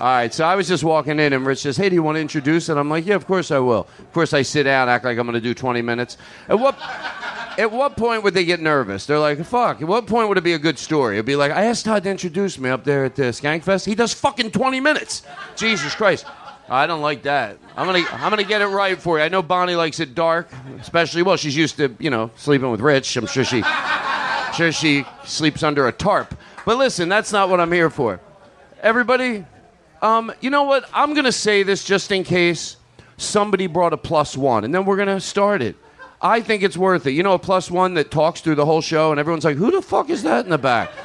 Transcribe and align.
All 0.00 0.08
right, 0.08 0.34
so 0.34 0.44
I 0.44 0.56
was 0.56 0.66
just 0.66 0.82
walking 0.82 1.20
in, 1.20 1.32
and 1.32 1.46
Rich 1.46 1.60
says, 1.60 1.76
"Hey, 1.76 1.88
do 1.88 1.94
you 1.94 2.02
want 2.02 2.16
to 2.16 2.20
introduce?" 2.20 2.68
And 2.68 2.76
I'm 2.78 2.90
like, 2.90 3.06
"Yeah, 3.06 3.14
of 3.14 3.24
course 3.26 3.52
I 3.52 3.58
will." 3.60 3.86
Of 4.00 4.12
course, 4.12 4.32
I 4.32 4.42
sit 4.42 4.64
down, 4.64 4.88
act 4.88 5.04
like 5.04 5.16
I'm 5.16 5.26
going 5.26 5.34
to 5.34 5.40
do 5.40 5.54
20 5.54 5.80
minutes. 5.80 6.16
At 6.48 6.58
what, 6.58 6.76
at 7.56 7.70
what 7.70 7.96
point 7.96 8.24
would 8.24 8.34
they 8.34 8.44
get 8.44 8.58
nervous? 8.60 9.06
They're 9.06 9.20
like, 9.20 9.44
"Fuck!" 9.44 9.80
At 9.80 9.86
what 9.86 10.08
point 10.08 10.28
would 10.28 10.38
it 10.38 10.44
be 10.44 10.54
a 10.54 10.58
good 10.58 10.76
story? 10.78 11.16
It'd 11.16 11.26
be 11.26 11.36
like, 11.36 11.52
"I 11.52 11.66
asked 11.66 11.84
Todd 11.84 12.02
to 12.02 12.10
introduce 12.10 12.58
me 12.58 12.68
up 12.68 12.82
there 12.82 13.04
at 13.04 13.14
the 13.14 13.24
Skankfest. 13.24 13.86
He 13.86 13.94
does 13.94 14.12
fucking 14.12 14.50
20 14.50 14.80
minutes. 14.80 15.22
Jesus 15.54 15.94
Christ!" 15.94 16.26
I 16.68 16.86
don't 16.86 17.02
like 17.02 17.22
that. 17.22 17.58
I'm 17.76 17.86
gonna, 17.86 18.04
I'm 18.12 18.30
gonna 18.30 18.44
get 18.44 18.62
it 18.62 18.66
right 18.66 18.98
for 18.98 19.18
you. 19.18 19.24
I 19.24 19.28
know 19.28 19.42
Bonnie 19.42 19.74
likes 19.74 20.00
it 20.00 20.14
dark, 20.14 20.50
especially. 20.80 21.22
Well, 21.22 21.36
she's 21.36 21.56
used 21.56 21.76
to, 21.76 21.94
you 21.98 22.10
know, 22.10 22.30
sleeping 22.36 22.70
with 22.70 22.80
Rich. 22.80 23.16
I'm 23.16 23.26
sure 23.26 23.44
she, 23.44 23.62
sure 24.54 24.72
she 24.72 25.04
sleeps 25.24 25.62
under 25.62 25.86
a 25.86 25.92
tarp. 25.92 26.34
But 26.64 26.78
listen, 26.78 27.08
that's 27.08 27.32
not 27.32 27.48
what 27.48 27.60
I'm 27.60 27.72
here 27.72 27.90
for. 27.90 28.20
Everybody, 28.80 29.44
um, 30.00 30.32
you 30.40 30.50
know 30.50 30.64
what? 30.64 30.88
I'm 30.92 31.12
going 31.12 31.24
to 31.24 31.32
say 31.32 31.62
this 31.62 31.84
just 31.84 32.12
in 32.12 32.24
case 32.24 32.76
somebody 33.16 33.66
brought 33.66 33.92
a 33.92 33.96
plus 33.96 34.36
one, 34.36 34.64
and 34.64 34.74
then 34.74 34.84
we're 34.84 34.96
going 34.96 35.08
to 35.08 35.20
start 35.20 35.62
it. 35.62 35.76
I 36.20 36.40
think 36.40 36.62
it's 36.62 36.76
worth 36.76 37.06
it. 37.06 37.12
You 37.12 37.24
know, 37.24 37.34
a 37.34 37.38
plus 37.38 37.70
one 37.70 37.94
that 37.94 38.10
talks 38.10 38.40
through 38.40 38.54
the 38.54 38.64
whole 38.64 38.80
show, 38.80 39.10
and 39.10 39.18
everyone's 39.18 39.44
like, 39.44 39.56
who 39.56 39.72
the 39.72 39.82
fuck 39.82 40.08
is 40.08 40.22
that 40.22 40.44
in 40.44 40.50
the 40.50 40.58
back? 40.58 40.90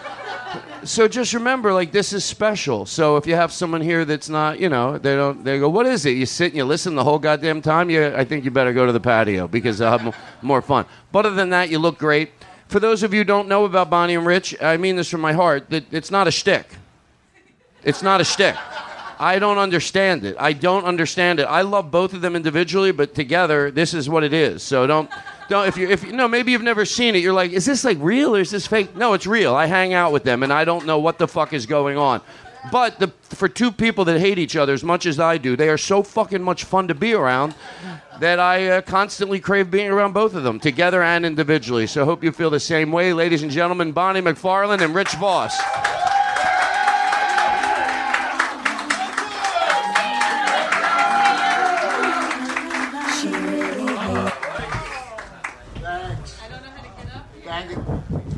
So 0.83 1.07
just 1.07 1.33
remember, 1.33 1.73
like, 1.73 1.91
this 1.91 2.13
is 2.13 2.23
special. 2.23 2.85
So 2.85 3.17
if 3.17 3.27
you 3.27 3.35
have 3.35 3.51
someone 3.51 3.81
here 3.81 4.05
that's 4.05 4.29
not, 4.29 4.59
you 4.59 4.69
know, 4.69 4.97
they 4.97 5.15
don't, 5.15 5.43
they 5.43 5.59
go, 5.59 5.67
what 5.67 5.85
is 5.85 6.05
it? 6.05 6.11
You 6.11 6.25
sit 6.25 6.49
and 6.49 6.55
you 6.55 6.63
listen 6.63 6.95
the 6.95 7.03
whole 7.03 7.19
goddamn 7.19 7.61
time? 7.61 7.89
You, 7.89 8.13
I 8.15 8.23
think 8.23 8.45
you 8.45 8.51
better 8.51 8.71
go 8.71 8.85
to 8.85 8.91
the 8.91 8.99
patio 8.99 9.47
because 9.47 9.81
I'll 9.81 9.97
have 9.97 10.15
more 10.41 10.61
fun. 10.61 10.85
But 11.11 11.25
other 11.25 11.35
than 11.35 11.49
that, 11.49 11.69
you 11.69 11.79
look 11.79 11.97
great. 11.97 12.31
For 12.67 12.79
those 12.81 13.03
of 13.03 13.13
you 13.13 13.21
who 13.21 13.23
don't 13.23 13.47
know 13.47 13.65
about 13.65 13.89
Bonnie 13.89 14.15
and 14.15 14.25
Rich, 14.25 14.55
I 14.61 14.77
mean 14.77 14.97
this 14.97 15.09
from 15.09 15.21
my 15.21 15.33
heart, 15.33 15.69
that 15.69 15.85
it's 15.91 16.11
not 16.11 16.27
a 16.27 16.31
shtick. 16.31 16.67
It's 17.83 18.01
not 18.01 18.19
a 18.19 18.25
shtick. 18.25 18.55
I 19.19 19.39
don't 19.39 19.57
understand 19.57 20.25
it. 20.25 20.35
I 20.37 20.53
don't 20.53 20.83
understand 20.83 21.39
it. 21.39 21.43
I 21.43 21.61
love 21.61 21.89
both 21.89 22.13
of 22.13 22.21
them 22.21 22.35
individually, 22.35 22.91
but 22.91 23.15
together, 23.15 23.71
this 23.71 23.93
is 23.93 24.09
what 24.09 24.23
it 24.23 24.33
is. 24.33 24.61
So 24.61 24.85
don't, 24.85 25.09
don't. 25.49 25.67
If 25.67 25.77
you, 25.77 25.89
if 25.89 26.03
you, 26.03 26.11
no, 26.11 26.27
maybe 26.27 26.51
you've 26.51 26.61
never 26.61 26.85
seen 26.85 27.15
it. 27.15 27.19
You're 27.19 27.33
like, 27.33 27.51
is 27.51 27.65
this 27.65 27.83
like 27.83 27.97
real 27.99 28.35
or 28.35 28.41
is 28.41 28.51
this 28.51 28.67
fake? 28.67 28.95
No, 28.95 29.13
it's 29.13 29.25
real. 29.25 29.55
I 29.55 29.65
hang 29.65 29.93
out 29.93 30.11
with 30.11 30.23
them, 30.23 30.43
and 30.43 30.51
I 30.51 30.65
don't 30.65 30.85
know 30.85 30.99
what 30.99 31.17
the 31.17 31.27
fuck 31.27 31.53
is 31.53 31.65
going 31.65 31.97
on. 31.97 32.21
But 32.71 32.99
the, 32.99 33.07
for 33.23 33.47
two 33.47 33.71
people 33.71 34.05
that 34.05 34.19
hate 34.19 34.37
each 34.37 34.55
other 34.55 34.73
as 34.73 34.83
much 34.83 35.05
as 35.05 35.19
I 35.19 35.37
do, 35.37 35.55
they 35.55 35.69
are 35.69 35.77
so 35.77 36.03
fucking 36.03 36.43
much 36.43 36.65
fun 36.65 36.87
to 36.89 36.95
be 36.95 37.13
around 37.13 37.55
that 38.19 38.39
I 38.39 38.67
uh, 38.67 38.81
constantly 38.81 39.39
crave 39.39 39.69
being 39.69 39.89
around 39.89 40.13
both 40.13 40.33
of 40.33 40.43
them, 40.43 40.59
together 40.59 41.03
and 41.03 41.25
individually. 41.25 41.87
So 41.87 42.05
hope 42.05 42.23
you 42.23 42.31
feel 42.31 42.49
the 42.49 42.59
same 42.59 42.91
way, 42.91 43.13
ladies 43.13 43.43
and 43.43 43.51
gentlemen. 43.51 43.91
Bonnie 43.91 44.21
McFarlane 44.21 44.81
and 44.81 44.95
Rich 44.95 45.13
Voss. 45.13 45.59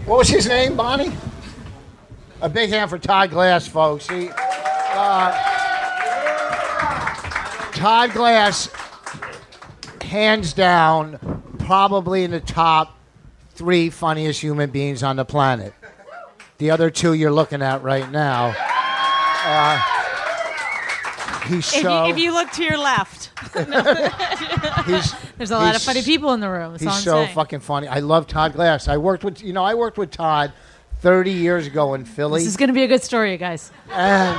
What 0.06 0.18
was 0.18 0.30
his 0.30 0.48
name, 0.48 0.76
Bonnie? 0.76 1.12
A 2.42 2.50
big 2.50 2.72
hand 2.72 2.90
for 2.90 2.98
Todd 2.98 3.30
Glass, 3.30 3.68
folks. 3.68 4.10
He, 4.10 4.30
uh, 4.32 5.32
Todd 7.74 8.12
Glass, 8.14 8.70
hands 10.10 10.54
down, 10.54 11.44
probably 11.60 12.24
in 12.24 12.32
the 12.32 12.40
top 12.40 12.98
three 13.52 13.90
funniest 13.90 14.42
human 14.42 14.70
beings 14.72 15.04
on 15.04 15.16
the 15.16 15.26
planet. 15.26 15.74
The 16.58 16.72
other 16.72 16.90
two 16.90 17.14
you're 17.14 17.32
looking 17.32 17.62
at 17.62 17.84
right 17.84 18.10
now. 18.12 18.54
Uh, 19.46 19.80
he's 21.48 21.74
If, 21.74 21.82
so 21.84 22.06
you, 22.06 22.12
if 22.12 22.18
you 22.18 22.34
look 22.34 22.52
to 22.52 22.64
your 22.64 22.78
left, 22.78 23.32
he's 24.86 25.14
there's 25.38 25.52
a 25.52 25.58
lot 25.58 25.76
of 25.76 25.82
funny 25.82 26.02
people 26.02 26.34
in 26.34 26.40
the 26.42 26.50
room. 26.50 26.74
That's 26.74 26.84
all 26.86 26.90
He's 26.92 26.98
I'm 26.98 27.04
so 27.04 27.24
saying. 27.24 27.36
fucking 27.36 27.60
funny. 27.62 27.88
I 27.88 28.00
love 28.00 28.28
Todd 28.28 28.54
Glass. 28.54 28.88
I 28.88 28.98
worked 28.98 29.24
with 29.24 29.42
you 29.42 29.54
know 29.54 29.64
I 29.64 29.76
worked 29.76 29.98
with 29.98 30.12
Todd 30.12 30.52
30 31.02 31.32
years 31.32 31.66
ago 31.68 31.94
in 31.94 32.04
Philly, 32.04 32.40
This 32.42 32.48
is 32.50 32.58
going 32.58 32.68
to 32.68 32.74
be 32.74 32.84
a 32.84 32.88
good 32.88 33.02
story, 33.04 33.32
you 33.32 33.38
guys. 33.38 33.72
and 33.90 34.38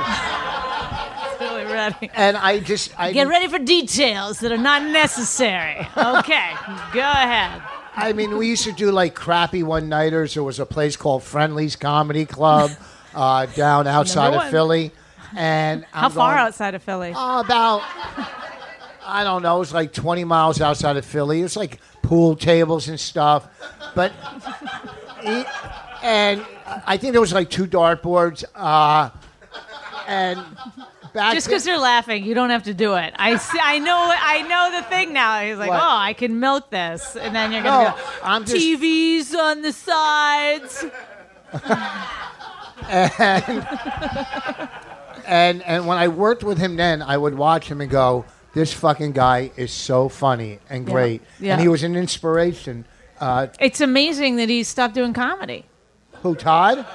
And 2.13 2.37
I 2.37 2.59
just 2.59 2.97
I 2.99 3.11
Get 3.11 3.27
ready 3.27 3.47
for 3.47 3.59
details 3.59 4.39
that 4.39 4.51
are 4.51 4.57
not 4.57 4.83
necessary. 4.83 5.87
Okay, 5.97 6.51
go 6.93 6.99
ahead. 7.01 7.61
I 7.95 8.13
mean 8.13 8.37
we 8.37 8.47
used 8.47 8.63
to 8.65 8.71
do 8.71 8.91
like 8.91 9.15
crappy 9.15 9.63
one 9.63 9.89
nighters. 9.89 10.33
There 10.35 10.43
was 10.43 10.59
a 10.59 10.65
place 10.65 10.95
called 10.95 11.23
Friendly's 11.23 11.75
Comedy 11.75 12.25
Club 12.25 12.71
uh, 13.13 13.45
down 13.47 13.87
outside 13.87 14.33
of. 14.33 14.49
Philly, 14.49 14.91
and 15.35 15.83
How 15.91 16.05
I'm 16.05 16.11
far 16.11 16.35
going, 16.35 16.47
outside 16.47 16.75
of 16.75 16.83
Philly? 16.83 17.13
Oh, 17.15 17.39
about 17.41 17.81
I 19.05 19.23
don't 19.23 19.41
know. 19.43 19.57
It 19.57 19.59
was 19.59 19.73
like 19.73 19.91
20 19.93 20.23
miles 20.23 20.61
outside 20.61 20.95
of 20.95 21.05
Philly. 21.05 21.41
It's 21.41 21.55
like 21.57 21.79
pool 22.01 22.35
tables 22.35 22.87
and 22.87 22.99
stuff, 22.99 23.47
but 23.95 24.11
he- 25.21 25.43
and 26.03 26.45
I 26.85 26.97
think 26.97 27.11
there 27.11 27.21
was 27.21 27.33
like 27.33 27.49
two 27.49 27.67
dartboards. 27.67 28.43
Uh, 28.55 29.09
and 30.07 30.39
back 31.13 31.33
Just 31.33 31.47
because 31.47 31.63
they're 31.63 31.77
laughing, 31.77 32.23
you 32.25 32.33
don't 32.33 32.49
have 32.49 32.63
to 32.63 32.73
do 32.73 32.95
it. 32.95 33.13
I 33.17 33.35
see, 33.37 33.59
I 33.61 33.79
know. 33.79 33.97
I 33.97 34.41
know 34.43 34.79
the 34.79 34.83
thing 34.87 35.13
now. 35.13 35.41
He's 35.41 35.57
like, 35.57 35.69
What? 35.69 35.79
oh, 35.81 35.97
I 35.97 36.13
can 36.13 36.39
milk 36.39 36.69
this, 36.69 37.15
and 37.15 37.35
then 37.35 37.51
you're 37.51 37.63
gonna 37.63 37.89
No, 37.89 37.95
go 37.95 38.01
I'm 38.23 38.45
just- 38.45 38.55
TVs 38.57 39.33
on 39.35 39.61
the 39.61 39.73
sides. 39.73 40.85
And 45.27 45.61
and 45.63 45.85
when 45.85 45.97
I 45.97 46.07
worked 46.07 46.43
with 46.43 46.57
him 46.57 46.75
then, 46.77 47.01
I 47.01 47.15
would 47.17 47.35
watch 47.35 47.67
him 47.69 47.79
and 47.79 47.89
go, 47.91 48.25
"This 48.53 48.73
fucking 48.73 49.11
guy 49.11 49.51
is 49.55 49.71
so 49.71 50.09
funny 50.09 50.59
and 50.69 50.87
Yeah. 50.87 50.91
great." 50.93 51.21
Yeah. 51.39 51.53
And 51.53 51.61
he 51.61 51.67
was 51.67 51.83
an 51.83 51.95
inspiration. 51.95 52.85
Uh, 53.19 53.47
It's 53.59 53.81
amazing 53.81 54.37
that 54.37 54.49
he 54.49 54.63
stopped 54.63 54.95
doing 54.95 55.13
comedy. 55.13 55.65
who 56.23 56.35
Todd? 56.35 56.85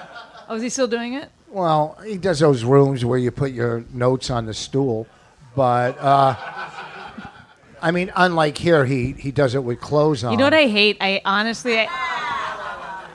Oh, 0.48 0.56
is 0.56 0.62
he 0.62 0.68
still 0.68 0.86
doing 0.88 1.14
it? 1.14 1.30
Well, 1.56 1.96
he 2.04 2.18
does 2.18 2.40
those 2.40 2.64
rooms 2.64 3.02
where 3.02 3.18
you 3.18 3.30
put 3.30 3.50
your 3.50 3.82
notes 3.90 4.28
on 4.28 4.44
the 4.44 4.52
stool, 4.52 5.06
but 5.54 5.96
uh, 5.98 6.36
I 7.80 7.90
mean, 7.92 8.12
unlike 8.14 8.58
here, 8.58 8.84
he 8.84 9.12
he 9.12 9.30
does 9.32 9.54
it 9.54 9.64
with 9.64 9.80
clothes 9.80 10.22
on. 10.22 10.32
You 10.32 10.36
know 10.36 10.44
what 10.44 10.52
I 10.52 10.66
hate? 10.66 10.98
I 11.00 11.22
honestly. 11.24 11.78
I, 11.78 11.86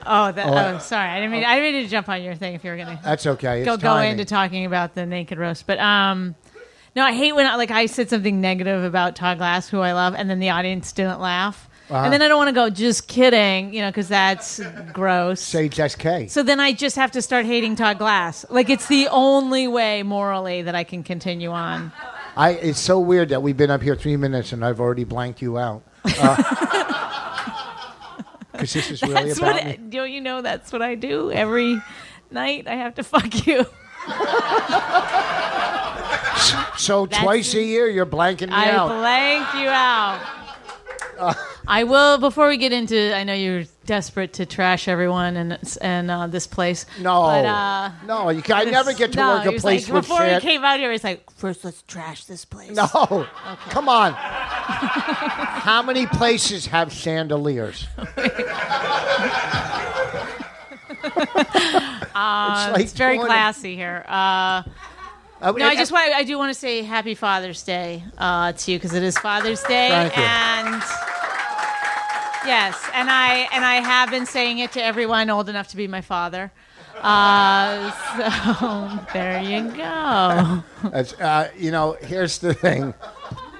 oh, 0.04 0.32
that, 0.32 0.44
Oh, 0.44 0.74
oh, 0.74 0.78
sorry. 0.80 1.08
I 1.08 1.20
didn't 1.20 1.30
mean. 1.30 1.44
I 1.44 1.54
didn't 1.54 1.72
mean 1.72 1.84
to 1.84 1.88
jump 1.88 2.08
on 2.08 2.20
your 2.20 2.34
thing. 2.34 2.54
If 2.54 2.64
you 2.64 2.72
were 2.72 2.76
gonna 2.78 2.98
That's 3.04 3.28
okay. 3.28 3.60
It's 3.60 3.66
go 3.66 3.76
go 3.76 3.98
into 3.98 4.24
talking 4.24 4.66
about 4.66 4.96
the 4.96 5.06
naked 5.06 5.38
roast, 5.38 5.68
but 5.68 5.78
um, 5.78 6.34
no, 6.96 7.04
I 7.04 7.12
hate 7.12 7.36
when 7.36 7.46
like 7.56 7.70
I 7.70 7.86
said 7.86 8.10
something 8.10 8.40
negative 8.40 8.82
about 8.82 9.14
Todd 9.14 9.38
Glass, 9.38 9.68
who 9.68 9.78
I 9.78 9.92
love, 9.92 10.16
and 10.16 10.28
then 10.28 10.40
the 10.40 10.50
audience 10.50 10.90
didn't 10.90 11.20
laugh, 11.20 11.68
Uh-huh. 11.90 12.04
and 12.04 12.12
then 12.12 12.22
I 12.22 12.28
don't 12.28 12.38
want 12.38 12.48
to 12.48 12.54
go 12.54 12.70
just 12.70 13.06
kidding, 13.08 13.74
you 13.74 13.80
know, 13.82 13.90
because 13.90 14.08
that's 14.08 14.60
gross. 14.92 15.40
Say 15.40 15.68
just 15.68 15.98
K. 15.98 16.26
So 16.28 16.42
then 16.42 16.58
I 16.60 16.72
just 16.72 16.96
have 16.96 17.10
to 17.12 17.20
start 17.22 17.44
hating 17.44 17.76
Todd 17.76 17.98
Glass. 17.98 18.46
Like 18.48 18.70
it's 18.70 18.86
the 18.86 19.08
only 19.08 19.68
way 19.68 20.02
morally 20.02 20.62
that 20.62 20.74
I 20.74 20.84
can 20.84 21.02
continue 21.02 21.50
on. 21.50 21.92
I. 22.36 22.50
It's 22.52 22.78
so 22.80 22.98
weird 22.98 23.28
that 23.30 23.42
we've 23.42 23.56
been 23.56 23.70
up 23.70 23.82
here 23.82 23.94
three 23.96 24.16
minutes 24.16 24.52
and 24.52 24.64
I've 24.64 24.80
already 24.80 25.04
blanked 25.04 25.42
you 25.42 25.58
out. 25.58 25.82
Because 28.52 28.74
this 28.74 28.90
is 28.90 29.02
really 29.02 29.14
That's 29.14 29.38
about 29.38 29.54
what 29.54 29.64
me. 29.64 29.76
don't 29.88 30.10
you 30.12 30.20
know? 30.20 30.42
That's 30.42 30.72
what 30.72 30.82
I 30.82 30.94
do 30.94 31.32
every 31.32 31.80
night. 32.30 32.68
I 32.68 32.74
have 32.74 32.94
to 32.96 33.02
fuck 33.02 33.46
you. 33.46 33.64
So 36.76 37.06
That's 37.06 37.22
twice 37.22 37.54
a 37.54 37.62
year, 37.62 37.88
you're 37.88 38.06
blanking 38.06 38.48
me 38.48 38.54
I 38.54 38.70
out. 38.70 38.90
I 38.90 38.98
blank 38.98 39.54
you 39.54 39.68
out. 39.68 40.20
I 41.66 41.84
will 41.84 42.18
before 42.18 42.48
we 42.48 42.56
get 42.56 42.72
into. 42.72 43.14
I 43.14 43.24
know 43.24 43.34
you're 43.34 43.64
desperate 43.86 44.34
to 44.34 44.46
trash 44.46 44.88
everyone 44.88 45.36
and 45.36 45.76
and 45.80 46.10
uh, 46.10 46.26
this 46.26 46.46
place. 46.46 46.86
No, 47.00 47.22
but, 47.22 47.44
uh, 47.44 47.90
no, 48.06 48.30
you 48.30 48.42
can, 48.42 48.56
I 48.56 48.64
never 48.70 48.92
get 48.92 49.12
to 49.12 49.18
no, 49.18 49.36
work 49.36 49.46
a 49.46 49.52
place 49.60 49.88
like, 49.88 49.94
with 49.94 50.04
before 50.04 50.20
shit. 50.20 50.42
he 50.42 50.48
came 50.48 50.64
out 50.64 50.78
here. 50.78 50.90
He's 50.92 51.04
like, 51.04 51.30
first 51.32 51.64
let's 51.64 51.82
trash 51.82 52.24
this 52.24 52.44
place. 52.44 52.76
No, 52.76 53.26
come 53.70 53.88
on. 53.88 54.12
How 54.16 55.82
many 55.82 56.06
places 56.06 56.66
have 56.66 56.92
chandeliers? 56.92 57.86
Uh, 62.14 62.70
like 62.74 62.82
it's 62.82 62.92
very 62.92 63.18
classy 63.18 63.74
here. 63.74 64.04
Uh, 65.42 65.48
Uh, 65.48 65.52
no, 65.52 65.66
I 65.66 65.74
just 65.74 65.90
want. 65.90 66.14
I 66.14 66.22
do 66.22 66.38
want 66.38 66.52
to 66.54 66.58
say 66.58 66.82
Happy 66.82 67.14
Father's 67.16 67.62
Day 67.64 68.04
uh, 68.16 68.52
to 68.52 68.70
you 68.72 68.78
because 68.78 68.94
it 68.94 69.02
is 69.02 69.18
Father's 69.18 69.60
Day, 69.64 69.88
and 69.90 70.82
yes, 72.46 72.88
and 72.94 73.10
I 73.10 73.48
and 73.52 73.64
I 73.64 73.74
have 73.76 74.10
been 74.10 74.26
saying 74.26 74.60
it 74.60 74.70
to 74.72 74.82
everyone 74.82 75.30
old 75.30 75.48
enough 75.48 75.68
to 75.68 75.76
be 75.76 75.88
my 75.88 76.00
father. 76.00 76.52
Uh, 77.00 77.90
so 78.16 79.06
there 79.12 79.42
you 79.42 79.62
go. 79.72 80.62
That's, 80.90 81.14
uh, 81.20 81.50
you 81.58 81.72
know, 81.72 81.96
here's 82.00 82.38
the 82.38 82.54
thing. 82.54 82.94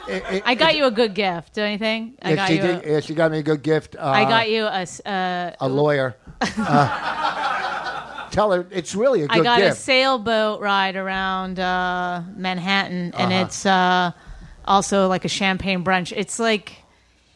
It- 0.08 0.23
it- 0.31 0.43
I 0.46 0.55
got 0.55 0.76
you 0.76 0.85
a 0.85 0.90
good 0.90 1.14
gift. 1.14 1.55
Do 1.55 1.62
anything? 1.62 2.14
I 2.23 2.35
got 2.37 2.49
she 2.49 2.56
you. 2.56 2.62
did, 2.62 2.85
A, 2.85 2.88
yes, 2.90 3.05
she 3.06 3.14
got 3.14 3.32
me 3.32 3.38
a 3.38 3.43
good 3.43 3.62
gift. 3.62 3.96
Uh, 3.99 4.02
I 4.05 4.25
got 4.25 4.49
you 4.50 4.67
a. 4.67 4.87
Uh, 5.08 5.52
a 5.61 5.69
lawyer. 5.69 6.14
Tell 8.32 8.50
her 8.50 8.67
it's 8.73 8.94
really 8.96 9.23
a 9.23 9.29
good 9.29 9.40
I 9.40 9.44
got 9.44 9.58
gift. 9.61 9.79
a 9.79 9.81
sailboat 9.81 10.61
ride 10.61 10.96
around 10.96 11.61
uh, 11.61 12.23
Manhattan, 12.34 13.12
and 13.17 13.32
Uh-huh. 13.32 13.44
it's 13.44 13.64
uh, 13.64 14.11
also 14.64 15.06
like 15.06 15.25
a 15.25 15.29
champagne 15.29 15.84
brunch. 15.84 16.12
It's 16.17 16.38
like 16.40 16.73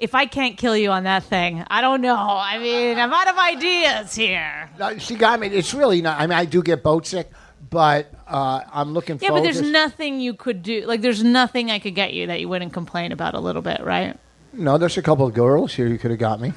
if 0.00 0.14
I 0.14 0.26
can't 0.26 0.56
kill 0.58 0.76
you 0.76 0.90
on 0.90 1.04
that 1.04 1.22
thing, 1.24 1.64
I 1.70 1.80
don't 1.80 2.00
know. 2.00 2.16
I 2.16 2.58
mean, 2.58 2.98
I'm 2.98 3.12
out 3.12 3.28
of 3.28 3.36
ideas 3.38 4.14
here. 4.14 4.68
No, 4.78 4.98
she 4.98 5.14
got 5.14 5.38
me. 5.38 5.46
It's 5.48 5.72
really 5.72 6.02
not. 6.02 6.18
I 6.20 6.26
mean, 6.26 6.36
I 6.38 6.44
do 6.44 6.62
get 6.62 6.82
boat 6.82 7.06
sick, 7.06 7.30
but 7.70 8.10
uh, 8.26 8.60
I'm 8.72 8.92
looking 8.92 9.18
Yeah, 9.20 9.28
forward. 9.28 9.40
but 9.40 9.44
there's 9.44 9.60
to, 9.62 9.70
nothing 9.70 10.20
you 10.20 10.34
could 10.34 10.62
do. 10.62 10.84
Like, 10.86 11.00
there's 11.02 11.22
nothing 11.24 11.70
I 11.70 11.78
could 11.78 11.94
get 11.94 12.12
you 12.14 12.26
that 12.26 12.40
you 12.40 12.48
wouldn't 12.48 12.72
complain 12.74 13.12
about 13.12 13.34
a 13.34 13.40
little 13.40 13.62
bit, 13.62 13.82
right? 13.84 14.18
No, 14.52 14.76
there's 14.78 14.96
a 14.98 15.02
couple 15.02 15.26
of 15.26 15.34
girls 15.34 15.74
here 15.74 15.86
you 15.86 15.98
could 15.98 16.10
have 16.10 16.20
got 16.20 16.40
me. 16.40 16.52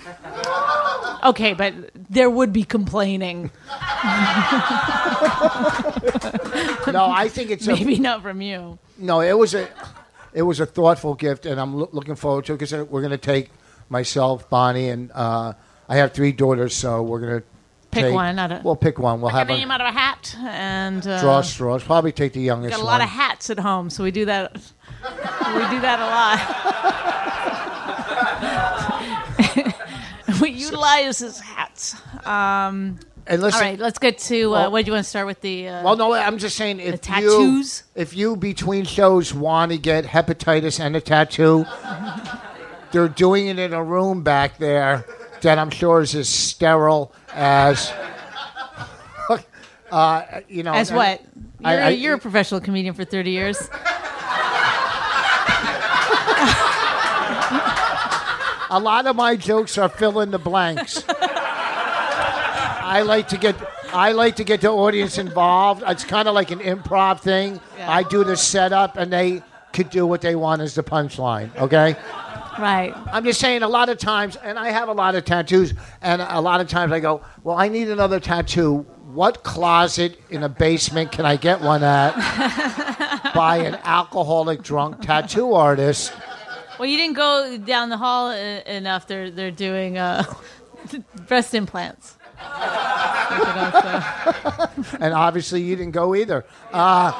Okay, 1.24 1.54
but 1.54 1.74
there 2.10 2.30
would 2.30 2.54
be 2.54 2.64
complaining. 2.64 3.52
No, 6.92 7.06
I 7.06 7.28
think 7.30 7.52
it's 7.52 7.68
a, 7.68 7.74
Maybe 7.74 8.00
not 8.00 8.22
from 8.22 8.42
you. 8.42 8.80
no. 8.98 9.22
It 9.22 9.38
was 9.38 9.54
a 9.54 9.68
it 10.34 10.42
was 10.44 10.60
a 10.60 10.66
thoughtful 10.66 11.14
gift, 11.16 11.46
and 11.46 11.60
I'm 11.60 11.76
loo- 11.76 11.90
looking 11.92 12.16
forward 12.16 12.46
to 12.46 12.54
it 12.54 12.58
because 12.58 12.72
we're 12.90 13.02
going 13.02 13.12
to 13.12 13.18
take 13.18 13.50
myself, 13.90 14.50
Bonnie, 14.50 14.90
and 14.90 15.12
uh, 15.14 15.54
I 15.88 15.98
have 15.98 16.14
three 16.14 16.32
daughters, 16.32 16.74
so 16.76 17.02
we're 17.04 17.20
going 17.20 17.40
to 17.42 17.46
Pick 17.92 18.04
take, 18.06 18.14
one 18.14 18.38
out 18.40 18.52
of- 18.52 18.64
We'll 18.64 18.76
pick 18.76 19.00
one. 19.00 19.20
We'll 19.22 19.32
have 19.32 19.50
a 19.50 19.54
name 19.58 19.72
out 19.72 19.82
of 19.82 19.88
a 19.88 19.92
hat 19.92 20.36
and 20.40 21.06
uh, 21.08 21.20
draw 21.22 21.42
straws. 21.42 21.84
Probably 21.84 22.12
take 22.12 22.34
the 22.34 22.42
youngest 22.42 22.72
Got 22.76 22.82
a 22.82 22.86
one. 22.86 22.94
lot 23.00 23.02
of 23.02 23.10
hats 23.10 23.50
at 23.50 23.58
home, 23.60 23.90
so 23.90 24.04
we 24.04 24.12
do 24.12 24.26
that. 24.26 24.54
we 24.56 24.60
do 24.62 25.80
that 25.82 26.00
a 26.00 26.06
lot. 29.66 29.76
we 30.42 30.50
utilize 30.52 31.20
his 31.20 31.40
hats. 31.40 31.96
Um, 32.26 33.00
and 33.28 33.42
listen, 33.42 33.62
all 33.62 33.70
right, 33.70 33.80
let's 33.80 34.00
get 34.00 34.18
to. 34.20 34.48
Uh, 34.48 34.50
Well- 34.52 34.72
what 34.72 34.86
do 34.86 34.90
you 34.90 34.94
want 34.94 35.04
to 35.04 35.10
start 35.10 35.28
with? 35.28 35.42
The 35.42 35.68
uh, 35.68 35.84
Well, 35.84 35.96
no, 35.98 36.14
I'm 36.14 36.38
just 36.38 36.56
saying 36.58 36.80
if 36.80 36.92
The 36.94 36.98
tattoos? 36.98 37.84
you 37.96 38.02
if 38.02 38.16
you 38.16 38.36
between 38.36 38.86
shows 38.86 39.34
want 39.34 39.72
to 39.72 39.78
get 39.78 40.06
hepatitis 40.06 40.80
and 40.80 40.96
a 40.96 41.02
tattoo, 41.02 41.66
they're 42.92 43.08
doing 43.08 43.48
it 43.48 43.60
in 43.60 43.74
a 43.74 43.84
room 43.84 44.24
back 44.24 44.58
there 44.58 45.06
that 45.42 45.58
I'm 45.60 45.70
sure 45.70 46.02
is 46.02 46.16
as 46.16 46.28
sterile 46.30 47.14
as. 47.34 47.92
Uh, 49.92 50.42
you 50.48 50.62
know, 50.62 50.72
as 50.72 50.92
what? 50.94 51.20
You're, 51.62 51.68
I- 51.68 51.76
I- 51.82 51.90
you're 51.90 52.14
a 52.14 52.20
professional 52.20 52.62
comedian 52.62 52.94
for 52.94 53.06
30 53.06 53.32
years. 53.32 53.70
A 58.70 58.80
lot 58.80 59.08
of 59.08 59.16
my 59.16 59.36
jokes 59.36 59.78
are 59.78 59.90
fill 59.90 60.20
in 60.20 60.32
the 60.32 60.40
blanks. 60.40 61.04
I 61.08 63.02
like 63.06 63.28
to 63.30 63.38
get 63.38 63.56
I 63.94 64.12
like 64.12 64.36
to 64.36 64.44
get 64.44 64.62
the 64.62 64.70
audience 64.70 65.18
involved. 65.18 65.84
It's 65.88 66.04
kind 66.04 66.28
of 66.28 66.36
like 66.36 66.52
an 66.52 66.60
improv 66.60 67.22
thing. 67.22 67.60
Yeah. 67.78 67.92
I 67.92 68.04
do 68.04 68.24
the 68.24 68.38
setup, 68.38 68.98
and 68.98 69.12
they 69.12 69.42
could 69.74 69.90
do 69.90 70.06
what 70.06 70.22
they 70.22 70.36
want 70.36 70.62
as 70.62 70.76
the 70.76 70.84
punchline. 70.84 71.56
Okay. 71.58 71.96
Right. 72.60 72.94
I'm 73.12 73.24
just 73.24 73.40
saying, 73.40 73.64
a 73.64 73.68
lot 73.68 73.90
of 73.90 73.98
times, 73.98 74.36
and 74.36 74.60
I 74.60 74.70
have 74.70 74.90
a 74.90 74.94
lot 74.94 75.16
of 75.16 75.26
tattoos, 75.26 75.74
and 76.02 76.22
a 76.22 76.42
lot 76.42 76.62
of 76.62 76.68
times 76.68 76.92
I 76.92 77.00
go, 77.00 77.22
Well, 77.44 77.58
I 77.58 77.68
need 77.68 77.90
another 77.90 78.20
tattoo. 78.20 78.86
What 79.14 79.44
closet 79.44 80.20
in 80.30 80.44
a 80.44 80.50
basement 80.50 81.12
can 81.12 81.26
I 81.26 81.36
get 81.36 81.62
one 81.62 81.84
at 81.84 82.14
by 83.34 83.58
an 83.58 83.76
alcoholic 83.84 84.62
drunk 84.62 85.02
tattoo 85.02 85.54
artist? 85.54 86.14
Well, 86.80 86.88
you 86.88 86.96
didn't 86.98 87.18
go 87.18 87.58
down 87.58 87.90
the 87.90 87.98
hall 87.98 88.30
uh, 88.30 88.62
enough. 88.66 89.06
They're 89.08 89.30
they're 89.30 89.52
doing 89.52 89.98
uh, 89.98 90.24
breast 91.28 91.54
implants. 91.54 92.16
And 95.00 95.14
obviously, 95.14 95.62
you 95.62 95.76
didn't 95.76 95.92
go 95.92 96.16
either. 96.16 96.46
Uh, 96.72 97.12
wow. 97.12 97.14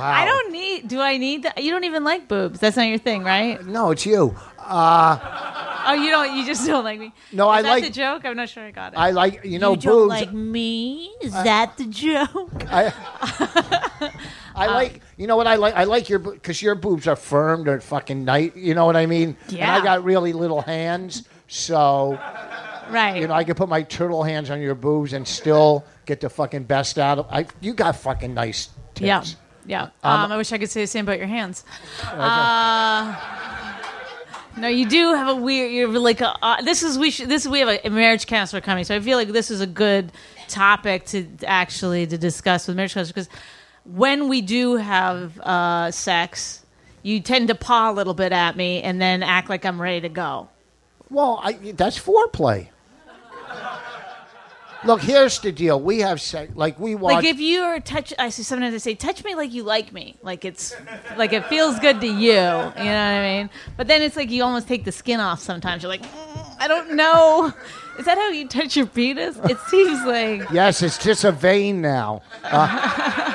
I 0.00 0.24
don't 0.24 0.50
need. 0.52 0.88
Do 0.88 1.00
I 1.00 1.16
need 1.18 1.42
that? 1.44 1.62
You 1.62 1.70
don't 1.72 1.84
even 1.84 2.04
like 2.04 2.26
boobs. 2.28 2.58
That's 2.60 2.76
not 2.76 2.88
your 2.88 2.98
thing, 2.98 3.22
right? 3.22 3.64
No, 3.66 3.90
it's 3.90 4.06
you. 4.06 4.34
Oh, 4.58 5.94
you 5.94 6.10
don't. 6.10 6.34
You 6.36 6.46
just 6.46 6.66
don't 6.66 6.84
like 6.84 6.98
me. 7.00 7.12
No, 7.32 7.50
Is 7.52 7.58
I 7.58 7.62
that 7.62 7.68
like- 7.68 7.84
the 7.84 7.90
joke. 7.90 8.24
I'm 8.24 8.36
not 8.36 8.48
sure 8.48 8.64
I 8.64 8.70
got 8.70 8.94
it. 8.94 8.98
I 8.98 9.10
like, 9.10 9.44
you 9.44 9.58
know, 9.58 9.72
you 9.72 9.76
don't 9.78 10.08
boobs. 10.08 10.10
like 10.10 10.32
me? 10.32 11.12
Is 11.20 11.32
that 11.32 11.76
the 11.76 11.84
joke? 11.86 12.64
I, 12.70 12.92
I 14.54 14.66
Uh, 14.68 14.74
like, 14.74 15.00
you 15.16 15.26
know 15.26 15.36
what 15.36 15.46
I 15.46 15.56
like? 15.56 15.74
I 15.74 15.84
like 15.84 16.08
your, 16.08 16.18
because 16.18 16.60
your 16.62 16.74
boobs 16.74 17.06
are 17.08 17.16
firm. 17.16 17.64
They're 17.64 17.80
fucking 17.80 18.24
nice. 18.24 18.52
You 18.54 18.74
know 18.74 18.86
what 18.86 18.96
I 18.96 19.06
mean? 19.06 19.36
And 19.48 19.56
Yeah. 19.58 19.74
I 19.74 19.80
got 19.82 20.04
really 20.04 20.32
little 20.32 20.60
hands. 20.62 21.24
So, 21.48 22.18
Right. 22.90 23.20
you 23.20 23.28
know, 23.28 23.34
I 23.34 23.44
can 23.44 23.54
put 23.54 23.68
my 23.68 23.82
turtle 23.82 24.22
hands 24.22 24.50
on 24.50 24.60
your 24.60 24.74
boobs 24.74 25.12
and 25.12 25.26
still 25.26 25.84
get 26.06 26.20
the 26.20 26.28
fucking 26.30 26.64
best 26.64 26.98
out 26.98 27.18
of 27.18 27.26
I 27.30 27.46
You 27.60 27.74
got 27.74 27.96
fucking 27.96 28.34
nice 28.34 28.68
tits. 28.94 29.06
yeah. 29.06 29.22
Yeah. 29.64 29.82
Um, 30.02 30.32
I 30.32 30.36
wish 30.36 30.52
I 30.52 30.58
could 30.58 30.70
say 30.70 30.80
the 30.80 30.86
same 30.88 31.04
about 31.04 31.18
your 31.18 31.28
hands. 31.28 31.64
Uh, 32.04 33.14
no, 34.56 34.66
you 34.68 34.88
do 34.88 35.14
have 35.14 35.28
a 35.28 35.34
weird. 35.36 35.70
You're 35.72 35.88
like 35.98 36.20
a. 36.20 36.36
Uh, 36.44 36.60
this 36.62 36.82
is 36.82 36.98
we 36.98 37.10
should. 37.10 37.28
This 37.28 37.44
is, 37.44 37.48
we 37.48 37.60
have 37.60 37.80
a, 37.84 37.88
marriage 37.88 38.26
counselor 38.26 38.60
coming, 38.60 38.84
so 38.84 38.94
I 38.96 39.00
feel 39.00 39.16
like 39.16 39.28
this 39.28 39.50
is 39.50 39.60
a 39.60 39.66
good 39.66 40.10
topic 40.48 41.06
to 41.06 41.26
actually 41.46 42.06
to 42.08 42.18
discuss 42.18 42.66
with 42.66 42.76
marriage 42.76 42.92
counselor 42.94 43.12
because 43.14 43.28
when 43.84 44.28
we 44.28 44.40
do 44.40 44.76
have 44.76 45.38
uh, 45.40 45.90
sex, 45.90 46.64
you 47.02 47.20
tend 47.20 47.48
to 47.48 47.54
paw 47.54 47.90
a 47.90 47.94
little 47.94 48.14
bit 48.14 48.32
at 48.32 48.56
me 48.56 48.82
and 48.82 49.00
then 49.00 49.22
act 49.22 49.48
like 49.48 49.64
I'm 49.64 49.80
ready 49.80 50.00
to 50.02 50.08
go. 50.08 50.48
Well, 51.10 51.40
I, 51.42 51.52
that's 51.52 51.98
foreplay. 51.98 52.68
Look, 54.84 55.00
here's 55.00 55.38
the 55.38 55.52
deal. 55.52 55.80
We 55.80 56.00
have 56.00 56.20
sex, 56.20 56.52
like 56.56 56.78
we 56.80 56.96
watch. 56.96 57.14
Like 57.14 57.24
if 57.24 57.38
you're 57.38 57.78
touch, 57.78 58.12
I 58.18 58.30
see 58.30 58.42
sometimes 58.42 58.74
I 58.74 58.78
say, 58.78 58.94
touch 58.96 59.22
me 59.22 59.36
like 59.36 59.52
you 59.52 59.62
like 59.62 59.92
me, 59.92 60.16
like 60.22 60.44
it's 60.44 60.74
like 61.16 61.32
it 61.32 61.44
feels 61.46 61.78
good 61.78 62.00
to 62.00 62.06
you. 62.06 62.32
You 62.32 62.34
know 62.34 62.64
what 62.64 62.78
I 62.80 63.22
mean? 63.22 63.50
But 63.76 63.86
then 63.86 64.02
it's 64.02 64.16
like 64.16 64.30
you 64.30 64.42
almost 64.42 64.66
take 64.66 64.84
the 64.84 64.90
skin 64.90 65.20
off. 65.20 65.38
Sometimes 65.38 65.84
you're 65.84 65.88
like, 65.90 66.02
"Mm, 66.02 66.56
I 66.58 66.66
don't 66.66 66.94
know. 66.96 67.54
Is 67.98 68.06
that 68.06 68.18
how 68.18 68.30
you 68.30 68.48
touch 68.48 68.76
your 68.76 68.86
penis? 68.86 69.36
It 69.44 69.58
seems 69.68 70.04
like 70.04 70.50
yes, 70.50 70.82
it's 70.82 70.98
just 70.98 71.22
a 71.22 71.30
vein 71.30 71.80
now. 71.80 72.22
Uh, 72.42 73.34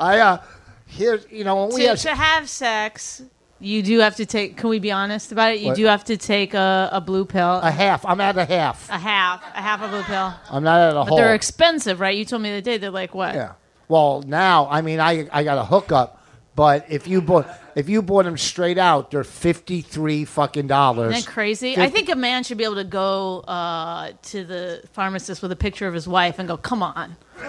I 0.00 0.18
uh, 0.20 0.38
here's 0.86 1.26
you 1.30 1.44
know 1.44 1.66
when 1.66 1.74
we 1.74 1.82
to, 1.82 1.88
have 1.88 1.98
to 2.00 2.14
have 2.14 2.48
sex, 2.48 3.22
you 3.60 3.82
do 3.82 3.98
have 4.00 4.16
to 4.16 4.26
take. 4.26 4.56
Can 4.56 4.70
we 4.70 4.78
be 4.78 4.90
honest 4.92 5.32
about 5.32 5.52
it? 5.54 5.60
You 5.60 5.68
What? 5.68 5.76
do 5.76 5.84
have 5.86 6.04
to 6.04 6.16
take 6.16 6.54
a, 6.54 6.88
a 6.92 7.00
blue 7.00 7.24
pill, 7.24 7.58
a 7.60 7.70
half. 7.70 8.04
I'm 8.06 8.20
at 8.20 8.36
a 8.38 8.44
half. 8.44 8.88
a 8.88 8.98
half, 8.98 9.42
a 9.54 9.60
half 9.60 9.82
a 9.82 9.88
blue 9.88 10.02
pill. 10.02 10.32
I'm 10.50 10.62
not 10.62 10.80
at 10.80 10.90
a 10.92 10.94
But 11.00 11.04
whole. 11.08 11.16
they're 11.18 11.34
expensive, 11.34 12.00
right? 12.00 12.16
You 12.16 12.24
told 12.24 12.42
me 12.42 12.50
the 12.50 12.56
other 12.56 12.60
day 12.62 12.78
they're 12.78 12.90
like 12.90 13.14
what? 13.14 13.34
Yeah. 13.34 13.52
Well, 13.88 14.22
now 14.26 14.68
I 14.70 14.80
mean 14.82 15.00
I 15.00 15.28
I 15.32 15.42
got 15.44 15.58
a 15.58 15.64
hookup, 15.64 16.22
but 16.54 16.86
if 16.88 17.08
you 17.08 17.20
bought 17.22 17.48
if 17.74 17.88
you 17.88 18.02
bought 18.02 18.24
them 18.24 18.36
straight 18.36 18.76
out, 18.78 19.10
they're 19.10 19.24
fifty 19.24 19.80
three 19.80 20.24
fucking 20.24 20.66
dollars. 20.66 21.12
Isn't 21.14 21.24
that 21.26 21.32
crazy? 21.32 21.76
I 21.78 21.88
think 21.88 22.08
a 22.08 22.16
man 22.16 22.42
should 22.44 22.58
be 22.58 22.64
able 22.64 22.74
to 22.76 22.84
go 22.84 23.40
uh, 23.40 24.12
to 24.24 24.44
the 24.44 24.82
pharmacist 24.92 25.42
with 25.42 25.52
a 25.52 25.56
picture 25.56 25.86
of 25.88 25.94
his 25.94 26.06
wife 26.08 26.38
and 26.38 26.46
go, 26.48 26.56
"Come 26.56 26.82
on." 26.82 27.16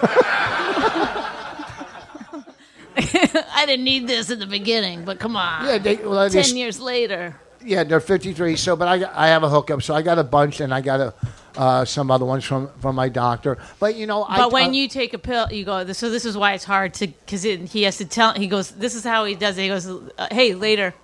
I 3.54 3.64
didn't 3.66 3.84
need 3.84 4.06
this 4.06 4.30
at 4.30 4.38
the 4.38 4.46
beginning, 4.46 5.04
but 5.04 5.18
come 5.18 5.36
on. 5.36 5.66
Yeah, 5.66 5.78
they, 5.78 5.96
well, 5.96 6.28
Ten 6.28 6.56
years 6.56 6.80
later. 6.80 7.36
yeah, 7.64 7.84
they're 7.84 8.00
fifty 8.00 8.32
three. 8.32 8.56
So, 8.56 8.76
but 8.76 8.88
I 8.88 9.26
I 9.26 9.28
have 9.28 9.42
a 9.42 9.48
hookup, 9.48 9.82
so 9.82 9.94
I 9.94 10.02
got 10.02 10.18
a 10.18 10.24
bunch, 10.24 10.60
and 10.60 10.72
I 10.74 10.80
got 10.80 11.00
a 11.00 11.14
uh, 11.56 11.84
some 11.84 12.10
other 12.10 12.24
ones 12.24 12.44
from 12.44 12.70
from 12.80 12.96
my 12.96 13.08
doctor. 13.08 13.58
But 13.78 13.96
you 13.96 14.06
know, 14.06 14.24
I, 14.24 14.38
But 14.38 14.52
when 14.52 14.70
uh, 14.70 14.72
you 14.72 14.88
take 14.88 15.14
a 15.14 15.18
pill, 15.18 15.52
you 15.52 15.64
go. 15.64 15.92
So 15.92 16.10
this 16.10 16.24
is 16.24 16.36
why 16.36 16.52
it's 16.52 16.64
hard 16.64 16.94
to 16.94 17.06
because 17.06 17.42
he 17.42 17.82
has 17.82 17.98
to 17.98 18.04
tell. 18.04 18.34
He 18.34 18.46
goes. 18.46 18.70
This 18.70 18.94
is 18.94 19.04
how 19.04 19.24
he 19.24 19.34
does 19.34 19.58
it. 19.58 19.62
He 19.62 19.68
goes. 19.68 19.86
Uh, 19.86 20.28
hey, 20.30 20.54
later. 20.54 20.94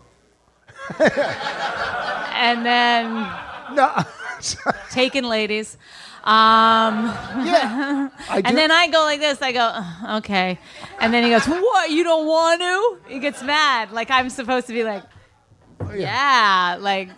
and 1.01 2.65
then 2.65 3.11
no, 3.75 3.93
taken, 4.91 5.29
ladies. 5.29 5.77
Um, 6.27 7.05
yeah, 7.47 8.09
and 8.31 8.57
then 8.59 8.73
I 8.73 8.89
go 8.89 8.99
like 9.05 9.21
this. 9.21 9.41
I 9.41 9.53
go, 9.53 9.61
"Uh, 9.61 10.17
okay. 10.19 10.59
And 10.99 11.15
then 11.15 11.23
he 11.23 11.31
goes, 11.31 11.47
what? 11.47 11.91
You 11.91 12.03
don't 12.03 12.27
want 12.27 12.61
to? 12.61 12.99
He 13.13 13.21
gets 13.21 13.43
mad. 13.45 13.93
Like 13.93 14.11
I'm 14.11 14.29
supposed 14.29 14.67
to 14.67 14.73
be 14.73 14.83
like, 14.83 15.05
yeah, 15.95 16.79
like 16.81 17.11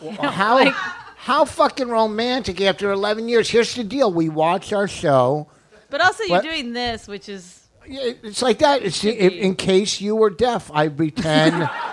how 0.20 0.54
like- 0.54 0.74
how 0.74 1.44
fucking 1.44 1.88
romantic 1.88 2.60
after 2.60 2.90
11 2.92 3.28
years. 3.28 3.50
Here's 3.50 3.74
the 3.74 3.84
deal: 3.84 4.12
we 4.12 4.28
watch 4.28 4.72
our 4.72 4.88
show. 4.88 5.48
But 5.90 6.00
also, 6.00 6.22
you're 6.24 6.36
What? 6.36 6.44
doing 6.44 6.72
this, 6.72 7.06
which 7.08 7.28
is 7.28 7.66
Yeah, 7.86 8.12
It's 8.22 8.42
like 8.42 8.58
that. 8.58 8.82
It's 8.82 9.04
in, 9.04 9.12
in 9.32 9.54
case 9.54 10.00
you 10.00 10.16
were 10.16 10.30
deaf, 10.30 10.70
I 10.72 10.88
pretend 10.88 11.68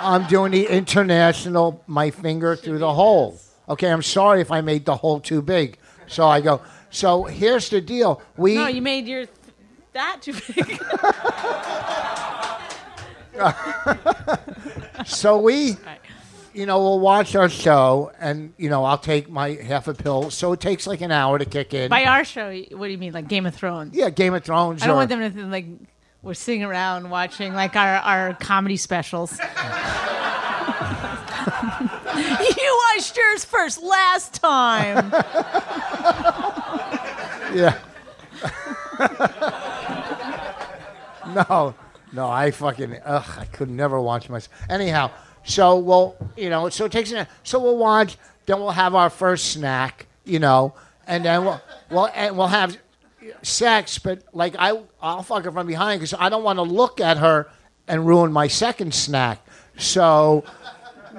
I'm 0.00 0.26
doing 0.26 0.52
the 0.52 0.66
international 0.66 1.82
my 1.86 2.10
finger 2.10 2.56
through 2.56 2.78
the 2.78 2.92
hole. 2.92 3.38
Okay, 3.68 3.90
I'm 3.90 4.02
sorry 4.02 4.40
if 4.40 4.50
I 4.50 4.60
made 4.60 4.84
the 4.84 4.96
hole 4.96 5.20
too 5.20 5.42
big. 5.42 5.78
So 6.06 6.26
I 6.26 6.40
go. 6.40 6.60
So 6.90 7.24
here's 7.24 7.68
the 7.68 7.80
deal. 7.80 8.20
We 8.36 8.56
no. 8.56 8.66
You 8.66 8.82
made 8.82 9.06
your 9.06 9.26
that 9.92 10.18
too 10.22 10.32
big. 10.32 10.80
so 15.06 15.38
we 15.38 15.76
you 16.52 16.66
know 16.66 16.78
we'll 16.80 17.00
watch 17.00 17.34
our 17.36 17.48
show 17.48 18.12
and 18.20 18.52
you 18.56 18.68
know 18.68 18.84
I'll 18.84 18.98
take 18.98 19.30
my 19.30 19.50
half 19.50 19.88
a 19.88 19.94
pill. 19.94 20.30
So 20.30 20.52
it 20.52 20.60
takes 20.60 20.86
like 20.86 21.00
an 21.00 21.12
hour 21.12 21.38
to 21.38 21.44
kick 21.44 21.74
in. 21.74 21.88
By 21.88 22.04
our 22.04 22.24
show, 22.24 22.50
what 22.72 22.86
do 22.86 22.92
you 22.92 22.98
mean, 22.98 23.12
like 23.12 23.28
Game 23.28 23.46
of 23.46 23.54
Thrones? 23.54 23.94
yeah, 23.94 24.10
Game 24.10 24.34
of 24.34 24.44
Thrones. 24.44 24.82
I 24.82 24.86
don't 24.86 24.94
or- 24.94 24.98
want 24.98 25.08
them 25.10 25.20
to 25.20 25.30
think 25.30 25.50
like 25.50 25.66
we're 26.22 26.34
sitting 26.34 26.62
around 26.62 27.08
watching 27.10 27.54
like 27.54 27.76
our, 27.76 27.96
our 27.96 28.34
comedy 28.34 28.76
specials. 28.76 29.38
you 32.16 32.80
watched 32.94 33.16
yours 33.16 33.44
first 33.44 33.82
last 33.82 34.34
time. 34.34 35.12
Yeah. 37.54 37.78
no, 41.34 41.74
no, 42.12 42.28
I 42.28 42.50
fucking 42.50 43.00
ugh, 43.04 43.38
I 43.38 43.44
could 43.46 43.70
never 43.70 44.00
watch 44.00 44.28
myself. 44.28 44.54
Anyhow, 44.68 45.10
so 45.44 45.78
we'll 45.78 46.16
you 46.36 46.50
know, 46.50 46.68
so 46.68 46.84
it 46.84 46.92
takes 46.92 47.10
an 47.12 47.26
so 47.42 47.58
we'll 47.60 47.78
watch, 47.78 48.18
then 48.46 48.60
we'll 48.60 48.70
have 48.70 48.94
our 48.94 49.10
first 49.10 49.52
snack, 49.52 50.06
you 50.24 50.38
know, 50.38 50.74
and 51.06 51.24
then 51.24 51.44
we'll 51.44 51.60
we'll 51.90 52.08
and 52.14 52.36
we'll 52.36 52.46
have 52.48 52.76
sex, 53.42 53.98
but 53.98 54.22
like 54.32 54.54
I 54.58 54.80
I'll 55.00 55.22
fuck 55.22 55.44
her 55.44 55.52
from 55.52 55.66
behind 55.66 56.00
because 56.00 56.14
I 56.18 56.28
don't 56.28 56.42
want 56.44 56.58
to 56.58 56.62
look 56.62 57.00
at 57.00 57.18
her 57.18 57.50
and 57.88 58.06
ruin 58.06 58.32
my 58.32 58.46
second 58.48 58.94
snack. 58.94 59.44
So 59.76 60.44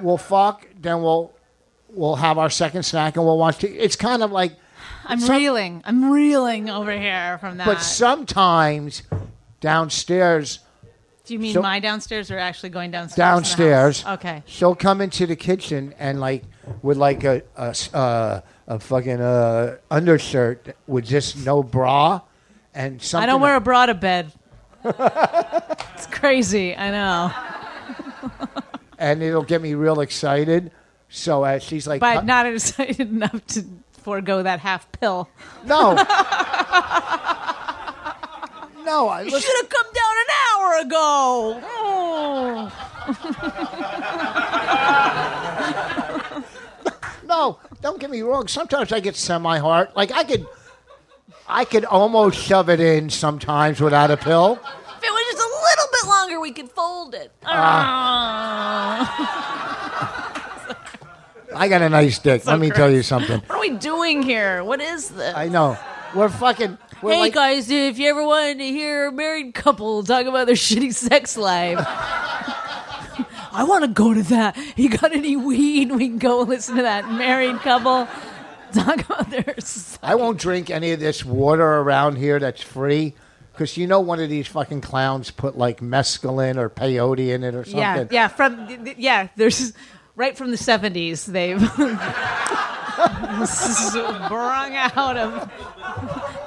we'll 0.00 0.18
fuck, 0.18 0.66
then 0.80 1.02
we'll 1.02 1.32
we'll 1.88 2.16
have 2.16 2.38
our 2.38 2.50
second 2.50 2.84
snack 2.84 3.16
and 3.16 3.24
we'll 3.24 3.38
watch. 3.38 3.58
T- 3.58 3.66
it's 3.68 3.96
kind 3.96 4.22
of 4.22 4.32
like. 4.32 4.52
I'm 5.04 5.18
Some- 5.18 5.36
reeling. 5.36 5.82
I'm 5.84 6.12
reeling 6.12 6.70
over 6.70 6.92
here 6.92 7.38
from 7.38 7.56
that. 7.58 7.66
But 7.66 7.82
sometimes 7.82 9.02
downstairs, 9.60 10.60
do 11.24 11.34
you 11.34 11.40
mean 11.40 11.60
my 11.60 11.80
downstairs 11.80 12.30
or 12.30 12.38
actually 12.38 12.70
going 12.70 12.90
downstairs? 12.90 13.16
in 13.16 13.20
the 13.20 13.24
house? 13.26 13.40
downstairs, 14.00 14.04
Okay. 14.06 14.42
she'll 14.46 14.74
come 14.74 15.00
into 15.00 15.26
the 15.26 15.36
kitchen 15.36 15.94
and 15.98 16.20
like 16.20 16.44
with 16.82 16.96
like 16.98 17.24
a 17.24 17.42
uh, 17.56 18.40
a 18.66 18.78
fucking 18.78 19.20
uh, 19.20 19.76
undershirt 19.90 20.76
with 20.86 21.04
just 21.06 21.44
no 21.44 21.62
bra 21.62 22.20
and 22.74 23.00
something. 23.02 23.22
I 23.22 23.26
don't 23.32 23.40
wear 23.40 23.56
a 23.56 23.60
bra 23.60 23.86
to 23.86 23.94
bed. 23.94 24.32
it's 24.84 26.06
crazy. 26.06 26.76
I 26.76 26.90
know. 26.90 27.32
and 28.98 29.22
it'll 29.22 29.42
get 29.42 29.60
me 29.62 29.74
real 29.74 30.00
excited. 30.00 30.70
So 31.08 31.44
uh, 31.44 31.58
she's 31.58 31.86
like, 31.86 32.00
But 32.00 32.18
"Uh, 32.18 32.22
not 32.22 32.46
excited 32.46 33.00
enough 33.10 33.46
to 33.48 33.64
forego 33.92 34.42
that 34.42 34.60
half 34.60 34.90
pill. 34.92 35.28
no, 35.66 35.94
no. 38.84 39.08
I, 39.08 39.22
You 39.22 39.40
should 39.40 39.56
have 39.62 39.68
come 39.68 39.86
down 39.92 40.16
an 40.18 40.30
hour 40.48 40.80
ago. 40.86 41.60
Oh. 41.64 42.72
Don't 47.82 47.98
get 48.00 48.10
me 48.10 48.22
wrong. 48.22 48.48
Sometimes 48.48 48.92
I 48.92 49.00
get 49.00 49.16
semi-hard. 49.16 49.88
Like 49.96 50.12
I 50.12 50.22
could, 50.22 50.46
I 51.48 51.64
could 51.64 51.84
almost 51.84 52.38
shove 52.38 52.70
it 52.70 52.78
in 52.78 53.10
sometimes 53.10 53.80
without 53.80 54.10
a 54.10 54.16
pill. 54.16 54.52
If 54.52 55.04
it 55.04 55.10
was 55.10 55.24
just 55.32 55.42
a 55.42 55.50
little 55.50 55.88
bit 55.90 56.08
longer, 56.08 56.40
we 56.40 56.52
could 56.52 56.70
fold 56.70 57.14
it. 57.14 57.32
Ah. 57.44 58.22
I 61.54 61.68
got 61.68 61.82
a 61.82 61.88
nice 61.88 62.18
dick. 62.18 62.46
Let 62.46 62.60
me 62.60 62.70
tell 62.70 62.90
you 62.90 63.02
something. 63.02 63.40
what 63.40 63.50
are 63.50 63.60
we 63.60 63.70
doing 63.70 64.22
here? 64.22 64.64
What 64.64 64.80
is 64.80 65.10
this? 65.10 65.34
I 65.34 65.48
know. 65.48 65.76
We're 66.14 66.28
fucking. 66.28 66.78
We're 67.02 67.14
hey 67.14 67.20
like, 67.20 67.34
guys, 67.34 67.68
if 67.70 67.98
you 67.98 68.08
ever 68.08 68.24
wanted 68.24 68.58
to 68.58 68.64
hear 68.64 69.08
a 69.08 69.12
married 69.12 69.54
couple 69.54 70.04
talk 70.04 70.26
about 70.26 70.46
their 70.46 70.54
shitty 70.56 70.94
sex 70.94 71.36
life, 71.36 71.78
I 73.52 73.64
want 73.64 73.84
to 73.84 73.88
go 73.88 74.14
to 74.14 74.22
that. 74.24 74.56
You 74.76 74.88
got 74.88 75.12
any 75.12 75.36
weed? 75.36 75.92
We 75.92 76.08
can 76.08 76.18
go 76.18 76.40
listen 76.40 76.76
to 76.76 76.82
that 76.82 77.10
married 77.10 77.56
couple 77.60 78.08
talk 78.72 79.04
about 79.04 79.30
their. 79.30 79.54
I 80.02 80.14
won't 80.14 80.38
drink 80.38 80.70
any 80.70 80.92
of 80.92 81.00
this 81.00 81.24
water 81.24 81.64
around 81.64 82.16
here 82.16 82.38
that's 82.38 82.62
free. 82.62 83.14
Because 83.52 83.76
you 83.76 83.86
know 83.86 84.00
one 84.00 84.18
of 84.18 84.30
these 84.30 84.46
fucking 84.48 84.80
clowns 84.80 85.30
put 85.30 85.58
like 85.58 85.80
mescaline 85.80 86.56
or 86.56 86.70
peyote 86.70 87.28
in 87.34 87.44
it 87.44 87.54
or 87.54 87.64
something. 87.64 87.80
Yeah, 87.80 88.06
yeah, 88.10 88.28
from 88.28 88.88
yeah. 88.96 89.28
There's 89.36 89.74
right 90.16 90.34
from 90.34 90.52
the 90.52 90.56
'70s. 90.56 91.26
They've 91.26 91.60
sprung 93.46 94.74
out 94.74 95.16
of 95.18 95.52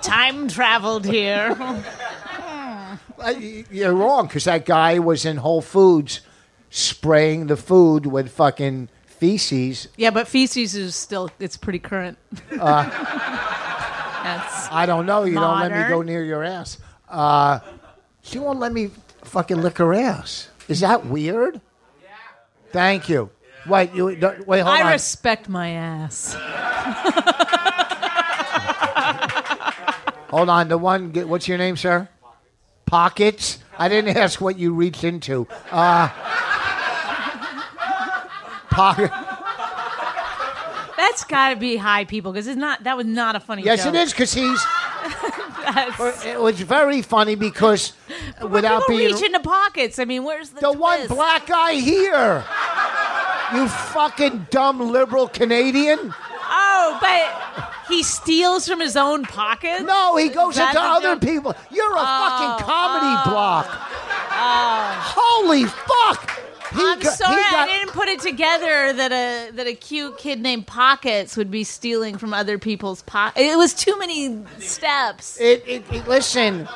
time 0.02 0.48
traveled 0.48 1.06
here. 1.06 1.56
You're 3.70 3.94
wrong 3.94 4.26
because 4.26 4.46
that 4.46 4.66
guy 4.66 4.98
was 4.98 5.26
in 5.26 5.38
Whole 5.38 5.62
Foods 5.62 6.22
spraying 6.70 7.48
the 7.48 7.58
food 7.58 8.06
with 8.06 8.32
fucking 8.32 8.90
feces. 9.06 9.88
Yeah, 9.98 10.10
but 10.12 10.28
feces 10.28 10.76
is 10.76 10.96
still 10.96 11.30
it's 11.40 11.58
pretty 11.58 11.80
current. 11.80 12.18
Uh, 12.60 12.84
That's 14.24 14.68
I 14.72 14.86
don't 14.86 15.06
know. 15.06 15.24
You 15.24 15.36
don't 15.36 15.60
let 15.60 15.72
me 15.72 15.88
go 15.88 16.02
near 16.02 16.24
your 16.24 16.44
ass. 16.44 16.78
Uh, 17.08 17.60
she 18.24 18.40
won't 18.40 18.60
let 18.60 18.74
me 18.74 18.90
fucking 19.24 19.62
lick 19.62 19.78
her 19.78 19.94
ass. 19.94 20.50
Is 20.68 20.80
that 20.80 21.06
weird? 21.06 21.62
Yeah. 22.02 22.10
Thank 22.72 23.08
you. 23.08 23.30
Wait, 23.68 23.94
you 23.94 24.16
don't- 24.16 24.48
wait. 24.48 24.62
Hold 24.62 24.76
on. 24.76 24.82
I 24.82 24.86
on. 24.88 24.92
respect 24.92 25.48
my 25.50 25.70
ass. 25.70 26.36
Hold 30.30 30.50
on. 30.50 30.68
The 30.68 30.78
one. 30.78 31.14
What's 31.28 31.48
your 31.48 31.58
name, 31.58 31.78
sir? 31.78 32.10
Pockets. 32.86 33.60
I 33.78 33.88
didn't 33.90 34.16
ask 34.18 34.42
what 34.42 34.58
you 34.58 34.74
reached 34.74 35.04
into. 35.04 35.48
Uh, 35.72 36.10
pocket. 38.76 39.12
That's 40.98 41.24
got 41.26 41.50
to 41.50 41.56
be 41.56 41.76
high 41.76 42.06
people 42.06 42.32
because 42.32 42.48
it's 42.48 42.58
not. 42.58 42.84
That 42.84 42.98
was 42.98 43.06
not 43.06 43.36
a 43.36 43.40
funny. 43.40 43.64
Yes, 43.64 43.84
joke. 43.84 43.94
it 43.96 43.98
is 44.00 44.12
because 44.12 44.34
he's. 44.34 44.64
It 46.24 46.40
was 46.40 46.62
very 46.62 47.02
funny 47.02 47.34
because 47.34 47.94
without 48.50 48.84
people 48.84 48.98
being 48.98 49.14
reach 49.14 49.24
into 49.24 49.40
pockets. 49.40 49.98
I 49.98 50.06
mean, 50.06 50.24
where's 50.24 50.52
the 50.52 50.62
the 50.62 50.72
one 50.72 51.08
black 51.08 51.48
guy 51.48 51.74
here. 51.74 52.44
You 53.54 53.68
fucking 53.68 54.48
dumb 54.52 54.80
liberal 54.92 55.28
Canadian. 55.28 56.14
Oh, 56.48 56.98
but 57.02 57.72
he 57.88 58.04
steals 58.04 58.68
from 58.68 58.80
his 58.80 58.96
own 58.96 59.24
pocket. 59.24 59.84
No, 59.84 60.16
he 60.18 60.30
goes 60.30 60.56
into 60.58 60.80
other 60.80 61.16
joke? 61.16 61.22
people. 61.22 61.56
You're 61.72 61.96
a 61.96 62.00
Oh, 62.00 62.30
fucking 62.60 62.66
comedy 62.68 63.22
oh, 63.26 63.30
block. 63.32 63.68
Oh. 63.70 65.14
Holy 65.18 65.64
fuck! 65.66 66.35
I'm 66.72 67.00
got- 67.00 67.14
sorry, 67.14 67.36
got- 67.36 67.70
I 67.70 67.78
didn't 67.78 67.92
put 67.94 68.08
it 68.08 68.20
together 68.22 68.94
that 68.94 69.12
a 69.12 69.52
that 69.56 69.68
a 69.68 69.76
cute 69.76 70.18
kid 70.18 70.42
named 70.42 70.68
Pockets 70.68 71.38
would 71.38 71.52
be 71.52 71.64
stealing 71.64 72.18
from 72.18 72.34
other 72.34 72.58
people's 72.58 73.02
pockets. 73.04 73.46
It 73.46 73.58
was 73.58 73.74
too 73.74 73.98
many 74.00 74.44
steps. 74.60 75.40
It, 75.40 75.64
it, 75.68 75.84
it- 75.92 76.08
listen, 76.08 76.68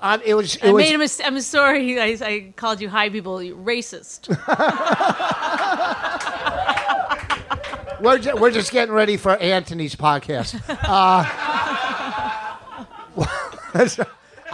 um, 0.00 0.20
it 0.24 0.34
was. 0.34 0.56
It 0.56 0.64
I 0.64 0.72
was. 0.72 0.82
made 0.84 0.94
a 0.94 0.98
mistake. 0.98 1.26
I'm 1.26 1.40
sorry. 1.40 2.00
I, 2.00 2.16
I 2.20 2.52
called 2.56 2.80
you 2.80 2.88
high 2.88 3.10
people 3.10 3.42
you 3.42 3.56
racist. 3.56 4.28
we're, 8.00 8.18
ju- 8.18 8.36
we're 8.36 8.50
just 8.50 8.70
getting 8.72 8.94
ready 8.94 9.16
for 9.16 9.36
Anthony's 9.36 9.94
podcast. 9.96 10.60
Uh, 10.68 11.24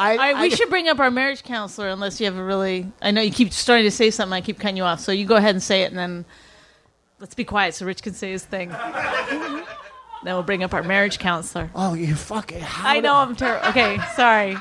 I, 0.00 0.16
right, 0.16 0.40
we 0.40 0.47
I- 0.47 0.49
should 0.49 0.71
bring 0.71 0.88
up 0.88 0.99
our 0.99 1.11
marriage 1.11 1.42
counselor 1.42 1.88
unless 1.88 2.21
you 2.21 2.26
have 2.26 2.37
a 2.37 2.45
really. 2.45 2.90
I 3.02 3.11
know 3.11 3.21
you 3.21 3.30
keep 3.30 3.52
starting 3.52 3.85
to 3.85 3.90
say 3.90 4.11
something. 4.11 4.33
I 4.35 4.40
keep 4.40 4.59
cutting 4.59 4.76
you 4.76 4.85
off, 4.85 5.00
so 5.00 5.12
you 5.12 5.26
go 5.26 5.37
ahead 5.37 5.54
and 5.54 5.62
say 5.62 5.83
it, 5.83 5.90
and 5.90 5.99
then 5.99 6.25
Let's 7.21 7.35
be 7.35 7.45
quiet 7.45 7.75
so 7.75 7.85
Rich 7.85 8.02
can 8.02 8.14
say 8.14 8.30
his 8.30 8.45
thing. 8.45 8.71
then 8.71 9.64
we'll 10.25 10.42
bring 10.42 10.62
up 10.62 10.73
our 10.73 10.83
marriage 10.83 11.19
counselor. 11.19 11.71
Oh, 11.75 11.92
you 11.92 12.14
fucking. 12.14 12.64
I 12.78 13.00
know 13.00 13.14
I'm 13.14 13.37
terrible. 13.37 13.69
Okay, 13.69 13.99
sorry. 14.16 14.57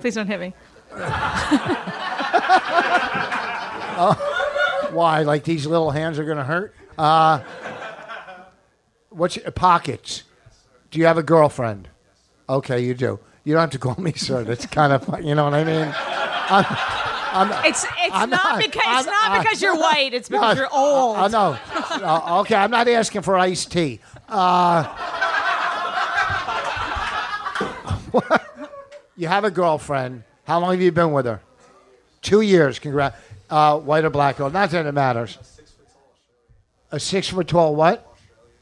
Please 0.00 0.14
don't 0.14 0.26
hit 0.26 0.38
me. 0.38 0.52
Why? 4.92 5.22
Like 5.22 5.44
these 5.44 5.66
little 5.66 5.92
hands 5.92 6.18
are 6.18 6.24
gonna 6.24 6.44
hurt? 6.44 6.74
Uh, 6.98 7.40
what's 9.08 9.36
your 9.36 9.50
pockets? 9.50 10.24
Do 10.90 10.98
you 10.98 11.06
have 11.06 11.16
a 11.16 11.22
girlfriend? 11.22 11.88
Okay, 12.50 12.80
you 12.84 12.92
do. 12.92 13.18
You 13.44 13.52
don't 13.52 13.60
have 13.60 13.70
to 13.70 13.78
call 13.78 13.96
me 13.98 14.12
sir. 14.12 14.42
That's 14.44 14.66
kind 14.66 14.92
of. 14.92 15.22
You 15.24 15.34
know 15.34 15.44
what 15.44 15.54
I 15.54 15.64
mean? 15.64 15.94
I'm, 15.96 16.64
I'm 17.50 17.64
It's 17.66 17.84
it's 17.84 18.14
I'm 18.14 18.30
not, 18.30 18.42
not- 18.44 18.58
because 18.58 18.82
it's 19.00 19.06
not 19.06 19.30
I- 19.30 19.38
because 19.42 19.60
you're 19.62 19.76
white. 19.76 20.14
It's 20.14 20.28
because 20.28 20.56
you're 20.56 20.72
old. 20.72 21.16
I 21.18 21.28
know. 21.28 21.58
Uh, 21.74 22.40
okay, 22.40 22.54
I'm 22.54 22.70
not 22.70 22.88
asking 22.88 23.22
for 23.22 23.36
iced 23.36 23.70
tea. 23.70 24.00
Uh, 24.28 24.84
you 29.16 29.28
have 29.28 29.44
a 29.44 29.50
girlfriend. 29.50 30.24
How 30.44 30.60
long 30.60 30.72
have 30.72 30.80
you 30.80 30.92
been 30.92 31.12
with 31.12 31.26
her? 31.26 31.40
Two 32.22 32.40
years. 32.40 32.78
Congrats. 32.78 33.16
Uh, 33.50 33.78
white 33.78 34.04
or 34.04 34.10
black 34.10 34.38
girl? 34.38 34.50
Not 34.50 34.70
that 34.70 34.86
it 34.86 34.92
matters. 34.92 35.38
A 36.90 36.98
six 36.98 37.28
foot 37.28 37.48
tall 37.48 37.74
what? 37.76 38.10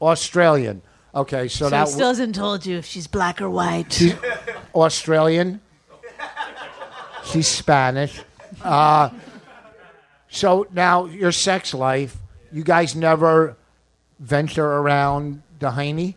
Australian. 0.01 0.81
Okay, 1.15 1.47
so, 1.47 1.65
so 1.65 1.69
that 1.69 1.87
he 1.87 1.93
still 1.93 2.07
hasn't 2.07 2.35
told 2.35 2.65
you 2.65 2.77
if 2.77 2.85
she's 2.85 3.07
black 3.07 3.39
or 3.41 3.49
white. 3.49 4.01
She's 4.73 4.81
Australian. 4.81 5.61
She's 7.25 7.47
Spanish. 7.47 8.21
Uh, 8.63 9.09
so 10.29 10.67
now 10.71 11.05
your 11.05 11.31
sex 11.31 11.73
life, 11.73 12.17
you 12.51 12.63
guys 12.63 12.95
never 12.95 13.55
venture 14.19 14.65
around 14.65 15.43
Dehaney? 15.59 16.15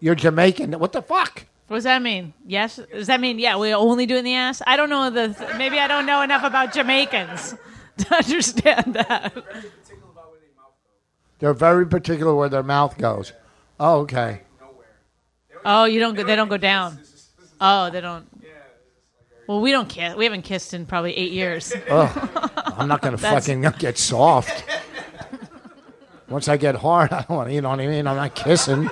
You're 0.00 0.14
Jamaican. 0.14 0.72
What 0.78 0.92
the 0.92 1.02
fuck? 1.02 1.46
What 1.66 1.78
does 1.78 1.84
that 1.84 2.02
mean? 2.02 2.32
Yes. 2.46 2.78
Does 2.92 3.08
that 3.08 3.20
mean 3.20 3.38
yeah? 3.38 3.56
we're 3.56 3.76
only 3.76 4.06
doing 4.06 4.24
the 4.24 4.34
ass? 4.34 4.62
I 4.66 4.76
don't 4.76 4.88
know 4.90 5.10
the. 5.10 5.54
Maybe 5.58 5.78
I 5.78 5.88
don't 5.88 6.06
know 6.06 6.22
enough 6.22 6.44
about 6.44 6.72
Jamaicans 6.72 7.54
to 7.98 8.14
understand 8.14 8.94
that. 8.94 9.34
They're 11.40 11.54
very 11.54 11.86
particular 11.86 12.34
where 12.34 12.48
their 12.48 12.62
mouth 12.62 12.96
goes. 12.96 13.32
Oh, 13.80 14.00
okay. 14.00 14.42
Oh, 15.70 15.84
you 15.84 16.00
don't 16.00 16.14
go. 16.14 16.24
They 16.24 16.34
don't 16.34 16.48
go 16.48 16.56
down. 16.56 16.98
Oh, 17.60 17.90
they 17.90 18.00
don't. 18.00 18.26
Well, 19.46 19.60
we 19.60 19.70
don't 19.70 19.88
kiss. 19.88 20.14
We 20.14 20.24
haven't 20.24 20.42
kissed 20.42 20.72
in 20.72 20.86
probably 20.86 21.14
eight 21.14 21.32
years. 21.32 21.74
I'm 21.90 22.88
not 22.88 23.02
going 23.02 23.12
to 23.16 23.18
fucking 23.18 23.60
get 23.78 23.98
soft. 23.98 24.64
Once 26.30 26.48
I 26.48 26.56
get 26.56 26.74
hard, 26.74 27.12
I 27.12 27.20
don't 27.22 27.36
want 27.36 27.48
to, 27.50 27.54
you 27.54 27.60
know 27.60 27.68
what 27.68 27.80
I 27.80 27.86
mean? 27.86 28.06
I'm 28.06 28.16
not 28.16 28.34
kissing. 28.34 28.88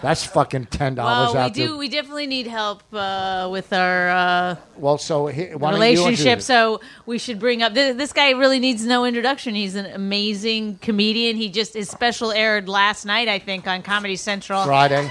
That's 0.00 0.24
fucking 0.24 0.66
$10 0.66 0.96
Well, 0.96 1.32
we 1.32 1.38
out 1.40 1.54
do. 1.54 1.76
We 1.76 1.88
definitely 1.88 2.28
need 2.28 2.46
help 2.46 2.84
uh, 2.92 3.48
with 3.50 3.72
our 3.72 4.10
uh, 4.10 4.56
Well, 4.76 4.98
so 4.98 5.26
he, 5.26 5.46
why 5.56 5.70
you 5.70 5.74
relationship. 5.74 6.40
So 6.40 6.80
we 7.04 7.18
should 7.18 7.40
bring 7.40 7.64
up 7.64 7.74
this, 7.74 7.96
this 7.96 8.12
guy. 8.12 8.30
Really 8.30 8.60
needs 8.60 8.86
no 8.86 9.04
introduction. 9.04 9.56
He's 9.56 9.74
an 9.74 9.86
amazing 9.86 10.78
comedian. 10.78 11.34
He 11.34 11.48
just 11.48 11.74
his 11.74 11.88
special 11.88 12.30
aired 12.30 12.68
last 12.68 13.06
night, 13.06 13.26
I 13.26 13.40
think, 13.40 13.66
on 13.66 13.82
Comedy 13.82 14.14
Central. 14.14 14.64
Friday. 14.64 15.10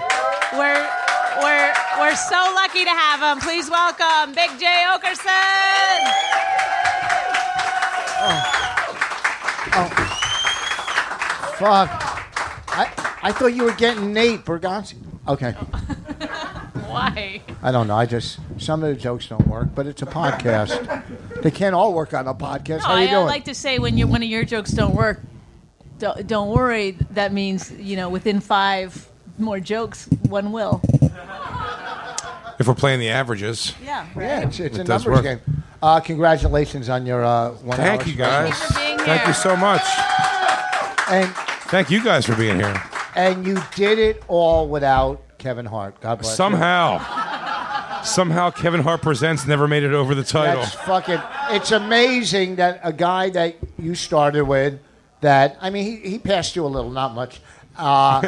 We're 0.54 0.90
we're 1.42 1.74
we're 2.00 2.16
so 2.16 2.52
lucky 2.56 2.86
to 2.86 2.90
have 2.90 3.22
him. 3.22 3.42
Please 3.42 3.70
welcome 3.70 4.34
Big 4.34 4.50
Jay 4.58 4.86
Oakerson. 4.88 5.98
Oh, 8.20 8.68
oh. 9.74 10.18
Fuck. 11.58 11.90
I, 12.70 13.18
I 13.24 13.32
thought 13.34 13.48
you 13.48 13.64
were 13.64 13.74
getting 13.74 14.14
Nate 14.14 14.46
Bargatze. 14.46 14.96
Okay. 15.28 15.52
Why? 16.88 17.42
I 17.62 17.72
don't 17.72 17.88
know. 17.88 17.96
I 17.96 18.06
just, 18.06 18.40
some 18.58 18.84
of 18.84 18.90
the 18.90 18.96
jokes 18.96 19.28
don't 19.28 19.48
work, 19.48 19.70
but 19.76 19.86
it's 19.88 20.02
a 20.02 20.06
podcast. 20.06 21.04
they 21.42 21.52
can't 21.52 21.76
all 21.76 21.94
work 21.94 22.14
on 22.14 22.28
a 22.28 22.34
podcast. 22.34 22.82
How 22.82 22.94
I, 22.94 23.02
you 23.02 23.08
I 23.08 23.12
doing? 23.12 23.26
like 23.26 23.46
to 23.46 23.56
say 23.56 23.80
when 23.80 23.98
you 23.98 24.08
one 24.08 24.24
of 24.24 24.30
your 24.30 24.46
jokes 24.46 24.72
don't 24.72 24.96
work, 24.96 25.20
don't, 26.00 26.26
don't 26.26 26.50
worry. 26.50 26.92
That 27.12 27.34
means 27.34 27.72
you 27.72 27.98
know 27.98 28.08
within 28.10 28.40
five 28.40 29.10
more 29.40 29.60
jokes, 29.60 30.08
one 30.30 30.52
will. 30.52 30.82
If 32.60 32.68
we're 32.68 32.74
playing 32.74 33.00
the 33.00 33.10
averages. 33.10 33.74
Yeah. 33.84 34.08
Right. 34.16 34.26
yeah, 34.26 34.40
it's, 34.42 34.60
it's 34.60 34.78
It 34.78 34.82
a 34.82 34.84
does 34.84 35.06
numbers 35.06 35.24
work. 35.26 35.42
game. 35.46 35.64
Uh, 35.82 36.00
congratulations 36.00 36.90
on 36.90 37.06
your 37.06 37.24
uh, 37.24 37.52
one 37.52 37.78
Thank 37.78 38.02
hour 38.02 38.08
you 38.08 38.14
special. 38.16 38.50
guys. 38.50 38.58
Thank 38.58 38.60
you 38.60 38.68
for 38.68 38.80
being 38.80 38.98
Thank 39.00 39.20
here. 39.22 39.28
you 39.28 39.34
so 39.36 39.56
much. 39.56 39.82
And, 41.10 41.30
Thank 41.70 41.92
you 41.92 42.04
guys 42.04 42.26
for 42.26 42.36
being 42.36 42.56
here. 42.60 42.82
and 43.16 43.46
you 43.46 43.60
did 43.76 44.00
it 44.00 44.24
all 44.28 44.68
without 44.68 45.22
Kevin 45.38 45.66
Hart. 45.68 46.00
God 46.02 46.20
bless 46.20 46.32
you. 46.32 46.36
Somehow, 46.36 48.02
somehow 48.04 48.50
Kevin 48.50 48.82
Hart 48.82 49.02
presents 49.04 49.46
never 49.46 49.68
made 49.68 49.84
it 49.84 49.94
over 49.94 50.16
the 50.16 50.24
title. 50.24 50.62
That's 50.64 50.74
fucking. 50.74 51.22
It's 51.52 51.72
amazing 51.72 52.56
that 52.56 52.80
a 52.84 52.92
guy 52.92 53.30
that 53.30 53.56
you 53.78 53.94
started 53.94 54.46
with, 54.46 54.80
that 55.22 55.58
I 55.62 55.70
mean, 55.70 55.86
he, 56.02 56.10
he 56.10 56.18
passed 56.20 56.56
you 56.56 56.66
a 56.66 56.68
little, 56.68 56.90
not 56.90 57.14
much. 57.14 57.40
Uh, 57.78 58.22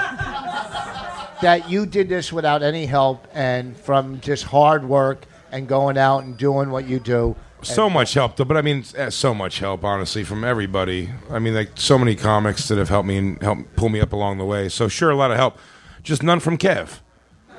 that 1.41 1.69
you 1.69 1.85
did 1.85 2.09
this 2.09 2.33
without 2.33 2.63
any 2.63 2.85
help 2.85 3.27
and 3.33 3.75
from 3.77 4.19
just 4.21 4.43
hard 4.43 4.87
work 4.87 5.25
and 5.51 5.67
going 5.67 5.97
out 5.97 6.23
and 6.23 6.37
doing 6.37 6.69
what 6.69 6.87
you 6.87 6.99
do. 6.99 7.35
so 7.61 7.89
much 7.89 8.13
help, 8.13 8.35
though. 8.37 8.45
But 8.45 8.57
I 8.57 8.61
mean, 8.61 8.83
eh, 8.95 9.09
so 9.09 9.33
much 9.33 9.59
help, 9.59 9.83
honestly, 9.83 10.23
from 10.23 10.43
everybody. 10.43 11.09
I 11.29 11.39
mean, 11.39 11.55
like 11.55 11.71
so 11.75 11.97
many 11.97 12.15
comics 12.15 12.67
that 12.67 12.77
have 12.77 12.89
helped 12.89 13.07
me 13.07 13.17
and 13.17 13.41
helped 13.41 13.75
pull 13.75 13.89
me 13.89 13.99
up 13.99 14.13
along 14.13 14.37
the 14.37 14.45
way. 14.45 14.69
So 14.69 14.87
sure, 14.87 15.09
a 15.09 15.15
lot 15.15 15.31
of 15.31 15.37
help, 15.37 15.57
just 16.03 16.23
none 16.23 16.39
from 16.39 16.57
Kev. 16.57 16.99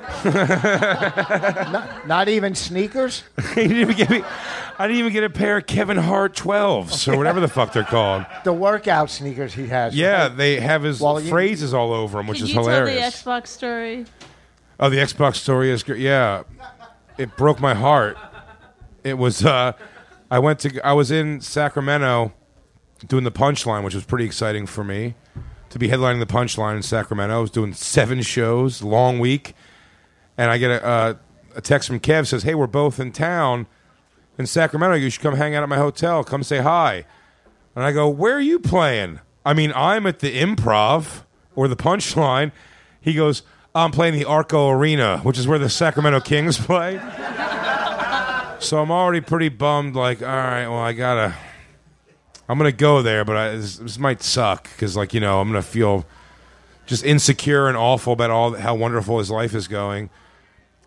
Not 2.05 2.27
even 2.29 2.55
sneakers. 2.55 3.23
he 3.55 3.67
didn't 3.67 3.77
even 3.77 3.95
get 3.95 4.09
me. 4.09 4.23
I 4.79 4.87
didn't 4.87 4.99
even 4.99 5.13
get 5.13 5.23
a 5.23 5.29
pair 5.29 5.57
of 5.57 5.67
Kevin 5.67 5.97
Hart 5.97 6.35
12s 6.35 7.11
or 7.11 7.17
whatever 7.17 7.39
the 7.39 7.47
fuck 7.47 7.73
they're 7.73 7.83
called. 7.83 8.25
The 8.43 8.53
workout 8.53 9.09
sneakers 9.11 9.53
he 9.53 9.67
has. 9.67 9.95
Yeah, 9.95 10.27
they 10.27 10.59
have 10.59 10.81
his 10.83 10.99
Well, 10.99 11.21
you- 11.21 11.29
phrases 11.29 11.73
all 11.73 11.93
over 11.93 12.17
them, 12.17 12.27
which 12.27 12.39
Can 12.39 12.47
is 12.47 12.53
you 12.53 12.59
hilarious. 12.59 13.21
tell 13.23 13.35
the 13.35 13.41
Xbox 13.41 13.47
story? 13.47 14.05
Oh, 14.79 14.89
the 14.89 14.97
Xbox 14.97 15.35
story 15.35 15.69
is 15.69 15.83
great. 15.83 15.99
Yeah, 15.99 16.43
it 17.19 17.37
broke 17.37 17.59
my 17.59 17.75
heart. 17.75 18.17
It 19.03 19.17
was. 19.17 19.45
Uh, 19.45 19.73
I 20.31 20.39
went 20.39 20.59
to. 20.59 20.81
I 20.85 20.93
was 20.93 21.11
in 21.11 21.39
Sacramento 21.41 22.33
doing 23.07 23.23
the 23.23 23.31
Punchline, 23.31 23.83
which 23.83 23.93
was 23.93 24.05
pretty 24.05 24.25
exciting 24.25 24.65
for 24.65 24.83
me 24.83 25.13
to 25.69 25.77
be 25.77 25.87
headlining 25.87 26.19
the 26.19 26.25
Punchline 26.25 26.77
in 26.77 26.81
Sacramento. 26.81 27.37
I 27.37 27.39
was 27.39 27.51
doing 27.51 27.73
seven 27.73 28.23
shows, 28.23 28.81
long 28.81 29.19
week, 29.19 29.53
and 30.37 30.49
I 30.51 30.57
get 30.57 30.71
a, 30.71 30.85
uh, 30.85 31.13
a 31.55 31.61
text 31.61 31.87
from 31.87 31.99
Kev 31.99 32.27
says, 32.27 32.43
"Hey, 32.43 32.55
we're 32.55 32.67
both 32.67 32.99
in 32.99 33.11
town 33.11 33.67
in 34.37 34.45
Sacramento. 34.45 34.95
You 34.95 35.09
should 35.09 35.21
come 35.21 35.35
hang 35.35 35.55
out 35.55 35.63
at 35.63 35.69
my 35.69 35.77
hotel. 35.77 36.23
Come 36.23 36.43
say 36.43 36.59
hi." 36.59 37.05
And 37.75 37.85
I 37.85 37.91
go, 37.91 38.07
"Where 38.09 38.35
are 38.35 38.41
you 38.41 38.59
playing?" 38.59 39.19
I 39.45 39.53
mean, 39.53 39.71
I'm 39.75 40.05
at 40.05 40.19
the 40.19 40.39
Improv 40.39 41.23
or 41.55 41.67
the 41.67 41.75
Punchline. 41.75 42.51
He 42.99 43.13
goes, 43.13 43.43
"I'm 43.73 43.91
playing 43.91 44.13
the 44.13 44.25
Arco 44.25 44.69
Arena, 44.69 45.19
which 45.19 45.37
is 45.37 45.47
where 45.47 45.59
the 45.59 45.69
Sacramento 45.69 46.21
Kings 46.21 46.57
play." 46.65 46.99
so 48.59 48.81
I'm 48.81 48.91
already 48.91 49.21
pretty 49.21 49.49
bummed. 49.49 49.95
Like, 49.95 50.21
all 50.21 50.27
right, 50.27 50.67
well, 50.67 50.79
I 50.79 50.93
gotta. 50.93 51.35
I'm 52.47 52.57
gonna 52.57 52.71
go 52.71 53.01
there, 53.01 53.23
but 53.23 53.37
I, 53.37 53.55
this, 53.55 53.77
this 53.77 53.97
might 53.97 54.21
suck 54.21 54.63
because, 54.63 54.97
like, 54.97 55.13
you 55.13 55.19
know, 55.19 55.39
I'm 55.39 55.47
gonna 55.47 55.61
feel 55.61 56.05
just 56.91 57.05
insecure 57.05 57.69
and 57.69 57.77
awful 57.77 58.11
about 58.11 58.29
all 58.29 58.53
how 58.53 58.75
wonderful 58.75 59.17
his 59.17 59.31
life 59.31 59.55
is 59.55 59.69
going. 59.69 60.09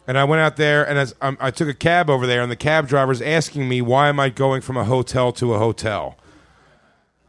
And 0.07 0.19
I 0.19 0.25
went 0.25 0.43
out 0.43 0.57
there, 0.57 0.87
and 0.87 0.99
as 0.99 1.15
um, 1.23 1.39
I 1.41 1.51
took 1.51 1.67
a 1.67 1.73
cab 1.73 2.11
over 2.11 2.27
there, 2.27 2.43
and 2.43 2.53
the 2.53 2.57
cab 2.57 2.87
driver's 2.87 3.23
asking 3.23 3.71
me 3.71 3.81
why 3.81 4.11
am 4.11 4.21
I 4.21 4.29
going 4.29 4.61
from 4.61 4.77
a 4.77 4.85
hotel 4.85 5.33
to 5.33 5.55
a 5.55 5.59
hotel. 5.59 6.19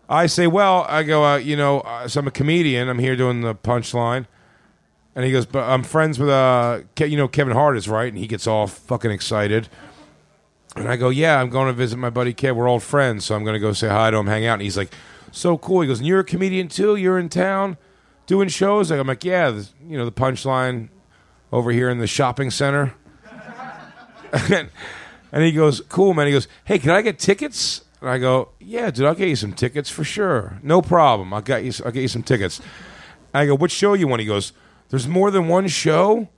I 0.09 0.25
say, 0.25 0.45
well, 0.45 0.85
I 0.89 1.03
go, 1.03 1.23
uh, 1.23 1.37
you 1.37 1.55
know, 1.55 1.79
uh, 1.79 2.09
so 2.09 2.19
I'm 2.19 2.27
a 2.27 2.31
comedian. 2.31 2.89
I'm 2.89 2.99
here 2.99 3.15
doing 3.15 3.41
the 3.41 3.55
punchline, 3.55 4.27
and 5.15 5.23
he 5.23 5.31
goes, 5.31 5.45
but 5.45 5.63
I'm 5.63 5.83
friends 5.83 6.19
with, 6.19 6.27
uh, 6.27 6.81
Ke- 6.97 7.07
you 7.07 7.15
know, 7.15 7.29
Kevin 7.29 7.53
Hart 7.53 7.77
is 7.77 7.87
right, 7.87 8.09
and 8.09 8.17
he 8.17 8.27
gets 8.27 8.45
all 8.45 8.67
fucking 8.67 9.09
excited. 9.09 9.69
And 10.75 10.89
I 10.89 10.97
go, 10.97 11.07
yeah, 11.07 11.39
I'm 11.39 11.49
going 11.49 11.67
to 11.67 11.73
visit 11.73 11.95
my 11.95 12.09
buddy 12.09 12.33
Kev. 12.33 12.57
We're 12.57 12.67
old 12.67 12.83
friends, 12.83 13.23
so 13.23 13.35
I'm 13.35 13.45
going 13.45 13.53
to 13.53 13.59
go 13.61 13.71
say 13.71 13.87
hi 13.87 14.11
to 14.11 14.17
him, 14.17 14.27
hang 14.27 14.45
out. 14.45 14.55
And 14.55 14.63
he's 14.63 14.75
like, 14.75 14.93
so 15.31 15.57
cool. 15.57 15.79
He 15.79 15.87
goes, 15.87 15.99
and 15.99 16.07
you're 16.07 16.19
a 16.19 16.25
comedian 16.25 16.67
too? 16.67 16.97
You're 16.97 17.17
in 17.17 17.29
town 17.29 17.77
doing 18.25 18.47
shows? 18.49 18.91
I'm 18.91 19.07
like, 19.07 19.23
yeah, 19.23 19.51
this, 19.51 19.73
you 19.87 19.97
know, 19.97 20.05
the 20.05 20.11
punchline 20.11 20.89
over 21.51 21.71
here 21.71 21.89
in 21.89 21.99
the 21.99 22.07
shopping 22.07 22.51
center. 22.51 22.93
and, 24.31 24.69
and 25.31 25.43
he 25.43 25.51
goes, 25.51 25.81
cool, 25.81 26.13
man. 26.13 26.27
He 26.27 26.33
goes, 26.33 26.47
hey, 26.65 26.79
can 26.79 26.91
I 26.91 27.01
get 27.01 27.19
tickets? 27.19 27.83
And 28.01 28.09
I 28.09 28.17
go, 28.17 28.49
yeah, 28.59 28.91
dude, 28.91 29.05
I'll 29.05 29.15
get 29.15 29.29
you 29.29 29.35
some 29.35 29.53
tickets 29.53 29.89
for 29.89 30.03
sure. 30.03 30.59
No 30.61 30.81
problem. 30.81 31.33
I'll 31.33 31.41
get 31.41 31.63
you, 31.63 31.71
I'll 31.85 31.91
get 31.91 32.01
you 32.01 32.07
some 32.07 32.23
tickets. 32.23 32.59
And 33.33 33.41
I 33.41 33.45
go, 33.45 33.55
what 33.55 33.71
show 33.71 33.93
you 33.93 34.07
want? 34.07 34.21
He 34.21 34.27
goes, 34.27 34.53
there's 34.89 35.07
more 35.07 35.31
than 35.31 35.47
one 35.47 35.67
show? 35.67 36.29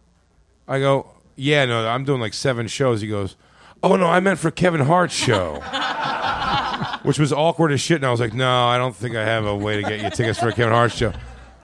I 0.67 0.79
go, 0.79 1.11
yeah, 1.35 1.65
no, 1.65 1.87
I'm 1.87 2.03
doing 2.03 2.21
like 2.21 2.33
seven 2.33 2.67
shows. 2.67 3.01
He 3.01 3.07
goes, 3.07 3.35
oh, 3.83 3.95
no, 3.95 4.07
I 4.07 4.19
meant 4.19 4.39
for 4.39 4.51
Kevin 4.51 4.81
Hart's 4.81 5.13
show. 5.13 5.61
which 7.03 7.19
was 7.19 7.31
awkward 7.31 7.71
as 7.71 7.81
shit. 7.81 7.97
And 7.97 8.05
I 8.05 8.11
was 8.11 8.19
like, 8.19 8.33
no, 8.33 8.67
I 8.67 8.77
don't 8.77 8.95
think 8.95 9.15
I 9.15 9.23
have 9.23 9.45
a 9.45 9.55
way 9.55 9.81
to 9.81 9.87
get 9.87 10.01
you 10.01 10.09
tickets 10.09 10.39
for 10.39 10.49
a 10.49 10.53
Kevin 10.53 10.73
Hart 10.73 10.91
show. 10.91 11.13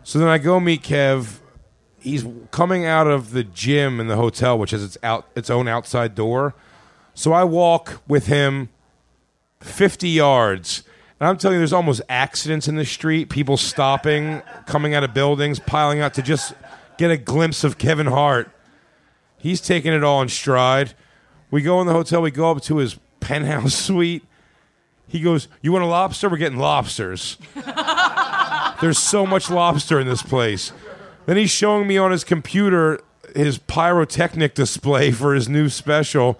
So 0.03 0.19
then 0.19 0.27
I 0.27 0.37
go 0.37 0.59
meet 0.59 0.83
Kev. 0.83 1.39
He's 1.99 2.25
coming 2.51 2.85
out 2.85 3.07
of 3.07 3.31
the 3.31 3.43
gym 3.43 3.99
in 3.99 4.07
the 4.07 4.17
hotel, 4.17 4.57
which 4.59 4.71
has 4.71 4.83
its 4.83 4.97
out 5.01 5.27
its 5.35 5.49
own 5.49 5.67
outside 5.67 6.15
door. 6.15 6.53
So 7.13 7.31
I 7.31 7.43
walk 7.43 8.01
with 8.07 8.27
him 8.27 8.69
50 9.61 10.09
yards. 10.09 10.83
And 11.19 11.29
I'm 11.29 11.37
telling 11.37 11.55
you, 11.55 11.59
there's 11.59 11.73
almost 11.73 12.01
accidents 12.09 12.67
in 12.67 12.75
the 12.75 12.85
street, 12.85 13.29
people 13.29 13.55
stopping, 13.55 14.41
coming 14.65 14.93
out 14.93 15.03
of 15.03 15.13
buildings, 15.13 15.59
piling 15.59 16.01
out 16.01 16.13
to 16.15 16.21
just 16.21 16.53
get 16.97 17.11
a 17.11 17.17
glimpse 17.17 17.63
of 17.63 17.77
Kevin 17.77 18.07
Hart. 18.07 18.49
He's 19.37 19.61
taking 19.61 19.93
it 19.93 20.03
all 20.03 20.21
in 20.21 20.27
stride. 20.27 20.95
We 21.49 21.61
go 21.61 21.79
in 21.79 21.87
the 21.87 21.93
hotel, 21.93 22.21
we 22.21 22.31
go 22.31 22.51
up 22.51 22.61
to 22.63 22.77
his 22.77 22.95
penthouse 23.19 23.75
suite. 23.75 24.25
He 25.07 25.19
goes, 25.19 25.47
You 25.61 25.71
want 25.71 25.83
a 25.83 25.87
lobster? 25.87 26.27
We're 26.27 26.37
getting 26.37 26.57
lobsters. 26.57 27.37
There's 28.83 28.99
so 28.99 29.25
much 29.25 29.49
lobster 29.49 29.97
in 29.97 30.07
this 30.07 30.21
place. 30.21 30.73
Then 31.25 31.37
he's 31.37 31.49
showing 31.49 31.87
me 31.87 31.97
on 31.97 32.11
his 32.11 32.25
computer 32.25 32.99
his 33.33 33.57
pyrotechnic 33.57 34.55
display 34.55 35.09
for 35.11 35.33
his 35.33 35.47
new 35.47 35.69
special. 35.69 36.37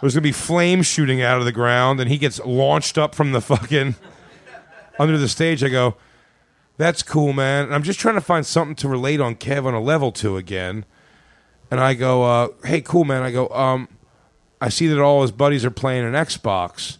There's 0.00 0.14
gonna 0.14 0.22
be 0.22 0.30
flames 0.30 0.86
shooting 0.86 1.20
out 1.20 1.40
of 1.40 1.44
the 1.44 1.50
ground, 1.50 1.98
and 1.98 2.08
he 2.08 2.18
gets 2.18 2.38
launched 2.44 2.98
up 2.98 3.16
from 3.16 3.32
the 3.32 3.40
fucking 3.40 3.96
under 4.96 5.18
the 5.18 5.26
stage. 5.26 5.64
I 5.64 5.70
go, 5.70 5.96
"That's 6.76 7.02
cool, 7.02 7.32
man." 7.32 7.64
And 7.64 7.74
I'm 7.74 7.82
just 7.82 7.98
trying 7.98 8.14
to 8.14 8.20
find 8.20 8.46
something 8.46 8.76
to 8.76 8.88
relate 8.88 9.20
on 9.20 9.34
Kev 9.34 9.66
on 9.66 9.74
a 9.74 9.80
level 9.80 10.12
to 10.12 10.36
again. 10.36 10.84
And 11.68 11.80
I 11.80 11.94
go, 11.94 12.22
uh, 12.22 12.48
"Hey, 12.64 12.80
cool, 12.80 13.02
man." 13.04 13.24
I 13.24 13.32
go, 13.32 13.48
um, 13.48 13.88
"I 14.60 14.68
see 14.68 14.86
that 14.86 15.00
all 15.00 15.22
his 15.22 15.32
buddies 15.32 15.64
are 15.64 15.70
playing 15.72 16.04
an 16.04 16.12
Xbox," 16.12 16.98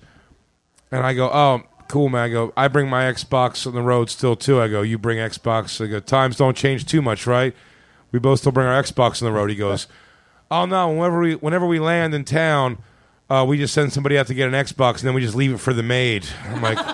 and 0.90 1.06
I 1.06 1.14
go, 1.14 1.30
"Oh, 1.32 1.62
cool, 1.92 2.08
man." 2.08 2.24
I 2.24 2.28
go, 2.28 2.52
"I 2.56 2.68
bring 2.68 2.88
my 2.88 3.04
Xbox 3.04 3.66
on 3.66 3.74
the 3.74 3.82
road 3.82 4.10
still 4.10 4.34
too." 4.34 4.60
I 4.60 4.68
go, 4.68 4.82
"You 4.82 4.98
bring 4.98 5.18
Xbox?" 5.18 5.82
I 5.82 5.88
go, 5.88 6.00
"Times 6.00 6.36
don't 6.36 6.56
change 6.56 6.86
too 6.86 7.02
much, 7.02 7.26
right?" 7.26 7.54
We 8.10 8.18
both 8.18 8.40
still 8.40 8.52
bring 8.52 8.66
our 8.66 8.82
Xbox 8.82 9.22
on 9.22 9.26
the 9.26 9.32
road. 9.32 9.50
He 9.50 9.56
goes, 9.56 9.86
"Oh 10.50 10.66
no, 10.66 10.88
whenever 10.90 11.20
we 11.20 11.34
whenever 11.34 11.66
we 11.66 11.78
land 11.78 12.14
in 12.14 12.24
town." 12.24 12.78
uh, 13.32 13.44
we 13.44 13.56
just 13.56 13.72
send 13.72 13.90
somebody 13.90 14.18
out 14.18 14.26
to 14.26 14.34
get 14.34 14.46
an 14.46 14.52
Xbox 14.52 14.98
and 14.98 15.04
then 15.04 15.14
we 15.14 15.22
just 15.22 15.34
leave 15.34 15.52
it 15.54 15.58
for 15.58 15.72
the 15.72 15.82
maid. 15.82 16.26
I'm 16.44 16.60
like, 16.60 16.76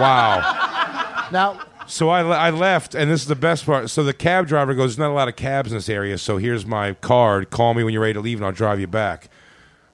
wow. 0.00 1.28
Now, 1.30 1.60
So 1.86 2.08
I, 2.08 2.22
I 2.22 2.50
left, 2.50 2.96
and 2.96 3.08
this 3.08 3.22
is 3.22 3.28
the 3.28 3.36
best 3.36 3.64
part. 3.64 3.88
So 3.90 4.02
the 4.02 4.12
cab 4.12 4.48
driver 4.48 4.74
goes, 4.74 4.96
There's 4.96 4.98
not 4.98 5.10
a 5.10 5.14
lot 5.14 5.28
of 5.28 5.36
cabs 5.36 5.70
in 5.70 5.78
this 5.78 5.88
area, 5.88 6.18
so 6.18 6.38
here's 6.38 6.66
my 6.66 6.94
card. 6.94 7.50
Call 7.50 7.74
me 7.74 7.84
when 7.84 7.92
you're 7.92 8.02
ready 8.02 8.14
to 8.14 8.20
leave, 8.20 8.38
and 8.38 8.46
I'll 8.46 8.52
drive 8.52 8.80
you 8.80 8.88
back. 8.88 9.30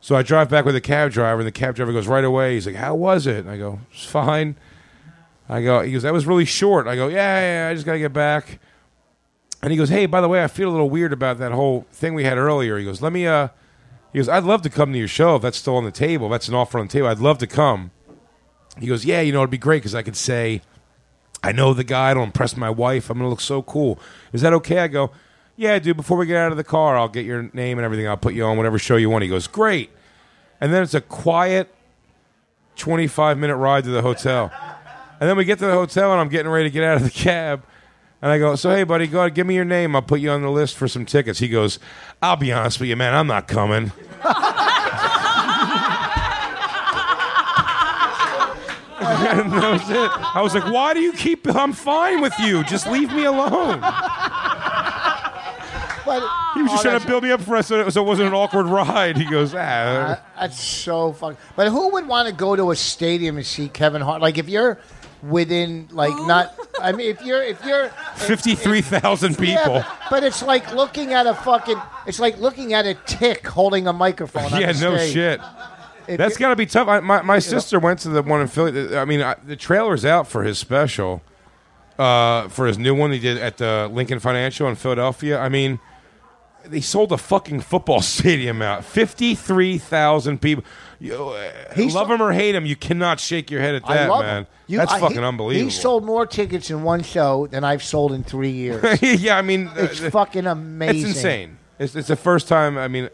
So 0.02 0.16
I 0.16 0.22
drive 0.22 0.48
back 0.48 0.64
with 0.64 0.74
the 0.74 0.80
cab 0.80 1.12
driver, 1.12 1.40
and 1.40 1.46
the 1.46 1.52
cab 1.52 1.76
driver 1.76 1.92
goes 1.92 2.08
right 2.08 2.24
away. 2.24 2.54
He's 2.54 2.66
like, 2.66 2.74
How 2.74 2.94
was 2.96 3.28
it? 3.28 3.38
And 3.38 3.50
I 3.50 3.56
go, 3.56 3.78
It's 3.92 4.04
fine. 4.04 4.56
I 5.48 5.62
go, 5.62 5.80
He 5.80 5.92
goes, 5.92 6.02
That 6.02 6.12
was 6.12 6.26
really 6.26 6.44
short. 6.44 6.88
I 6.88 6.96
go, 6.96 7.06
Yeah, 7.06 7.40
yeah, 7.66 7.70
I 7.70 7.74
just 7.74 7.86
got 7.86 7.92
to 7.92 8.00
get 8.00 8.12
back. 8.12 8.58
And 9.62 9.70
he 9.70 9.76
goes, 9.76 9.90
Hey, 9.90 10.06
by 10.06 10.20
the 10.20 10.28
way, 10.28 10.42
I 10.42 10.48
feel 10.48 10.68
a 10.68 10.72
little 10.72 10.90
weird 10.90 11.12
about 11.12 11.38
that 11.38 11.52
whole 11.52 11.86
thing 11.92 12.14
we 12.14 12.24
had 12.24 12.36
earlier. 12.36 12.78
He 12.78 12.84
goes, 12.84 13.00
Let 13.00 13.12
me, 13.12 13.28
uh, 13.28 13.48
he 14.12 14.18
goes, 14.18 14.28
I'd 14.28 14.42
love 14.42 14.62
to 14.62 14.70
come 14.70 14.92
to 14.92 14.98
your 14.98 15.06
show 15.06 15.36
if 15.36 15.42
that's 15.42 15.56
still 15.56 15.76
on 15.76 15.84
the 15.84 15.92
table. 15.92 16.26
If 16.26 16.32
that's 16.32 16.48
an 16.48 16.54
offer 16.54 16.80
on 16.80 16.88
the 16.88 16.92
table. 16.92 17.06
I'd 17.06 17.20
love 17.20 17.38
to 17.38 17.46
come. 17.46 17.92
He 18.80 18.88
goes, 18.88 19.04
Yeah, 19.04 19.20
you 19.20 19.32
know, 19.32 19.38
it'd 19.38 19.50
be 19.50 19.58
great 19.58 19.82
because 19.82 19.94
I 19.94 20.02
could 20.02 20.16
say, 20.16 20.62
I 21.44 21.52
know 21.52 21.74
the 21.74 21.84
guy. 21.84 22.10
It'll 22.10 22.24
impress 22.24 22.56
my 22.56 22.70
wife. 22.70 23.08
I'm 23.08 23.18
going 23.18 23.26
to 23.26 23.30
look 23.30 23.40
so 23.40 23.62
cool. 23.62 24.00
Is 24.32 24.40
that 24.40 24.52
okay? 24.52 24.80
I 24.80 24.88
go, 24.88 25.12
Yeah, 25.56 25.78
dude, 25.78 25.96
before 25.96 26.16
we 26.16 26.26
get 26.26 26.36
out 26.36 26.50
of 26.50 26.56
the 26.56 26.64
car, 26.64 26.96
I'll 26.96 27.08
get 27.08 27.26
your 27.26 27.50
name 27.52 27.78
and 27.78 27.84
everything. 27.84 28.08
I'll 28.08 28.16
put 28.16 28.34
you 28.34 28.44
on 28.44 28.56
whatever 28.56 28.78
show 28.78 28.96
you 28.96 29.10
want. 29.10 29.22
He 29.22 29.28
goes, 29.28 29.46
Great. 29.46 29.90
And 30.60 30.72
then 30.72 30.82
it's 30.82 30.94
a 30.94 31.00
quiet 31.00 31.74
25 32.76 33.38
minute 33.38 33.56
ride 33.56 33.84
to 33.84 33.90
the 33.90 34.02
hotel. 34.02 34.50
And 35.20 35.28
then 35.28 35.36
we 35.36 35.44
get 35.44 35.58
to 35.58 35.66
the 35.66 35.72
hotel 35.72 36.12
and 36.12 36.20
I'm 36.20 36.28
getting 36.28 36.50
ready 36.50 36.68
to 36.68 36.72
get 36.72 36.84
out 36.84 36.96
of 36.96 37.04
the 37.04 37.10
cab. 37.10 37.64
And 38.20 38.30
I 38.30 38.38
go, 38.38 38.54
so 38.54 38.70
hey, 38.70 38.84
buddy, 38.84 39.08
go 39.08 39.20
ahead, 39.20 39.34
give 39.34 39.46
me 39.46 39.56
your 39.56 39.64
name. 39.64 39.96
I'll 39.96 40.02
put 40.02 40.20
you 40.20 40.30
on 40.30 40.42
the 40.42 40.50
list 40.50 40.76
for 40.76 40.86
some 40.86 41.04
tickets. 41.04 41.40
He 41.40 41.48
goes, 41.48 41.80
I'll 42.22 42.36
be 42.36 42.52
honest 42.52 42.78
with 42.78 42.88
you, 42.88 42.96
man, 42.96 43.14
I'm 43.14 43.26
not 43.26 43.48
coming. 43.48 43.90
and 49.32 49.52
that 49.52 49.70
was 49.72 49.90
it. 49.90 50.10
I 50.36 50.40
was 50.42 50.54
like, 50.54 50.72
why 50.72 50.94
do 50.94 51.00
you 51.00 51.12
keep? 51.12 51.46
I'm 51.54 51.72
fine 51.72 52.20
with 52.20 52.38
you. 52.38 52.62
Just 52.64 52.86
leave 52.86 53.12
me 53.12 53.24
alone. 53.24 53.80
But 56.04 56.20
He 56.54 56.62
was 56.62 56.70
just 56.72 56.84
Oh, 56.86 56.88
trying 56.90 57.00
to 57.00 57.06
build 57.06 57.22
me 57.22 57.30
up 57.30 57.40
for 57.40 57.56
us 57.56 57.66
so 57.68 57.80
it 57.80 58.04
wasn't 58.06 58.28
an 58.28 58.34
awkward 58.34 58.66
ride. 58.66 59.16
He 59.16 59.24
goes, 59.24 59.54
ah. 59.54 59.58
Uh, 59.58 60.16
That's 60.40 60.60
so 60.60 61.12
fun. 61.12 61.36
But 61.56 61.68
who 61.70 61.90
would 61.92 62.06
want 62.06 62.28
to 62.28 62.34
go 62.34 62.54
to 62.56 62.70
a 62.70 62.76
stadium 62.76 63.36
and 63.36 63.46
see 63.46 63.68
Kevin 63.68 64.02
Hart? 64.02 64.20
Like 64.20 64.38
if 64.38 64.48
you're 64.48 64.78
within, 65.22 65.88
like 65.92 66.14
not. 66.26 66.54
I 66.80 66.92
mean, 66.92 67.08
if 67.10 67.22
you're 67.22 67.42
if 67.42 67.64
you're 67.64 67.90
53,000 68.16 69.36
people. 69.36 69.46
Yeah, 69.46 69.66
but, 69.68 70.10
but 70.10 70.24
it's 70.24 70.42
like 70.42 70.74
looking 70.74 71.12
at 71.12 71.26
a 71.26 71.34
fucking. 71.34 71.80
It's 72.06 72.18
like 72.18 72.38
looking 72.38 72.72
at 72.74 72.86
a 72.86 72.94
tick 72.94 73.46
holding 73.46 73.86
a 73.86 73.92
microphone. 73.92 74.52
on 74.52 74.60
Yeah, 74.60 74.72
the 74.72 74.80
no 74.90 74.96
stage. 74.96 75.12
shit. 75.12 75.40
If 76.08 76.18
That's 76.18 76.34
you- 76.34 76.40
got 76.40 76.48
to 76.50 76.56
be 76.56 76.66
tough. 76.66 76.88
I, 76.88 77.00
my 77.00 77.22
my 77.22 77.38
sister 77.38 77.78
went 77.78 78.00
to 78.00 78.08
the 78.08 78.22
one 78.22 78.40
in 78.40 78.48
Philly. 78.48 78.96
I 78.96 79.04
mean, 79.04 79.22
I, 79.22 79.34
the 79.44 79.54
trailer's 79.56 80.04
out 80.04 80.26
for 80.26 80.42
his 80.42 80.58
special, 80.58 81.22
uh, 81.98 82.48
for 82.48 82.66
his 82.66 82.76
new 82.78 82.94
one 82.94 83.12
he 83.12 83.20
did 83.20 83.38
at 83.38 83.58
the 83.58 83.88
Lincoln 83.92 84.18
Financial 84.18 84.66
in 84.68 84.74
Philadelphia. 84.74 85.38
I 85.38 85.48
mean, 85.48 85.78
they 86.64 86.80
sold 86.80 87.12
a 87.12 87.18
fucking 87.18 87.60
football 87.60 88.00
stadium 88.16 88.62
out. 88.62 88.84
Fifty 88.84 89.34
three 89.34 89.78
thousand 89.78 90.40
people. 90.40 90.64
You, 91.00 91.14
uh, 91.30 91.50
He 91.74 91.84
love 91.84 91.92
sold- 91.92 92.10
him 92.12 92.22
or 92.22 92.32
hate 92.32 92.54
him, 92.54 92.64
you 92.64 92.76
cannot 92.76 93.18
shake 93.18 93.50
your 93.50 93.60
head 93.60 93.74
at 93.74 93.82
I 93.88 93.94
that, 93.94 94.08
love 94.10 94.24
man. 94.24 94.36
him. 94.42 94.46
You- 94.68 94.78
That's 94.78 94.92
I- 94.92 95.00
fucking 95.00 95.16
he- 95.18 95.22
unbelievable. 95.24 95.64
He 95.64 95.70
sold 95.70 96.04
more 96.04 96.26
tickets 96.26 96.70
in 96.70 96.82
one 96.84 97.02
show 97.02 97.46
than 97.48 97.64
I've 97.64 97.82
sold 97.82 98.12
in 98.12 98.22
three 98.22 98.50
years. 98.52 99.02
yeah, 99.20 99.36
I 99.36 99.42
mean, 99.42 99.66
uh, 99.68 99.72
It's 99.90 99.98
fucking 100.00 100.46
amazing. 100.46 101.00
It's 101.00 101.16
insane. 101.16 101.58
It's, 101.80 101.96
it's 101.96 102.08
the 102.08 102.14
first 102.16 102.46
time. 102.46 102.78
I 102.78 102.86
mean, 102.86 103.08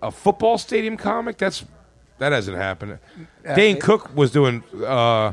a 0.00 0.10
football 0.10 0.56
stadium 0.56 0.96
comic. 0.96 1.36
That's 1.36 1.64
that 2.18 2.32
hasn't 2.32 2.56
happened. 2.56 2.98
Dane 3.54 3.76
it- 3.76 3.82
Cook 3.82 4.16
was 4.16 4.30
doing, 4.30 4.62
uh, 4.86 5.32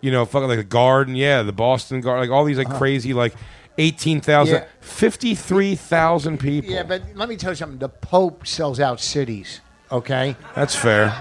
you 0.00 0.10
know, 0.10 0.24
fucking 0.24 0.48
like 0.48 0.58
a 0.58 0.64
garden. 0.64 1.14
Yeah, 1.14 1.42
the 1.42 1.52
Boston 1.52 2.00
Garden. 2.00 2.28
Like 2.28 2.34
all 2.36 2.44
these 2.44 2.58
like 2.58 2.70
crazy 2.70 3.12
like 3.14 3.34
eighteen 3.78 4.20
thousand, 4.20 4.56
Uh-huh. 4.56 4.64
Yeah. 4.66 4.86
fifty 4.86 5.34
three 5.34 5.74
thousand 5.74 6.38
people. 6.38 6.70
Yeah, 6.70 6.82
but 6.82 7.02
let 7.14 7.28
me 7.28 7.36
tell 7.36 7.52
you 7.52 7.56
something. 7.56 7.78
The 7.78 7.88
Pope 7.88 8.46
sells 8.46 8.80
out 8.80 9.00
cities. 9.00 9.60
Okay. 9.92 10.36
that's 10.54 10.74
fair. 10.74 11.14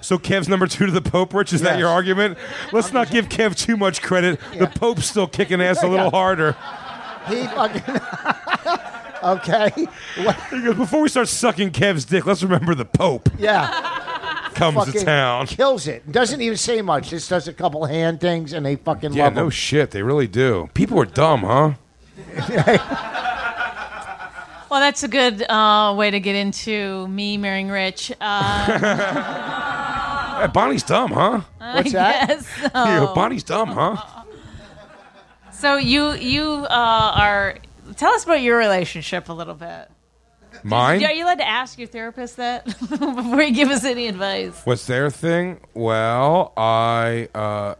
So 0.00 0.18
Kev's 0.18 0.48
number 0.48 0.66
two 0.66 0.86
to 0.86 0.92
the 0.92 1.02
Pope, 1.02 1.32
Rich. 1.34 1.52
Is 1.52 1.60
that 1.60 1.78
your 1.78 1.88
argument? 1.88 2.36
Let's 2.72 2.92
not 2.92 3.10
give 3.10 3.28
Kev 3.28 3.54
too 3.56 3.76
much 3.76 4.02
credit. 4.02 4.40
The 4.58 4.66
Pope's 4.66 5.06
still 5.06 5.26
kicking 5.28 5.60
ass 5.62 5.82
a 5.82 5.86
little 5.88 6.10
harder. 6.10 6.56
He 7.28 7.44
fucking. 7.46 8.00
okay. 9.22 9.70
What- 10.24 10.76
Before 10.76 11.02
we 11.02 11.08
start 11.08 11.28
sucking 11.28 11.70
Kev's 11.70 12.04
dick, 12.04 12.26
let's 12.26 12.42
remember 12.42 12.74
the 12.74 12.84
Pope 12.84 13.28
Yeah. 13.38 14.01
Comes 14.54 14.78
to 14.84 14.86
Fucking 14.92 15.04
town. 15.06 15.46
kills 15.46 15.86
it. 15.86 16.10
Doesn't 16.10 16.40
even 16.40 16.56
say 16.56 16.82
much. 16.82 17.10
Just 17.10 17.28
does 17.30 17.48
a 17.48 17.52
couple 17.52 17.84
hand 17.84 18.20
things, 18.20 18.52
and 18.52 18.64
they 18.64 18.76
fucking 18.76 19.12
Yeah, 19.12 19.24
love 19.24 19.34
no 19.34 19.44
him. 19.44 19.50
shit. 19.50 19.90
They 19.90 20.02
really 20.02 20.26
do. 20.26 20.68
People 20.74 21.00
are 21.00 21.06
dumb, 21.06 21.40
huh? 21.42 21.72
Well, 24.70 24.80
that's 24.80 25.02
a 25.02 25.08
good 25.08 25.42
uh, 25.50 25.94
way 25.98 26.10
to 26.10 26.18
get 26.18 26.34
into 26.34 27.06
me 27.08 27.36
marrying 27.36 27.68
Rich. 27.68 28.10
Uh, 28.20 29.68
Hey, 30.42 30.46
Bonnie's 30.48 30.82
dumb, 30.82 31.12
huh? 31.12 31.42
What's 31.58 31.90
I 31.90 31.92
that? 31.92 32.26
guess 32.28 32.46
so. 32.62 32.68
Yeah, 32.74 33.12
Bonnie's 33.14 33.44
dumb, 33.44 33.68
huh? 33.68 33.96
So 35.52 35.76
you 35.76 36.12
you 36.14 36.66
uh, 36.68 37.12
are. 37.14 37.58
Tell 37.96 38.12
us 38.14 38.24
about 38.24 38.40
your 38.40 38.56
relationship 38.58 39.28
a 39.28 39.32
little 39.32 39.54
bit. 39.54 39.88
Mine? 40.64 41.04
Are 41.04 41.12
you 41.12 41.24
allowed 41.24 41.38
to 41.38 41.48
ask 41.48 41.78
your 41.78 41.88
therapist 41.88 42.36
that 42.36 42.64
before 42.80 43.42
you 43.42 43.52
give 43.54 43.68
us 43.70 43.84
any 43.84 44.06
advice? 44.08 44.60
What's 44.64 44.86
their 44.86 45.10
thing? 45.10 45.60
Well, 45.74 46.52
I 46.56 47.28
uh 47.34 47.74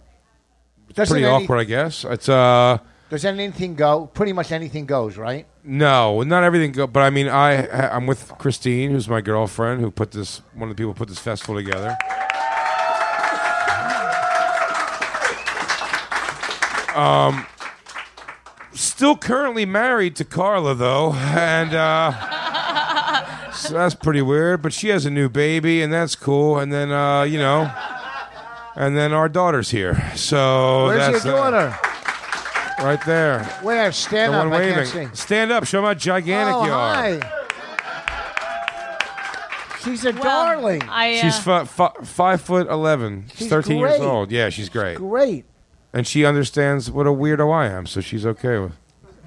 Doesn't 0.94 1.14
pretty 1.14 1.26
any- 1.26 1.44
awkward, 1.44 1.58
I 1.58 1.64
guess. 1.64 2.04
It's 2.04 2.28
uh 2.28 2.78
Does 3.10 3.24
anything 3.24 3.74
go? 3.74 4.06
Pretty 4.06 4.32
much 4.32 4.52
anything 4.52 4.86
goes, 4.86 5.16
right? 5.16 5.46
no, 5.64 6.22
not 6.24 6.42
everything 6.42 6.72
go, 6.72 6.88
but 6.88 7.04
I 7.04 7.10
mean, 7.10 7.28
I 7.28 7.68
I'm 7.94 8.06
with 8.08 8.32
Christine, 8.38 8.90
who's 8.90 9.08
my 9.08 9.20
girlfriend, 9.20 9.80
who 9.80 9.92
put 9.92 10.10
this 10.10 10.42
one 10.54 10.68
of 10.68 10.76
the 10.76 10.80
people 10.80 10.92
who 10.92 10.98
put 10.98 11.08
this 11.08 11.20
festival 11.20 11.54
together. 11.54 11.96
Um, 16.94 17.46
still 18.74 19.16
currently 19.16 19.64
married 19.64 20.14
to 20.16 20.24
Carla 20.26 20.74
though, 20.74 21.14
and 21.14 21.72
uh, 21.74 22.10
so 23.62 23.74
that's 23.74 23.94
pretty 23.94 24.22
weird. 24.22 24.62
But 24.62 24.72
she 24.72 24.88
has 24.88 25.06
a 25.06 25.10
new 25.10 25.28
baby, 25.28 25.82
and 25.82 25.92
that's 25.92 26.14
cool. 26.16 26.58
And 26.58 26.72
then 26.72 26.90
uh, 26.92 27.22
you 27.22 27.38
know, 27.38 27.70
and 28.76 28.96
then 28.96 29.12
our 29.12 29.28
daughter's 29.28 29.70
here. 29.70 30.12
So 30.16 30.86
Where's 30.86 30.98
that's 31.12 31.24
your 31.24 31.34
uh, 31.38 31.50
daughter? 31.50 31.78
right 32.84 33.04
there. 33.06 33.44
Where? 33.62 33.92
Stand 33.92 34.32
The 34.34 34.38
up. 34.38 34.44
one 34.46 34.52
I 34.54 34.58
waving. 34.58 34.86
can't 34.90 35.16
see. 35.16 35.22
Stand 35.22 35.52
up. 35.52 35.64
Show 35.66 35.78
them 35.78 35.86
how 35.86 35.94
gigantic 35.94 36.54
oh, 36.56 36.64
you 36.64 36.72
are. 36.72 36.94
hi. 36.94 37.38
She's 39.84 40.04
a 40.04 40.12
Well, 40.12 40.22
darling. 40.22 40.82
I, 40.88 41.18
uh, 41.18 41.22
She's 41.22 41.38
fi- 41.40 41.64
fi- 41.64 41.92
five 42.04 42.40
foot 42.40 42.68
eleven. 42.68 43.24
She's 43.30 43.38
She's 43.38 43.48
thirteen 43.48 43.78
years 43.80 44.00
old. 44.00 44.30
Yeah, 44.30 44.48
she's 44.48 44.68
great, 44.68 44.96
Great. 44.98 45.44
and 45.92 46.06
she 46.06 46.24
understands 46.24 46.88
what 46.88 47.08
a 47.08 47.10
weirdo 47.10 47.52
I 47.52 47.66
am, 47.66 47.86
so 47.86 48.00
she's 48.00 48.24
okay 48.24 48.58
with. 48.58 48.72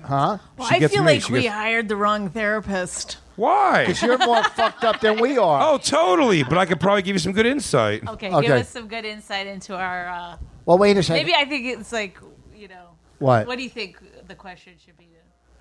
Huh? 0.03 0.37
well, 0.57 0.67
she 0.69 0.75
I 0.75 0.87
feel 0.87 1.03
me, 1.03 1.13
like 1.13 1.23
she 1.23 1.33
we 1.33 1.41
gets- 1.41 1.53
hired 1.55 1.89
the 1.89 1.97
wrong 1.97 2.29
therapist. 2.29 3.17
Why? 3.35 3.85
Because 3.85 4.01
you're 4.01 4.17
more 4.25 4.43
fucked 4.55 4.83
up 4.83 4.99
than 5.01 5.19
we 5.19 5.37
are. 5.37 5.61
Oh, 5.73 5.77
totally. 5.77 6.43
But 6.43 6.57
I 6.57 6.65
could 6.65 6.79
probably 6.79 7.01
give 7.01 7.15
you 7.15 7.19
some 7.19 7.33
good 7.33 7.45
insight. 7.45 8.07
Okay, 8.07 8.31
Okay. 8.31 8.47
give 8.47 8.55
us 8.57 8.69
some 8.69 8.87
good 8.87 9.05
insight 9.05 9.47
into 9.47 9.75
our. 9.75 10.07
Uh, 10.07 10.37
Well, 10.65 10.77
wait 10.77 10.97
a 10.97 11.03
second. 11.03 11.25
maybe 11.25 11.35
I 11.35 11.45
think 11.45 11.65
it's 11.65 11.91
like, 11.91 12.17
you 12.55 12.67
know. 12.67 12.89
What? 13.19 13.47
What 13.47 13.57
do 13.57 13.63
you 13.63 13.69
think 13.69 13.97
the 14.27 14.35
question 14.35 14.73
should 14.83 14.97
be? 14.97 15.05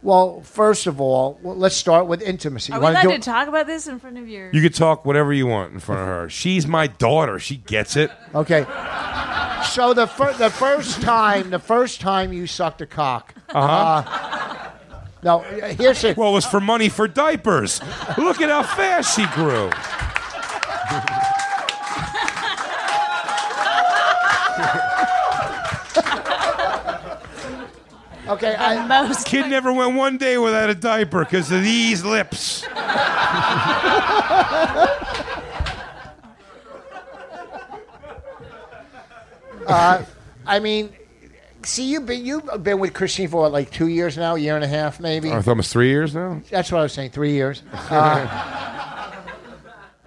Well, 0.02 0.42
first 0.42 0.86
of 0.86 1.00
all, 1.00 1.40
well, 1.42 1.56
let's 1.56 1.74
start 1.76 2.06
with 2.08 2.20
intimacy. 2.20 2.74
Are 2.74 2.78
we 2.78 2.82
wanna 2.82 2.98
allowed 3.00 3.10
do 3.10 3.16
to 3.16 3.22
talk 3.22 3.48
about 3.48 3.66
this 3.66 3.86
in 3.86 3.98
front 3.98 4.18
of 4.18 4.28
your? 4.28 4.50
You 4.52 4.60
could 4.60 4.74
talk 4.74 5.06
whatever 5.06 5.32
you 5.32 5.46
want 5.46 5.72
in 5.72 5.80
front 5.80 6.02
of 6.02 6.06
her. 6.06 6.28
She's 6.28 6.66
my 6.66 6.88
daughter. 6.88 7.38
She 7.38 7.56
gets 7.56 7.96
it. 7.96 8.10
Okay. 8.34 8.66
So 9.70 9.94
the 9.94 10.06
fir- 10.06 10.34
the 10.34 10.50
first 10.50 11.00
time 11.00 11.48
the 11.48 11.58
first 11.58 12.02
time 12.02 12.34
you 12.34 12.46
sucked 12.46 12.82
a 12.82 12.86
cock. 12.86 13.34
Uh-huh. 13.48 14.02
No, 15.24 15.40
here's 15.40 16.04
it. 16.04 16.16
Well, 16.16 16.30
it 16.30 16.34
was 16.34 16.46
for 16.46 16.60
money 16.60 16.88
for 16.88 17.08
diapers. 17.08 17.80
Look 18.16 18.40
at 18.40 18.50
how 18.50 18.62
fast 18.62 19.16
she 19.16 19.26
grew. 19.34 19.70
Okay, 28.26 28.54
I, 28.54 28.86
most 28.86 29.26
Kid 29.26 29.48
never 29.48 29.70
went 29.70 29.96
one 29.96 30.16
day 30.16 30.38
without 30.38 30.70
a 30.70 30.74
diaper 30.74 31.24
because 31.24 31.50
of 31.52 31.62
these 31.62 32.04
lips. 32.04 32.64
Uh, 39.66 40.04
I 40.46 40.58
mean, 40.58 40.92
see, 41.66 41.84
you've 41.90 42.06
been 42.06 42.24
you've 42.24 42.62
been 42.62 42.78
with 42.78 42.92
Christine 42.94 43.28
for 43.28 43.42
what, 43.42 43.52
like 43.52 43.70
two 43.70 43.88
years 43.88 44.16
now, 44.16 44.34
a 44.34 44.38
year 44.38 44.54
and 44.54 44.64
a 44.64 44.68
half, 44.68 45.00
maybe. 45.00 45.30
I 45.32 45.40
thought 45.42 45.52
it 45.52 45.56
was 45.58 45.72
three 45.72 45.88
years 45.88 46.14
now. 46.14 46.40
That's 46.50 46.70
what 46.72 46.78
I 46.78 46.82
was 46.82 46.92
saying. 46.92 47.10
Three 47.10 47.32
years. 47.32 47.62
Uh, 47.90 49.12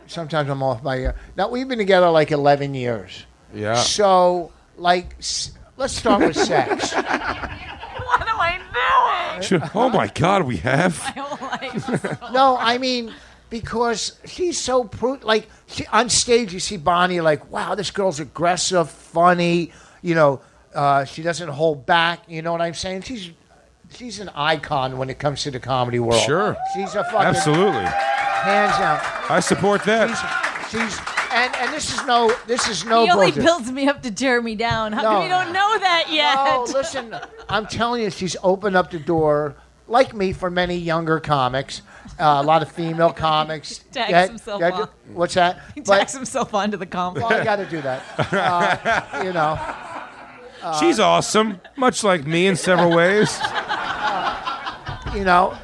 sometimes 0.07 0.49
I'm 0.49 0.63
off 0.63 0.81
by 0.83 0.95
a 0.95 0.99
year. 0.99 1.15
Now 1.35 1.49
we've 1.49 1.67
been 1.67 1.77
together 1.77 2.09
like 2.09 2.31
eleven 2.31 2.73
years. 2.73 3.25
Yeah. 3.53 3.75
So, 3.75 4.51
like, 4.77 5.15
s- 5.19 5.51
let's 5.77 5.93
start 5.95 6.21
with 6.25 6.35
sex. 6.37 6.93
What 8.07 8.25
am 8.25 8.39
I 8.39 8.59
doing? 9.33 9.41
Should- 9.43 9.69
oh 9.75 9.89
my 9.89 10.07
God, 10.07 10.43
we 10.43 10.57
have. 10.57 10.97
My 11.15 11.21
whole 11.21 11.47
life. 11.49 12.31
No, 12.31 12.57
I 12.57 12.77
mean 12.77 13.13
because 13.49 14.17
she's 14.25 14.57
so 14.57 14.83
prude. 14.85 15.23
like 15.23 15.49
she, 15.67 15.85
on 15.87 16.09
stage. 16.09 16.53
You 16.53 16.59
see 16.61 16.77
Bonnie 16.77 17.19
like, 17.21 17.51
wow, 17.51 17.75
this 17.75 17.91
girl's 17.91 18.19
aggressive, 18.21 18.89
funny. 18.89 19.71
You 20.01 20.15
know, 20.15 20.41
uh, 20.77 21.03
she 21.05 21.21
doesn't 21.23 21.49
hold 21.49 21.85
back. 21.85 22.19
You 22.27 22.41
know 22.41 22.51
what 22.53 22.61
I'm 22.61 22.73
saying? 22.73 23.01
She's 23.01 23.31
she's 23.93 24.19
an 24.19 24.29
icon 24.35 24.97
when 24.97 25.09
it 25.09 25.17
comes 25.19 25.43
to 25.43 25.51
the 25.51 25.59
comedy 25.59 25.99
world. 25.99 26.21
Sure. 26.21 26.55
she's 26.73 26.93
a 26.95 27.03
fucking 27.05 27.19
Absolutely. 27.19 27.85
hands 27.85 28.77
down. 28.77 28.99
I 29.29 29.39
support 29.41 29.83
that. 29.85 30.07
She's 30.69 30.81
she's 30.81 30.99
and 31.33 31.53
and 31.57 31.73
this 31.73 31.93
is 31.93 32.05
no 32.05 32.33
this 32.47 32.67
is 32.69 32.85
no 32.85 33.03
he 33.05 33.11
only 33.11 33.27
bullshit. 33.27 33.43
builds 33.43 33.71
me 33.71 33.87
up 33.87 34.01
to 34.03 34.11
tear 34.11 34.41
me 34.41 34.55
down. 34.55 34.93
How 34.93 35.01
No. 35.01 35.09
come 35.09 35.23
you 35.23 35.29
don't 35.29 35.51
know 35.53 35.77
that 35.79 36.05
yet? 36.09 36.35
No, 36.35 36.63
listen, 36.73 37.15
I'm 37.49 37.65
telling 37.65 38.03
you, 38.03 38.09
she's 38.09 38.35
opened 38.43 38.75
up 38.75 38.91
the 38.91 38.99
door, 38.99 39.55
like 39.87 40.13
me, 40.13 40.31
for 40.33 40.49
many 40.49 40.75
younger 40.77 41.19
comics. 41.19 41.81
Uh, 42.19 42.39
a 42.41 42.43
lot 42.43 42.61
of 42.61 42.71
female 42.71 43.11
comics. 43.27 43.79
Tags 43.91 44.09
Yeah, 44.11 44.27
himself 44.27 44.61
yeah, 44.61 44.71
on. 44.71 44.89
What's 45.13 45.33
that? 45.35 45.59
he 45.75 45.81
But- 45.81 45.97
tacks 45.99 46.13
himself 46.13 46.53
onto 46.53 46.75
the 46.77 46.85
comp. 46.85 47.17
well, 47.17 47.31
I 47.31 47.43
got 47.43 47.57
to 47.57 47.65
do 47.65 47.81
that. 47.81 48.01
Uh, 48.33 49.23
you 49.23 49.33
know, 49.33 49.59
She's 50.79 50.99
uh, 50.99 51.07
awesome, 51.07 51.61
much 51.75 52.03
like 52.03 52.25
me 52.25 52.47
in 52.47 52.55
several 52.55 52.95
ways. 52.95 53.39
you 55.13 55.23
know. 55.23 55.57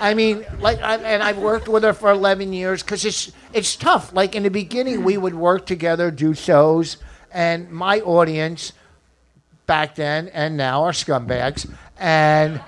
I 0.00 0.12
mean, 0.14 0.44
like, 0.60 0.82
I, 0.82 0.96
and 0.96 1.22
I've 1.22 1.38
worked 1.38 1.68
with 1.68 1.82
her 1.84 1.92
for 1.92 2.10
11 2.10 2.52
years 2.52 2.82
because 2.82 3.04
it's 3.04 3.32
it's 3.52 3.76
tough. 3.76 4.12
Like 4.12 4.34
in 4.34 4.42
the 4.42 4.50
beginning, 4.50 5.04
we 5.04 5.16
would 5.16 5.34
work 5.34 5.66
together, 5.66 6.10
do 6.10 6.34
shows, 6.34 6.96
and 7.32 7.70
my 7.70 8.00
audience 8.00 8.72
back 9.66 9.94
then 9.94 10.28
and 10.28 10.56
now 10.56 10.82
are 10.82 10.92
scumbags, 10.92 11.70
and 11.98 12.60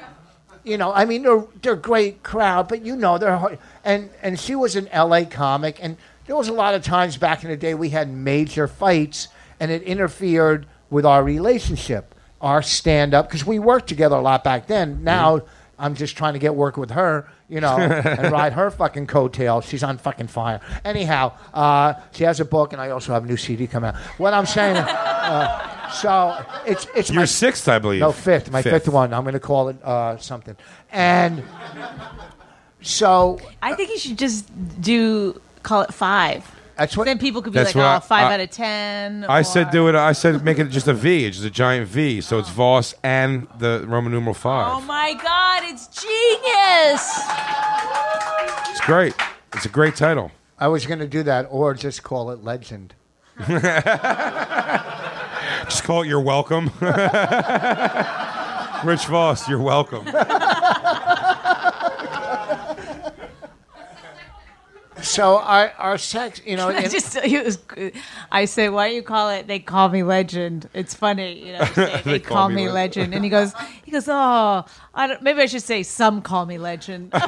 you 0.65 0.79
know, 0.79 0.93
I 0.93 1.05
mean, 1.05 1.23
they're 1.23 1.45
they're 1.63 1.73
a 1.75 1.77
great 1.77 2.23
crowd, 2.23 2.69
but 2.69 2.85
you 2.85 2.97
know, 2.97 3.19
they're 3.19 3.37
hard. 3.37 3.59
and 3.85 4.11
and 4.23 4.39
she 4.39 4.55
was 4.55 4.77
an 4.77 4.89
L.A. 4.89 5.27
comic, 5.27 5.79
and 5.83 5.97
there 6.27 6.37
was 6.37 6.49
a 6.49 6.53
lot 6.53 6.75
of 6.75 6.83
times 6.83 7.17
back 7.17 7.45
in 7.45 7.51
the 7.51 7.57
day 7.57 7.75
we 7.75 7.91
had 7.91 8.09
major 8.09 8.67
fights, 8.67 9.29
and 9.61 9.71
it 9.71 9.83
interfered 9.83 10.67
with 10.91 11.05
our 11.07 11.23
relationship, 11.23 12.15
our 12.41 12.63
stand 12.63 13.15
up, 13.15 13.29
because 13.29 13.45
we 13.45 13.59
worked 13.59 13.89
together 13.89 14.17
a 14.17 14.23
lot 14.23 14.45
back 14.45 14.67
then. 14.67 15.05
Now. 15.05 15.43
I'm 15.79 15.95
just 15.95 16.17
trying 16.17 16.33
to 16.33 16.39
get 16.39 16.55
work 16.55 16.77
with 16.77 16.91
her, 16.93 17.29
you 17.49 17.61
know, 17.61 17.77
and 17.79 18.33
ride 18.33 18.55
her 18.55 18.71
fucking 18.71 19.07
coattails. 19.09 19.67
She's 19.67 19.83
on 19.83 19.99
fucking 19.99 20.29
fire. 20.29 20.61
Anyhow, 20.85 21.33
uh, 21.53 21.95
she 22.13 22.25
has 22.25 22.41
a 22.41 22.45
book, 22.45 22.73
and 22.73 22.81
I 22.81 22.91
also 22.91 23.13
have 23.13 23.25
a 23.25 23.27
new 23.27 23.37
CD 23.37 23.67
coming 23.67 23.89
out. 23.89 23.97
What 24.17 24.33
I'm 24.33 24.47
saying, 24.47 24.77
uh, 24.77 25.91
so 25.91 26.43
it's 26.67 26.87
it's 26.95 27.13
my 27.13 27.27
sixth, 27.27 27.69
I 27.69 27.79
believe. 27.79 28.01
no, 28.01 28.13
fifth. 28.13 28.51
My 28.51 28.63
fifth, 28.63 28.89
one. 28.89 29.13
I'm 29.13 29.23
going 29.23 29.35
to 29.35 29.41
call 29.41 29.69
it 29.69 29.83
uh, 29.85 30.17
something. 30.17 30.57
And 30.93 31.43
so 32.81 33.39
I 33.61 33.75
think 33.75 33.91
you 33.91 33.99
should 33.99 34.19
just 34.19 34.49
do 34.81 35.41
call 35.63 35.83
it 35.83 35.93
five. 35.93 36.51
That's 36.77 36.97
what. 36.97 37.05
Then 37.05 37.19
people 37.19 37.43
could 37.43 37.53
be 37.53 37.59
That's 37.59 37.75
like, 37.75 37.85
what 37.85 37.91
"Oh, 37.91 37.97
I- 37.97 38.01
five 38.01 38.31
I- 38.31 38.35
out 38.35 38.41
of 38.41 38.51
ten. 38.51 39.25
I 39.29 39.43
said 39.43 39.69
or- 39.69 39.73
do 39.73 39.89
it. 39.89 39.95
I 39.95 40.13
said 40.13 40.45
make 40.45 40.59
it 40.59 40.69
just 40.71 40.87
a 40.89 40.95
V. 40.95 41.25
It's 41.25 41.37
just 41.37 41.47
a 41.47 41.51
giant 41.51 41.89
V. 41.89 42.21
So 42.21 42.39
it's 42.39 42.49
oh. 42.51 42.53
Voss 42.53 42.95
and 43.03 43.47
the 43.59 43.85
Roman 43.87 44.13
numeral 44.13 44.33
Oh 44.33 44.35
five. 44.35 44.85
my 44.87 45.15
god, 45.15 45.63
it's 45.65 45.87
genius! 45.89 47.21
It's 48.71 48.81
great. 48.85 49.15
It's 49.55 49.65
a 49.65 49.71
great 49.71 49.97
title. 49.97 50.31
I 50.59 50.69
was 50.69 50.87
going 50.87 50.99
to 51.01 51.07
do 51.07 51.23
that, 51.25 51.47
or 51.51 51.75
just 51.75 52.03
call 52.03 52.31
it 52.31 52.43
Legend. 52.45 52.95
Just 55.65 55.83
call 55.85 56.03
it 56.03 56.09
You're 56.09 56.21
Welcome. 56.21 56.71
Rich 58.85 59.07
Voss, 59.07 59.49
you're 59.49 59.61
welcome. 59.61 60.05
So 65.03 65.39
our 65.39 65.73
our 65.79 65.99
sex, 65.99 66.41
you 66.47 66.57
know, 66.57 66.69
I 66.71 66.89
just 66.89 67.17
it 67.17 67.45
was, 67.45 67.59
I 68.33 68.47
say, 68.47 68.69
why 68.69 68.89
do 68.89 68.95
you 68.95 69.03
call 69.03 69.29
it? 69.31 69.47
They 69.47 69.59
call 69.59 69.89
me 69.91 70.03
legend. 70.03 70.69
It's 70.75 70.95
funny, 70.95 71.47
you 71.47 71.53
know. 71.53 71.65
Say, 71.75 72.03
they, 72.05 72.19
call, 72.19 72.49
me 72.49 72.69
legend. 72.71 73.15
and 73.15 73.23
he 73.23 73.31
goes, 73.31 73.53
he 73.85 73.91
goes, 73.91 74.09
oh, 74.09 74.65
I 74.95 75.07
don't, 75.07 75.23
maybe 75.23 75.43
I 75.43 75.47
should 75.47 75.63
say 75.63 75.83
some 75.83 76.23
call 76.23 76.47
me 76.47 76.59
legend. 76.59 77.13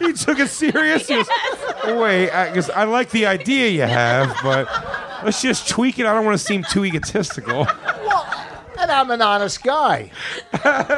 He 0.00 0.14
took 0.14 0.38
it 0.38 0.48
serious. 0.48 1.06
Goes, 1.06 1.28
Wait, 1.84 2.30
I, 2.30 2.50
'cause 2.54 2.70
I 2.70 2.84
like 2.84 3.10
the 3.10 3.26
idea 3.26 3.68
you 3.68 3.82
have, 3.82 4.34
but 4.42 4.66
let's 5.24 5.42
just 5.42 5.68
tweak 5.68 5.98
it. 5.98 6.06
I 6.06 6.14
don't 6.14 6.24
want 6.24 6.38
to 6.38 6.44
seem 6.44 6.64
too 6.64 6.84
egotistical. 6.86 7.66
and 8.78 8.90
I'm 8.90 9.10
an 9.10 9.20
honest 9.20 9.62
guy. 9.62 10.10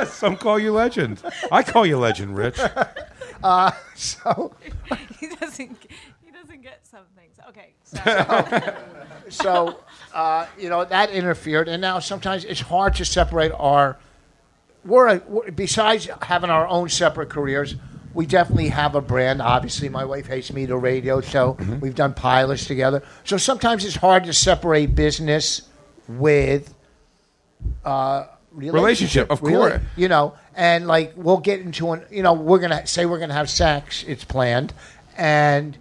Some 0.06 0.36
call 0.36 0.58
you 0.58 0.72
legend. 0.72 1.20
I 1.50 1.64
call 1.64 1.84
you 1.84 1.98
legend, 1.98 2.36
Rich. 2.36 2.60
So 3.94 4.52
he 5.20 5.28
doesn't, 5.28 5.76
he 6.24 6.30
doesn't 6.30 6.62
get 6.62 6.86
some 6.86 7.04
things. 7.16 7.36
Okay, 7.48 7.74
sorry. 7.84 8.74
so 9.28 9.78
uh, 10.14 10.46
you 10.58 10.68
know 10.68 10.84
that 10.84 11.10
interfered, 11.10 11.68
and 11.68 11.80
now 11.80 11.98
sometimes 11.98 12.44
it's 12.44 12.60
hard 12.60 12.94
to 12.96 13.04
separate 13.04 13.52
our. 13.52 13.98
We're, 14.84 15.08
a, 15.08 15.22
we're 15.28 15.50
besides 15.52 16.08
having 16.22 16.50
our 16.50 16.66
own 16.66 16.88
separate 16.88 17.28
careers. 17.30 17.76
We 18.14 18.26
definitely 18.26 18.68
have 18.68 18.94
a 18.94 19.00
brand. 19.00 19.40
Obviously, 19.40 19.88
my 19.88 20.04
wife 20.04 20.26
hates 20.26 20.52
me. 20.52 20.66
to 20.66 20.76
radio 20.76 21.20
show. 21.20 21.56
We've 21.80 21.94
done 21.94 22.12
pilots 22.12 22.66
together. 22.66 23.02
So 23.24 23.36
sometimes 23.38 23.84
it's 23.84 23.96
hard 23.96 24.24
to 24.24 24.34
separate 24.34 24.94
business 24.94 25.62
with 26.08 26.74
uh, 27.84 28.26
Relationship, 28.54 29.30
of 29.30 29.42
Really, 29.42 29.70
course. 29.70 29.82
You 29.96 30.08
know, 30.08 30.34
and 30.54 30.86
like 30.86 31.12
we'll 31.16 31.38
get 31.38 31.60
into 31.60 31.92
an. 31.92 32.04
You 32.10 32.22
know, 32.22 32.32
we're 32.34 32.58
gonna 32.58 32.86
say 32.86 33.06
we're 33.06 33.18
gonna 33.18 33.32
have 33.34 33.48
sex. 33.50 34.04
It's 34.06 34.24
planned, 34.24 34.74
and 35.16 35.76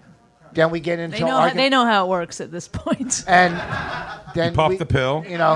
then 0.54 0.70
we 0.72 0.80
get 0.80 1.00
into 1.00 1.18
they 1.18 1.24
know, 1.24 1.38
how, 1.40 1.50
they 1.54 1.70
know 1.70 1.86
how 1.86 2.06
it 2.06 2.10
works 2.10 2.40
at 2.42 2.52
this 2.52 2.68
point. 2.68 3.24
and 3.28 3.54
then 4.36 4.54
pop 4.54 4.70
we- 4.70 4.78
the 4.78 4.86
pill. 4.86 5.24
you 5.28 5.38
know, 5.38 5.56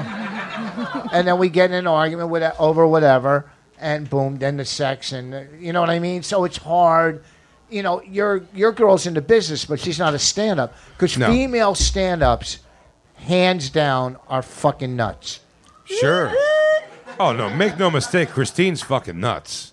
and 1.13 1.27
then 1.27 1.37
we 1.37 1.49
get 1.49 1.71
in 1.71 1.77
an 1.77 1.87
argument 1.87 2.29
with 2.29 2.43
over 2.59 2.85
whatever, 2.87 3.49
and 3.79 4.09
boom, 4.09 4.37
then 4.37 4.57
the 4.57 4.65
sex, 4.65 5.11
and 5.13 5.61
you 5.63 5.71
know 5.73 5.81
what 5.81 5.89
I 5.89 5.99
mean. 5.99 6.21
So 6.23 6.43
it's 6.43 6.57
hard. 6.57 7.23
You 7.69 7.81
know, 7.81 8.01
your 8.03 8.43
your 8.53 8.71
girl's 8.73 9.07
in 9.07 9.13
the 9.13 9.21
business, 9.21 9.65
but 9.65 9.79
she's 9.79 9.97
not 9.99 10.13
a 10.13 10.19
stand 10.19 10.59
up 10.59 10.73
because 10.97 11.17
No. 11.17 11.27
female 11.31 11.75
stand 11.75 12.21
ups, 12.23 12.59
hands 13.15 13.69
down, 13.69 14.17
are 14.27 14.41
fucking 14.41 14.95
nuts. 14.95 15.39
Sure. 15.85 16.33
Oh 17.19 17.31
no, 17.33 17.49
make 17.49 17.77
no 17.77 17.89
mistake. 17.89 18.29
Christine's 18.29 18.81
fucking 18.81 19.19
nuts. 19.19 19.71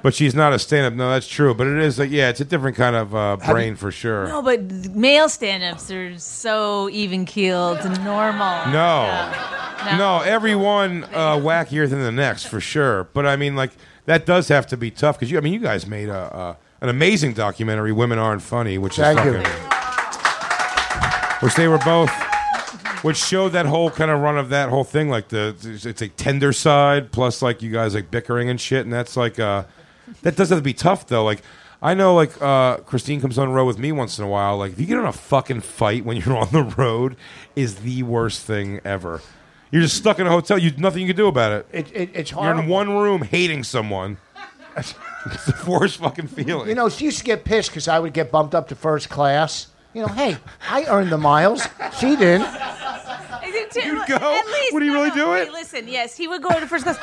But 0.00 0.14
she's 0.14 0.32
not 0.32 0.52
a 0.52 0.60
stand-up. 0.60 0.94
No, 0.94 1.10
that's 1.10 1.26
true. 1.26 1.54
But 1.54 1.66
it 1.66 1.78
is 1.78 1.98
like, 1.98 2.10
yeah, 2.12 2.28
it's 2.28 2.40
a 2.40 2.44
different 2.44 2.76
kind 2.76 2.94
of 2.94 3.12
uh, 3.16 3.36
brain 3.36 3.74
for 3.74 3.90
sure. 3.90 4.28
No, 4.28 4.42
but 4.42 4.62
male 4.94 5.28
stand-ups 5.28 5.90
are 5.90 6.16
so 6.20 6.88
even 6.90 7.24
keeled 7.24 7.78
and 7.78 8.04
normal. 8.04 8.66
No. 8.66 9.06
Yeah. 9.06 9.96
No, 9.98 10.20
every 10.20 10.54
one 10.54 11.02
uh, 11.12 11.36
wackier 11.38 11.90
than 11.90 12.00
the 12.00 12.12
next 12.12 12.44
for 12.44 12.60
sure. 12.60 13.08
But 13.12 13.26
I 13.26 13.34
mean, 13.34 13.56
like 13.56 13.72
that 14.04 14.24
does 14.24 14.46
have 14.48 14.68
to 14.68 14.76
be 14.76 14.92
tough 14.92 15.18
because 15.18 15.32
you. 15.32 15.38
I 15.38 15.40
mean, 15.40 15.52
you 15.52 15.58
guys 15.60 15.84
made 15.86 16.08
a, 16.08 16.14
uh, 16.34 16.54
an 16.80 16.88
amazing 16.88 17.32
documentary, 17.32 17.90
"Women 17.92 18.20
Aren't 18.20 18.42
Funny," 18.42 18.78
which 18.78 18.96
Thank 18.96 19.18
is 19.18 19.24
you. 19.26 19.42
fucking, 19.42 19.62
which 21.40 21.54
they 21.56 21.66
were 21.68 21.78
both, 21.78 22.10
which 23.02 23.16
showed 23.16 23.50
that 23.50 23.66
whole 23.66 23.90
kind 23.90 24.10
of 24.10 24.20
run 24.20 24.38
of 24.38 24.48
that 24.50 24.68
whole 24.68 24.84
thing, 24.84 25.08
like 25.08 25.28
the 25.28 25.54
it's 25.62 26.02
a 26.02 26.08
tender 26.08 26.52
side 26.52 27.12
plus 27.12 27.42
like 27.42 27.62
you 27.62 27.70
guys 27.70 27.94
like 27.94 28.10
bickering 28.10 28.48
and 28.48 28.60
shit, 28.60 28.84
and 28.84 28.92
that's 28.92 29.16
like 29.16 29.38
uh, 29.38 29.64
that 30.22 30.36
does 30.36 30.50
have 30.50 30.58
to 30.58 30.62
be 30.62 30.74
tough 30.74 31.06
though. 31.06 31.24
Like 31.24 31.42
I 31.80 31.94
know 31.94 32.14
like 32.14 32.40
uh, 32.42 32.78
Christine 32.78 33.20
comes 33.20 33.38
on 33.38 33.48
the 33.48 33.54
road 33.54 33.66
with 33.66 33.78
me 33.78 33.92
once 33.92 34.18
in 34.18 34.24
a 34.24 34.28
while. 34.28 34.58
Like 34.58 34.72
if 34.72 34.80
you 34.80 34.86
get 34.86 34.98
in 34.98 35.04
a 35.04 35.12
fucking 35.12 35.60
fight 35.60 36.04
when 36.04 36.16
you're 36.16 36.36
on 36.36 36.50
the 36.52 36.64
road, 36.64 37.16
is 37.54 37.76
the 37.76 38.02
worst 38.02 38.42
thing 38.42 38.80
ever. 38.84 39.20
You're 39.70 39.82
just 39.82 39.96
stuck 39.96 40.18
in 40.18 40.26
a 40.26 40.30
hotel. 40.30 40.58
You 40.58 40.72
nothing 40.78 41.02
you 41.02 41.08
can 41.08 41.16
do 41.16 41.28
about 41.28 41.52
it. 41.52 41.66
It, 41.72 41.92
it, 41.94 42.10
it's 42.14 42.30
hard. 42.30 42.56
You're 42.56 42.64
in 42.64 42.70
one 42.70 42.96
room 42.96 43.22
hating 43.22 43.64
someone. 43.64 44.16
it's 44.76 44.94
the 45.46 45.64
worst 45.66 45.98
fucking 45.98 46.28
feeling. 46.28 46.68
You 46.68 46.74
know, 46.74 46.88
she 46.88 47.04
used 47.06 47.18
to 47.18 47.24
get 47.24 47.44
pissed 47.44 47.70
because 47.70 47.88
I 47.88 47.98
would 47.98 48.12
get 48.12 48.30
bumped 48.30 48.54
up 48.54 48.68
to 48.68 48.74
first 48.74 49.08
class. 49.08 49.68
You 49.98 50.06
know, 50.06 50.12
hey, 50.12 50.36
I 50.70 50.84
earned 50.84 51.10
the 51.10 51.18
miles. 51.18 51.66
She 51.98 52.14
didn't. 52.14 52.46
You'd 53.74 54.06
go? 54.06 54.14
At 54.14 54.46
least, 54.46 54.72
Would 54.72 54.82
he 54.84 54.90
no, 54.90 54.94
really 54.94 55.08
no, 55.08 55.14
do 55.16 55.30
wait, 55.30 55.48
it? 55.48 55.52
Listen, 55.52 55.88
yes, 55.88 56.16
he 56.16 56.28
would 56.28 56.40
go 56.40 56.50
to 56.50 56.68
first 56.68 56.84
class. 56.84 56.96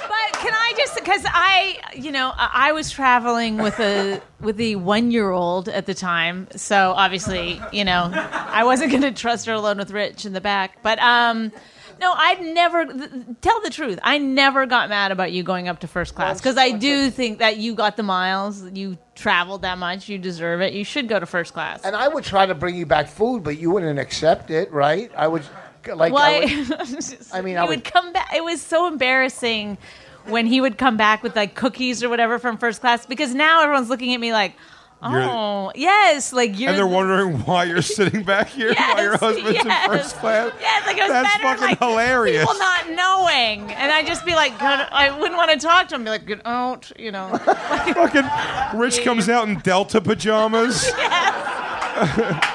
But 0.00 0.40
can 0.40 0.52
I 0.52 0.74
just 0.76 0.96
because 0.96 1.22
I, 1.26 1.78
you 1.94 2.10
know, 2.10 2.32
I 2.34 2.70
I 2.70 2.72
was 2.72 2.90
traveling 2.90 3.58
with 3.58 3.78
a 3.78 4.20
with 4.40 4.60
a 4.60 4.74
one 4.74 5.12
year 5.12 5.30
old 5.30 5.68
at 5.68 5.86
the 5.86 5.94
time, 5.94 6.48
so 6.56 6.92
obviously, 6.96 7.60
you 7.70 7.84
know, 7.84 8.10
I 8.12 8.64
wasn't 8.64 8.90
going 8.90 9.02
to 9.02 9.12
trust 9.12 9.46
her 9.46 9.52
alone 9.52 9.78
with 9.78 9.92
Rich 9.92 10.26
in 10.26 10.32
the 10.32 10.40
back. 10.40 10.82
But 10.82 10.98
um, 10.98 11.52
no, 12.00 12.12
I'd 12.12 12.40
never 12.42 12.84
th- 12.84 13.10
tell 13.40 13.60
the 13.62 13.70
truth. 13.70 13.98
I 14.02 14.18
never 14.18 14.66
got 14.66 14.88
mad 14.88 15.12
about 15.12 15.32
you 15.32 15.42
going 15.42 15.68
up 15.68 15.80
to 15.80 15.88
first 15.88 16.14
class 16.14 16.40
because 16.40 16.56
I 16.56 16.72
do 16.72 17.10
think 17.10 17.38
that 17.38 17.56
you 17.56 17.74
got 17.74 17.96
the 17.96 18.02
miles, 18.02 18.62
you 18.72 18.98
traveled 19.14 19.62
that 19.62 19.78
much, 19.78 20.08
you 20.08 20.18
deserve 20.18 20.60
it. 20.60 20.72
You 20.72 20.84
should 20.84 21.08
go 21.08 21.18
to 21.18 21.26
first 21.26 21.52
class. 21.52 21.84
And 21.84 21.96
I 21.96 22.08
would 22.08 22.24
try 22.24 22.46
to 22.46 22.54
bring 22.54 22.74
you 22.76 22.86
back 22.86 23.08
food, 23.08 23.42
but 23.42 23.58
you 23.58 23.70
wouldn't 23.70 23.98
accept 23.98 24.50
it, 24.50 24.70
right? 24.72 25.10
I 25.16 25.28
would, 25.28 25.42
like, 25.86 26.12
I, 26.12 26.14
Why? 26.14 26.40
would, 26.68 27.18
I 27.32 27.40
mean, 27.40 27.56
I 27.56 27.62
would, 27.62 27.68
would- 27.70 27.84
come 27.84 28.12
back. 28.12 28.34
It 28.34 28.44
was 28.44 28.60
so 28.60 28.86
embarrassing 28.88 29.78
when 30.26 30.46
he 30.46 30.60
would 30.60 30.76
come 30.76 30.96
back 30.96 31.22
with 31.22 31.36
like 31.36 31.54
cookies 31.54 32.02
or 32.02 32.08
whatever 32.08 32.38
from 32.38 32.58
first 32.58 32.80
class 32.80 33.06
because 33.06 33.34
now 33.34 33.62
everyone's 33.62 33.88
looking 33.88 34.12
at 34.12 34.20
me 34.20 34.32
like, 34.32 34.54
oh 35.02 35.72
yes, 35.74 36.32
like 36.32 36.58
you're. 36.58 36.70
and 36.70 36.78
they're 36.78 36.86
wondering 36.86 37.38
why 37.40 37.56
why 37.56 37.64
you're 37.64 37.80
sitting 37.82 38.22
back 38.22 38.48
here 38.48 38.74
while 38.76 39.02
your 39.02 39.12
Yes, 39.12 39.20
husband's 39.20 39.64
yes. 39.64 39.64
in 39.84 39.90
first 39.90 40.16
class. 40.16 40.52
Yes, 40.60 40.86
like 40.86 40.96
it 40.98 41.02
was 41.02 41.10
That's 41.10 41.36
better, 41.38 41.42
fucking 41.42 41.62
like, 41.68 41.78
hilarious. 41.78 42.42
People 42.44 42.58
not 42.58 42.88
knowing, 42.90 43.72
and 43.72 43.92
I'd 43.92 44.06
just 44.06 44.24
be 44.26 44.34
like, 44.34 44.58
"God," 44.58 44.86
I 44.92 45.10
wouldn't 45.16 45.36
want 45.36 45.50
to 45.52 45.58
talk 45.58 45.88
to 45.88 45.94
him. 45.94 46.04
Be 46.04 46.10
like, 46.10 46.26
get 46.26 46.40
out, 46.44 46.90
you 46.98 47.12
know. 47.12 47.28
Fucking 47.38 48.78
Rich 48.78 49.02
comes 49.04 49.28
out 49.28 49.48
in 49.48 49.58
Delta 49.60 50.00
pajamas 50.00 50.84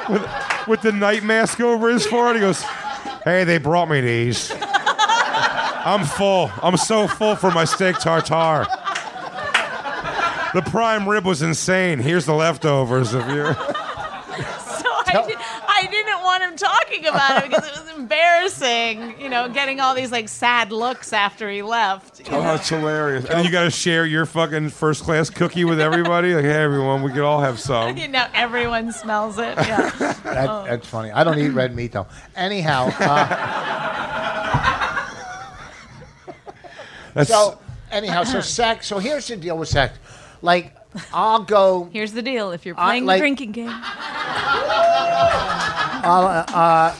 with, 0.09 0.67
with 0.67 0.81
the 0.81 0.91
night 0.91 1.23
mask 1.23 1.59
over 1.61 1.89
his 1.89 2.05
forehead. 2.05 2.35
He 2.35 2.41
goes, 2.41 2.61
"Hey, 3.23 3.43
they 3.43 3.57
brought 3.57 3.89
me 3.89 4.01
these. 4.01 4.51
I'm 5.83 6.05
full. 6.05 6.51
I'm 6.61 6.77
so 6.77 7.07
full 7.07 7.35
for 7.35 7.49
my 7.51 7.65
steak 7.65 7.97
tartare. 7.97 8.67
The 10.53 10.61
prime 10.63 11.07
rib 11.07 11.25
was 11.25 11.41
insane. 11.41 11.99
Here's 11.99 12.25
the 12.25 12.33
leftovers 12.33 13.13
of 13.13 13.27
your." 13.29 13.55
So 14.81 15.19
I, 15.19 15.25
did, 15.27 15.37
I 15.39 15.87
didn't 15.91 16.23
want 16.23 16.41
him 16.43 16.55
talking 16.55 17.05
about 17.05 17.43
it 17.43 17.49
because 17.49 17.67
it 17.67 17.73
was 17.83 17.97
embarrassing, 17.97 19.19
you 19.19 19.27
know, 19.29 19.49
getting 19.49 19.81
all 19.81 19.93
these 19.93 20.09
like 20.11 20.29
sad 20.29 20.71
looks 20.71 21.11
after 21.11 21.49
he 21.49 21.61
left. 21.61 22.19
you 22.19 22.25
Oh, 22.33 22.41
know. 22.41 22.53
it's 22.55 22.69
hilarious. 22.69 23.25
And 23.25 23.33
then 23.33 23.45
you 23.45 23.51
got 23.51 23.65
to 23.65 23.69
share 23.69 24.05
your 24.05 24.25
fucking 24.25 24.69
first 24.69 25.03
class 25.03 25.29
cookie 25.29 25.65
with 25.65 25.81
everybody. 25.81 26.33
Like, 26.33 26.45
hey, 26.45 26.63
everyone, 26.63 27.03
we 27.03 27.11
could 27.11 27.23
all 27.23 27.41
have 27.41 27.59
some. 27.59 27.97
You 28.01 28.07
know, 28.07 28.25
everyone 28.33 28.91
smells 28.93 29.37
it. 29.37 29.55
Yeah. 29.57 29.89
that, 29.99 30.23
that's 30.65 30.87
funny. 30.87 31.11
I 31.11 31.25
don't 31.25 31.37
eat 31.37 31.49
red 31.49 31.75
meat 31.75 31.91
though. 31.91 32.07
Anyhow, 32.35 32.89
uh, 32.99 34.97
That's 37.13 37.29
so 37.29 37.59
anyhow, 37.91 38.23
so 38.23 38.39
sex. 38.39 38.87
So 38.87 38.97
here's 38.99 39.27
the 39.27 39.35
deal 39.35 39.57
with 39.57 39.67
sex. 39.67 39.97
Like, 40.41 40.75
I'll 41.13 41.43
go. 41.43 41.89
Here's 41.93 42.13
the 42.13 42.21
deal: 42.21 42.51
if 42.51 42.65
you're 42.65 42.79
I 42.79 42.85
playing 42.89 43.05
like- 43.05 43.17
the 43.17 43.21
drinking 43.21 43.51
game, 43.53 43.69
I'll, 46.03 46.25
uh, 46.25 46.45
uh, 46.53 46.95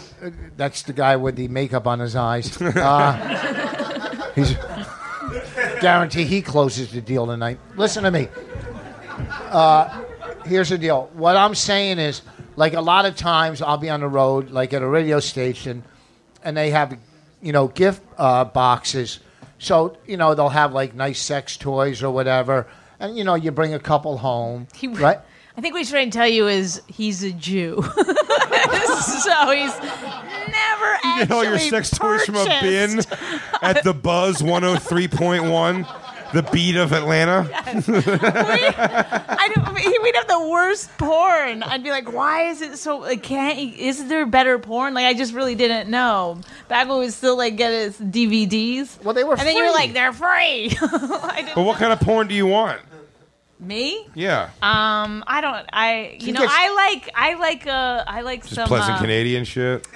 that's 0.57 0.83
the 0.83 0.93
guy 0.93 1.15
with 1.15 1.35
the 1.35 1.47
makeup 1.47 1.87
on 1.87 1.99
his 1.99 2.15
eyes. 2.15 2.57
Uh, 2.61 4.31
he's 4.35 4.55
guarantee 5.81 6.23
he 6.23 6.41
closes 6.41 6.91
the 6.91 7.01
deal 7.01 7.25
tonight. 7.27 7.59
Listen 7.75 8.03
to 8.03 8.11
me. 8.11 8.27
Uh, 9.49 10.03
here's 10.45 10.69
the 10.69 10.77
deal. 10.77 11.09
What 11.13 11.35
I'm 11.35 11.55
saying 11.55 11.99
is, 11.99 12.21
like 12.55 12.73
a 12.73 12.81
lot 12.81 13.05
of 13.05 13.15
times, 13.15 13.61
I'll 13.61 13.77
be 13.77 13.89
on 13.89 13.99
the 14.01 14.07
road, 14.07 14.51
like 14.51 14.73
at 14.73 14.81
a 14.81 14.87
radio 14.87 15.19
station, 15.19 15.83
and 16.43 16.55
they 16.55 16.69
have, 16.71 16.97
you 17.41 17.51
know, 17.51 17.67
gift 17.67 18.01
uh, 18.17 18.45
boxes. 18.45 19.19
So 19.59 19.97
you 20.07 20.17
know 20.17 20.33
they'll 20.35 20.49
have 20.49 20.73
like 20.73 20.93
nice 20.95 21.19
sex 21.19 21.57
toys 21.57 22.01
or 22.03 22.11
whatever, 22.11 22.67
and 23.01 23.17
you 23.17 23.23
know 23.25 23.35
you 23.35 23.51
bring 23.51 23.73
a 23.73 23.79
couple 23.79 24.17
home, 24.17 24.67
He- 24.75 24.87
right? 24.87 25.19
I 25.57 25.59
think 25.61 25.73
what 25.73 25.79
he's 25.79 25.89
trying 25.89 26.09
to 26.09 26.17
tell 26.17 26.27
you 26.29 26.47
is 26.47 26.81
he's 26.87 27.23
a 27.23 27.31
Jew, 27.33 27.83
so 27.95 29.51
he's 29.51 29.77
never 29.79 30.97
You 31.03 31.17
get 31.17 31.31
all 31.31 31.43
your 31.43 31.55
actually 31.55 31.69
sex 31.69 31.89
toys 31.89 32.23
from 32.25 32.35
a 32.37 32.45
bin 32.61 32.99
at 33.61 33.83
the 33.83 33.93
Buzz 33.93 34.41
103.1, 34.41 36.31
the 36.31 36.43
beat 36.53 36.77
of 36.77 36.93
Atlanta. 36.93 37.49
I 37.53 39.51
don't, 39.53 39.77
he- 39.77 39.99
we'd 39.99 40.15
have 40.15 40.27
the 40.29 40.47
worst 40.49 40.89
porn. 40.97 41.63
I'd 41.63 41.83
be 41.83 41.89
like, 41.91 42.11
why 42.11 42.43
is 42.49 42.61
it 42.61 42.77
so? 42.77 42.99
Like, 42.99 43.21
can't 43.23 43.59
is 43.59 44.07
there 44.07 44.25
better 44.25 44.57
porn? 44.57 44.93
Like, 44.93 45.05
I 45.05 45.13
just 45.13 45.33
really 45.33 45.55
didn't 45.55 45.89
know. 45.89 46.39
Back 46.69 46.87
when 46.87 46.99
we 46.99 47.05
would 47.05 47.13
still 47.13 47.37
like 47.37 47.57
get 47.57 47.71
his 47.71 47.97
DVDs. 47.99 49.03
Well, 49.03 49.13
they 49.13 49.23
were 49.25 49.33
and 49.37 49.41
then 49.45 49.57
you 49.57 49.65
were 49.65 49.71
like, 49.71 49.91
they're 49.93 50.13
free. 50.13 50.27
I 50.81 51.33
didn't, 51.41 51.55
But 51.55 51.63
what 51.63 51.77
kind 51.77 51.91
of 51.91 51.99
porn 51.99 52.27
do 52.27 52.35
you 52.35 52.47
want? 52.47 52.79
Me? 53.61 54.07
Yeah. 54.15 54.49
Um, 54.61 55.23
I 55.27 55.39
don't. 55.41 55.65
I 55.71 56.17
you 56.19 56.25
He 56.27 56.31
know 56.31 56.41
gets- 56.41 56.53
I 56.55 56.73
like 56.73 57.09
I 57.15 57.33
like 57.35 57.67
uh 57.67 58.03
I 58.07 58.21
like 58.21 58.41
Just 58.43 58.55
some 58.55 58.67
pleasant 58.67 58.97
uh, 58.97 59.01
Canadian 59.01 59.45
shit. 59.45 59.87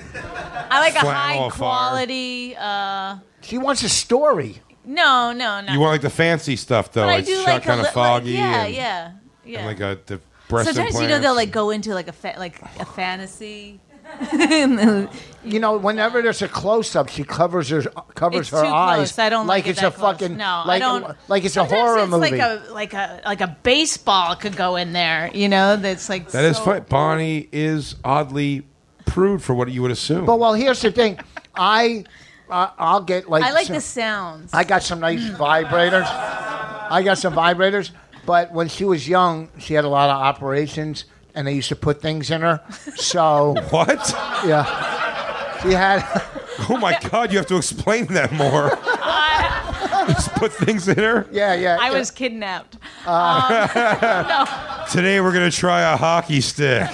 I 0.69 0.79
like 0.79 0.95
a 0.95 0.99
flannel 0.99 1.13
high 1.13 1.37
on 1.39 1.49
fire. 1.51 1.57
quality. 1.57 2.55
Uh, 2.57 3.17
She 3.41 3.57
wants 3.57 3.83
a 3.83 3.89
story. 3.89 4.61
no, 4.85 5.31
no, 5.33 5.61
no. 5.61 5.73
You 5.73 5.79
want 5.79 5.91
like 5.93 6.01
the 6.01 6.09
fancy 6.11 6.55
stuff 6.55 6.91
though, 6.91 7.01
but 7.01 7.09
I 7.09 7.15
like 7.17 7.25
do 7.25 7.35
shot 7.37 7.45
like 7.47 7.63
kind 7.63 7.79
a 7.81 7.83
of 7.83 7.87
li- 7.89 7.93
foggy 7.93 8.33
Like, 8.33 8.39
yeah, 8.39 8.65
and, 8.65 8.73
yeah, 8.75 9.11
yeah. 9.45 9.57
and 9.59 9.67
like 9.67 9.79
a 9.79 9.99
the 10.05 10.19
breast 10.47 10.67
Sometimes 10.73 10.93
you 10.93 10.99
know 11.01 11.15
implants. 11.15 11.23
they'll 11.23 11.35
like 11.35 11.51
go 11.51 11.71
into 11.71 11.93
like 11.95 12.07
a 12.07 12.13
fa- 12.13 12.35
like 12.37 12.61
a 12.79 12.85
fantasy. 12.85 13.79
You 15.45 15.59
know, 15.59 15.77
whenever 15.77 16.23
there's 16.23 16.41
a 16.41 16.47
close 16.47 16.95
up, 16.95 17.07
she 17.07 17.23
covers 17.23 17.69
her 17.69 17.83
covers 18.15 18.39
It's 18.41 18.49
her 18.49 18.63
too 18.63 18.67
eyes. 18.67 18.95
close. 19.11 19.19
I 19.19 19.29
don't 19.29 19.45
like 19.45 19.65
like 19.65 19.67
it 19.67 19.69
it's 19.71 19.81
that 19.81 19.93
a 19.93 19.95
close. 19.95 20.13
fucking 20.17 20.37
no. 20.37 20.63
like 20.65 20.77
I 20.77 20.79
don't. 20.79 21.15
like 21.27 21.45
it's 21.45 21.53
a 21.53 21.59
Sometimes 21.59 21.79
horror 21.79 21.99
it's 21.99 22.09
movie. 22.09 22.31
Like 22.31 22.41
a 22.41 22.73
like 22.73 22.93
a 22.95 23.21
like 23.25 23.41
a 23.41 23.57
baseball 23.61 24.35
could 24.35 24.55
go 24.57 24.75
in 24.75 24.91
there. 24.93 25.29
You 25.35 25.47
know, 25.47 25.75
that's 25.75 26.09
like 26.09 26.31
That 26.31 26.45
is 26.45 26.57
so- 26.57 26.63
fine. 26.63 26.85
Bonnie 26.89 27.47
is 27.51 27.95
oddly 28.03 28.63
prude 29.05 29.43
for 29.43 29.53
what 29.53 29.69
you 29.71 29.83
would 29.83 29.91
assume. 29.91 30.25
but 30.25 30.39
well, 30.39 30.55
here's 30.55 30.81
the 30.81 30.91
thing. 30.91 31.19
I 31.53 32.05
uh, 32.49 32.69
I'll 32.79 33.01
get 33.03 33.29
like 33.29 33.43
I 33.43 33.51
like 33.51 33.67
some- 33.67 33.75
the 33.75 33.81
sounds. 33.81 34.51
I 34.51 34.63
got 34.63 34.81
some 34.81 34.99
nice 34.99 35.21
vibrators. 35.29 36.07
I 36.09 37.03
got 37.05 37.19
some 37.19 37.35
vibrators, 37.35 37.91
but 38.25 38.51
when 38.51 38.67
she 38.67 38.83
was 38.83 39.07
young, 39.07 39.49
she 39.59 39.75
had 39.75 39.85
a 39.85 39.89
lot 39.89 40.09
of 40.09 40.19
operations, 40.19 41.05
and 41.35 41.45
they 41.45 41.53
used 41.53 41.69
to 41.69 41.75
put 41.75 42.01
things 42.01 42.31
in 42.31 42.41
her. 42.41 42.61
So 42.95 43.55
what? 43.69 44.11
yeah, 44.45 45.61
she 45.61 45.71
had. 45.71 46.03
Oh 46.69 46.77
my 46.77 46.97
god, 47.11 47.33
you 47.33 47.37
have 47.37 47.47
to 47.47 47.57
explain 47.57 48.05
that 48.13 48.31
more. 48.31 48.69
Just 50.07 50.33
put 50.35 50.53
things 50.53 50.87
in 50.87 50.97
her. 50.97 51.27
Yeah, 51.29 51.53
yeah. 51.53 51.77
I 51.81 51.89
yeah. 51.91 51.97
was 51.99 52.11
kidnapped. 52.11 52.77
Uh, 53.05 54.47
um, 54.47 54.87
Today 54.89 55.19
we're 55.19 55.33
gonna 55.33 55.51
try 55.51 55.81
a 55.81 55.97
hockey 55.97 56.39
stick. 56.39 56.89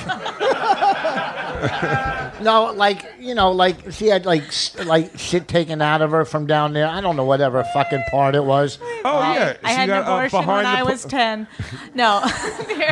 No, 2.43 2.71
like 2.73 3.05
you 3.19 3.35
know, 3.35 3.51
like 3.51 3.91
she 3.91 4.07
had 4.07 4.25
like 4.25 4.43
s- 4.43 4.75
like 4.85 5.17
shit 5.17 5.47
taken 5.47 5.81
out 5.81 6.01
of 6.01 6.11
her 6.11 6.25
from 6.25 6.47
down 6.47 6.73
there. 6.73 6.87
I 6.87 7.01
don't 7.01 7.15
know 7.15 7.25
whatever 7.25 7.63
fucking 7.73 8.03
part 8.11 8.35
it 8.35 8.43
was. 8.43 8.79
Oh 9.05 9.19
yeah, 9.33 9.55
I 9.63 9.69
She 9.69 9.75
had 9.75 9.89
an 9.89 10.03
got, 10.03 10.07
uh, 10.09 10.15
abortion 10.15 10.37
when 10.39 10.45
behind 10.47 10.67
I 10.67 10.79
the 10.79 10.85
pu- 10.85 10.91
was 10.91 11.05
ten. 11.05 11.47
No, 11.93 12.21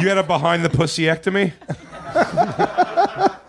You 0.02 0.08
had 0.10 0.18
a 0.18 0.24
behind 0.24 0.64
the 0.66 0.70
pussyectomy. 0.70 1.54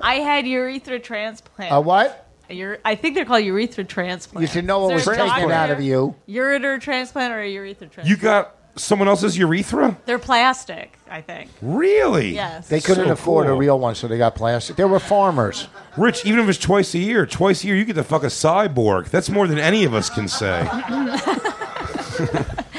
I 0.02 0.14
had 0.22 0.46
urethra 0.46 0.98
transplant. 0.98 1.72
A 1.72 1.80
what? 1.80 2.26
You're, 2.48 2.78
I 2.84 2.96
think 2.96 3.14
they're 3.14 3.24
called 3.24 3.44
urethra 3.44 3.84
transplants. 3.84 4.42
You 4.42 4.52
should 4.60 4.64
know 4.64 4.80
what 4.80 4.94
Is 4.96 5.06
was 5.06 5.16
there 5.16 5.24
a 5.24 5.28
taken 5.28 5.48
doctor? 5.48 5.52
out 5.52 5.70
of 5.70 5.80
you. 5.80 6.16
Ureter 6.28 6.80
transplant 6.80 7.32
or 7.32 7.40
a 7.40 7.48
urethra 7.48 7.86
transplant? 7.86 8.08
You 8.08 8.16
got 8.16 8.56
someone 8.76 9.08
else's 9.08 9.36
urethra? 9.38 9.96
They're 10.06 10.18
plastic, 10.18 10.98
I 11.10 11.20
think. 11.20 11.50
Really? 11.62 12.34
Yes. 12.34 12.68
They 12.68 12.80
couldn't 12.80 13.06
So 13.06 13.12
afford 13.12 13.46
a 13.46 13.50
cool. 13.50 13.58
real 13.58 13.78
one, 13.78 13.94
so 13.94 14.08
they 14.08 14.18
got 14.18 14.34
plastic. 14.34 14.76
They 14.76 14.84
were 14.84 14.98
farmers. 15.00 15.68
Rich, 15.96 16.24
even 16.26 16.40
if 16.40 16.48
it's 16.48 16.58
twice 16.58 16.94
a 16.94 16.98
year, 16.98 17.26
twice 17.26 17.64
a 17.64 17.66
year, 17.68 17.76
you 17.76 17.84
get 17.84 17.94
to 17.96 18.04
fuck 18.04 18.22
a 18.22 18.26
cyborg. 18.26 19.10
That's 19.10 19.28
more 19.30 19.46
than 19.46 19.58
any 19.58 19.84
of 19.84 19.94
us 19.94 20.08
can 20.10 20.28
say. 20.28 20.68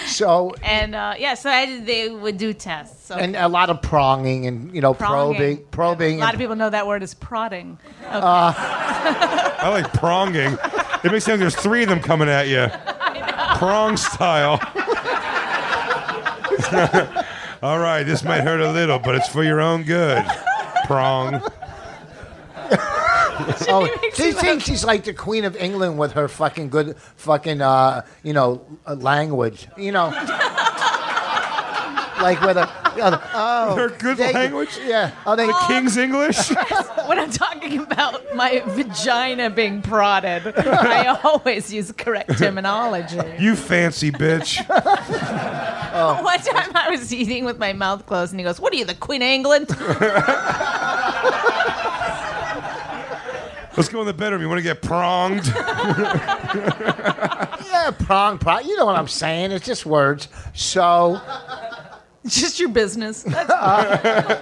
So, 0.08 0.54
and 0.62 0.94
uh, 0.94 1.14
yeah, 1.18 1.36
so 1.36 1.50
I 1.50 1.80
they 1.80 2.10
would 2.10 2.38
do 2.38 2.54
tests. 2.54 3.06
So 3.08 3.16
and 3.16 3.36
a 3.36 3.48
lot 3.48 3.70
of 3.70 3.82
pronging 3.82 4.46
and, 4.46 4.74
you 4.76 4.82
know, 4.82 4.94
pronging. 4.94 5.36
probing. 5.36 5.66
Probing. 5.72 6.16
A 6.18 6.20
lot 6.20 6.26
and- 6.30 6.36
of 6.36 6.40
people 6.40 6.56
know 6.56 6.70
that 6.70 6.86
word 6.86 7.02
is 7.02 7.14
prodding. 7.14 7.80
I 8.08 9.70
like 9.70 9.94
pronging. 9.94 10.58
It 11.04 11.12
makes 11.12 11.24
it 11.24 11.28
sound 11.28 11.42
there's 11.42 11.56
three 11.56 11.84
of 11.84 11.90
them 11.90 12.02
coming 12.02 12.28
at 12.30 12.48
you. 12.50 12.68
Prong 13.58 13.96
style. 13.96 14.58
All 17.62 17.80
right, 17.80 18.04
this 18.04 18.24
might 18.24 18.42
hurt 18.42 18.62
a 18.62 18.72
little, 18.72 19.00
but 19.00 19.16
it's 19.16 19.28
for 19.28 19.44
your 19.44 19.62
own 19.62 19.84
good. 19.84 20.24
Prong. 20.86 21.42
Oh, 23.68 23.88
she 24.14 24.32
thinks 24.32 24.66
she's 24.66 24.84
like 24.84 25.04
the 25.04 25.14
Queen 25.14 25.46
of 25.46 25.56
England 25.56 25.98
with 25.98 26.14
her 26.14 26.28
fucking 26.28 26.70
good 26.70 26.96
fucking 27.16 27.62
uh, 27.62 28.06
you 28.24 28.34
know 28.34 28.66
uh, 28.86 28.96
language. 28.96 29.68
You 29.78 29.92
know, 29.92 30.10
like 32.22 32.42
with 32.42 32.58
a 32.58 32.70
oh 32.98 33.76
Her 33.76 33.90
oh. 33.92 33.96
good 33.98 34.18
they- 34.18 34.34
language? 34.34 34.78
Yeah. 34.84 35.12
Oh, 35.26 35.36
they, 35.36 35.48
the 35.48 35.64
King's 35.68 35.98
English? 35.98 36.50
when 37.08 37.20
I'm 37.20 37.32
talking 37.32 37.80
about 37.80 38.36
my 38.36 38.62
vagina 38.66 39.50
being 39.50 39.82
prodded, 39.82 40.54
I 40.58 41.08
always 41.24 41.74
use 41.74 41.92
correct 41.92 42.38
terminology. 42.38 43.20
You 43.40 43.56
fancy 43.56 44.12
bitch. 44.12 44.64
oh. 44.70 46.24
One 46.24 46.40
time 46.40 46.72
I 46.76 46.90
was 46.90 47.14
eating 47.14 47.46
with 47.46 47.58
my 47.58 47.74
mouth 47.74 48.06
closed, 48.06 48.32
and 48.34 48.40
he 48.40 48.44
goes, 48.44 48.60
"What 48.60 48.74
are 48.74 48.78
you, 48.78 48.86
the 48.86 48.96
Queen 48.96 49.22
of 49.22 49.28
England?" 49.28 49.70
Let's 53.78 53.88
go 53.88 54.02
in 54.02 54.08
the 54.08 54.14
bedroom. 54.14 54.42
You 54.42 54.50
want 54.50 54.60
to 54.60 54.64
get 54.64 54.82
pronged? 54.82 55.48
yeah 57.72 57.92
prong 58.00 58.38
prong. 58.38 58.66
You 58.66 58.76
know 58.76 58.86
what 58.86 58.98
I'm 58.98 59.08
saying? 59.08 59.54
It's 59.54 59.66
just 59.66 59.86
words. 59.86 60.28
So 60.54 61.22
Just 62.28 62.60
your 62.60 62.70
business. 62.70 63.24
That's 63.24 64.42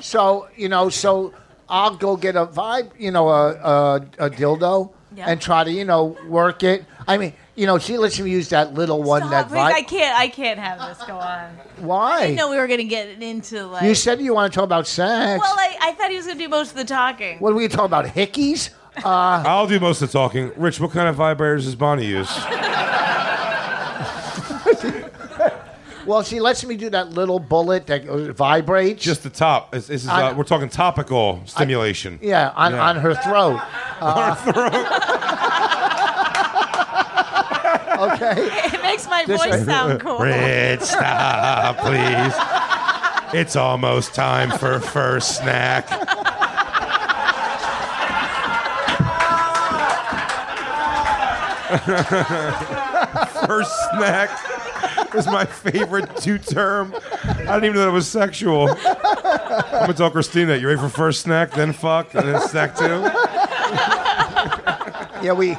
so 0.06 0.48
you 0.56 0.68
know 0.68 0.88
so 0.88 1.32
I'll 1.68 1.96
go 1.96 2.16
get 2.16 2.36
a 2.36 2.46
vibe 2.46 2.90
you 2.98 3.10
know 3.10 3.28
a 3.28 3.50
a, 3.52 3.94
a 4.18 4.30
dildo 4.30 4.92
Yeah. 5.16 5.26
and 5.28 5.40
try 5.40 5.64
to 5.64 5.70
you 5.72 5.84
know 5.84 6.16
work 6.28 6.62
it. 6.62 6.84
I 7.06 7.16
mean 7.18 7.32
you 7.56 7.66
know 7.66 7.78
she 7.78 7.98
lets 7.98 8.20
me 8.20 8.30
use 8.30 8.48
that 8.50 8.74
little 8.74 9.02
one 9.02 9.22
Stop, 9.22 9.30
that 9.30 9.48
please, 9.48 9.58
I 9.58 9.82
vibe. 9.82 9.88
can't. 9.88 10.18
I 10.18 10.28
can't 10.28 10.58
have 10.60 10.78
this 10.96 11.06
go 11.06 11.16
on. 11.18 11.50
Why? 11.78 12.12
I 12.18 12.20
didn't 12.26 12.36
know 12.36 12.50
we 12.50 12.56
were 12.56 12.66
going 12.68 12.78
to 12.78 12.84
get 12.84 13.20
into 13.22 13.66
like. 13.66 13.82
you 13.84 13.94
said 13.94 14.20
you 14.20 14.34
want 14.34 14.52
to 14.52 14.56
talk 14.56 14.64
about 14.64 14.86
sex. 14.86 15.40
well, 15.40 15.54
I, 15.58 15.76
I 15.80 15.92
thought 15.92 16.10
he 16.10 16.16
was 16.16 16.26
going 16.26 16.38
to 16.38 16.44
do 16.44 16.48
most 16.48 16.70
of 16.70 16.76
the 16.76 16.84
talking. 16.84 17.38
what 17.38 17.52
are 17.52 17.56
we 17.56 17.66
talking 17.68 17.86
about? 17.86 18.04
Hickeys? 18.06 18.70
Uh, 18.98 19.44
I'll 19.46 19.68
do 19.68 19.78
most 19.78 20.02
of 20.02 20.10
the 20.10 20.18
talking. 20.18 20.50
Rich, 20.56 20.80
what 20.80 20.90
kind 20.90 21.06
of 21.08 21.14
vibrators 21.14 21.62
does 21.66 21.76
Bonnie 21.76 22.04
use? 22.06 22.28
Well, 26.08 26.22
she 26.22 26.40
lets 26.40 26.64
me 26.64 26.76
do 26.76 26.88
that 26.90 27.10
little 27.10 27.38
bullet 27.38 27.86
that 27.88 28.04
vibrates. 28.34 29.02
Just 29.04 29.22
the 29.24 29.30
top. 29.30 29.72
This, 29.72 29.88
this 29.88 30.04
is, 30.04 30.08
I- 30.08 30.30
uh, 30.30 30.34
we're 30.34 30.44
talking 30.44 30.70
topical 30.70 31.42
stimulation. 31.44 32.18
yeah, 32.22 32.50
on, 32.56 32.72
Yeah. 32.72 32.88
on 32.88 32.96
her 32.96 33.14
throat. 33.14 33.60
Uh, 34.00 34.36
okay. 38.12 38.34
It 38.72 38.80
makes 38.82 39.08
my 39.08 39.24
This- 39.26 39.42
voice 39.44 39.64
sound 39.64 40.00
cool. 40.00 40.20
Rich, 40.20 40.82
stop, 40.82 41.78
please. 41.78 42.32
It's 43.38 43.56
almost 43.56 44.14
time 44.14 44.52
for 44.56 44.78
first 44.78 45.36
snack. 45.36 45.88
first 53.46 53.72
snack 53.90 54.30
is 55.14 55.26
my 55.26 55.44
favorite 55.44 56.16
two 56.16 56.38
term. 56.38 56.94
I 57.24 57.34
didn't 57.34 57.64
even 57.64 57.74
know 57.74 57.80
that 57.82 57.88
it 57.88 57.92
was 57.92 58.08
sexual. 58.08 58.68
I'm 58.70 59.80
gonna 59.80 59.94
tell 59.94 60.10
Christina, 60.10 60.56
you 60.56 60.66
ready 60.68 60.80
for 60.80 60.88
first 60.88 61.22
snack, 61.22 61.50
then 61.52 61.72
fuck, 61.72 62.14
and 62.14 62.28
then 62.28 62.40
snack 62.42 62.76
two? 62.76 62.84
Yeah, 65.20 65.32
we 65.32 65.58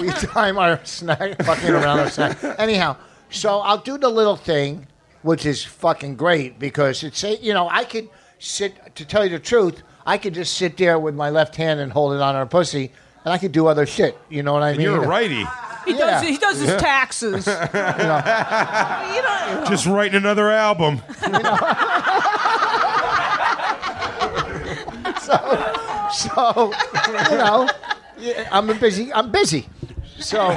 we 0.00 0.08
time 0.10 0.56
our 0.56 0.78
snack 0.84 1.42
fucking 1.42 1.70
around 1.70 1.98
our 1.98 2.08
snack. 2.10 2.38
Anyhow, 2.60 2.96
so 3.28 3.58
I'll 3.58 3.78
do 3.78 3.98
the 3.98 4.08
little 4.08 4.36
thing, 4.36 4.86
which 5.22 5.44
is 5.44 5.64
fucking 5.64 6.14
great 6.14 6.60
because 6.60 7.02
it's 7.02 7.20
you 7.24 7.52
know 7.52 7.68
I 7.68 7.82
could 7.84 8.08
sit 8.38 8.94
to 8.94 9.04
tell 9.04 9.24
you 9.24 9.30
the 9.30 9.40
truth. 9.40 9.82
I 10.06 10.16
could 10.16 10.32
just 10.34 10.56
sit 10.56 10.76
there 10.76 10.98
with 11.00 11.16
my 11.16 11.28
left 11.30 11.56
hand 11.56 11.80
and 11.80 11.90
hold 11.90 12.12
it 12.14 12.20
on 12.20 12.36
her 12.36 12.46
pussy, 12.46 12.92
and 13.24 13.34
I 13.34 13.38
could 13.38 13.50
do 13.50 13.66
other 13.66 13.84
shit. 13.84 14.16
You 14.28 14.44
know 14.44 14.52
what 14.52 14.62
I 14.62 14.68
And 14.70 14.78
mean? 14.78 14.86
you're 14.86 15.02
a 15.02 15.08
righty. 15.08 15.44
He 15.84 15.92
Yeah. 15.92 15.98
does. 16.20 16.28
He 16.28 16.36
does 16.36 16.60
his 16.60 16.80
taxes. 16.80 17.46
you 17.46 17.52
know, 17.52 19.64
Just 19.68 19.86
writing 19.86 20.16
another 20.16 20.50
album. 20.50 21.00
So 25.20 25.36
so 26.12 26.72
you 27.08 27.36
know, 27.36 27.68
I'm 28.50 28.78
busy. 28.78 29.12
I'm 29.12 29.30
busy. 29.30 29.68
So 30.18 30.56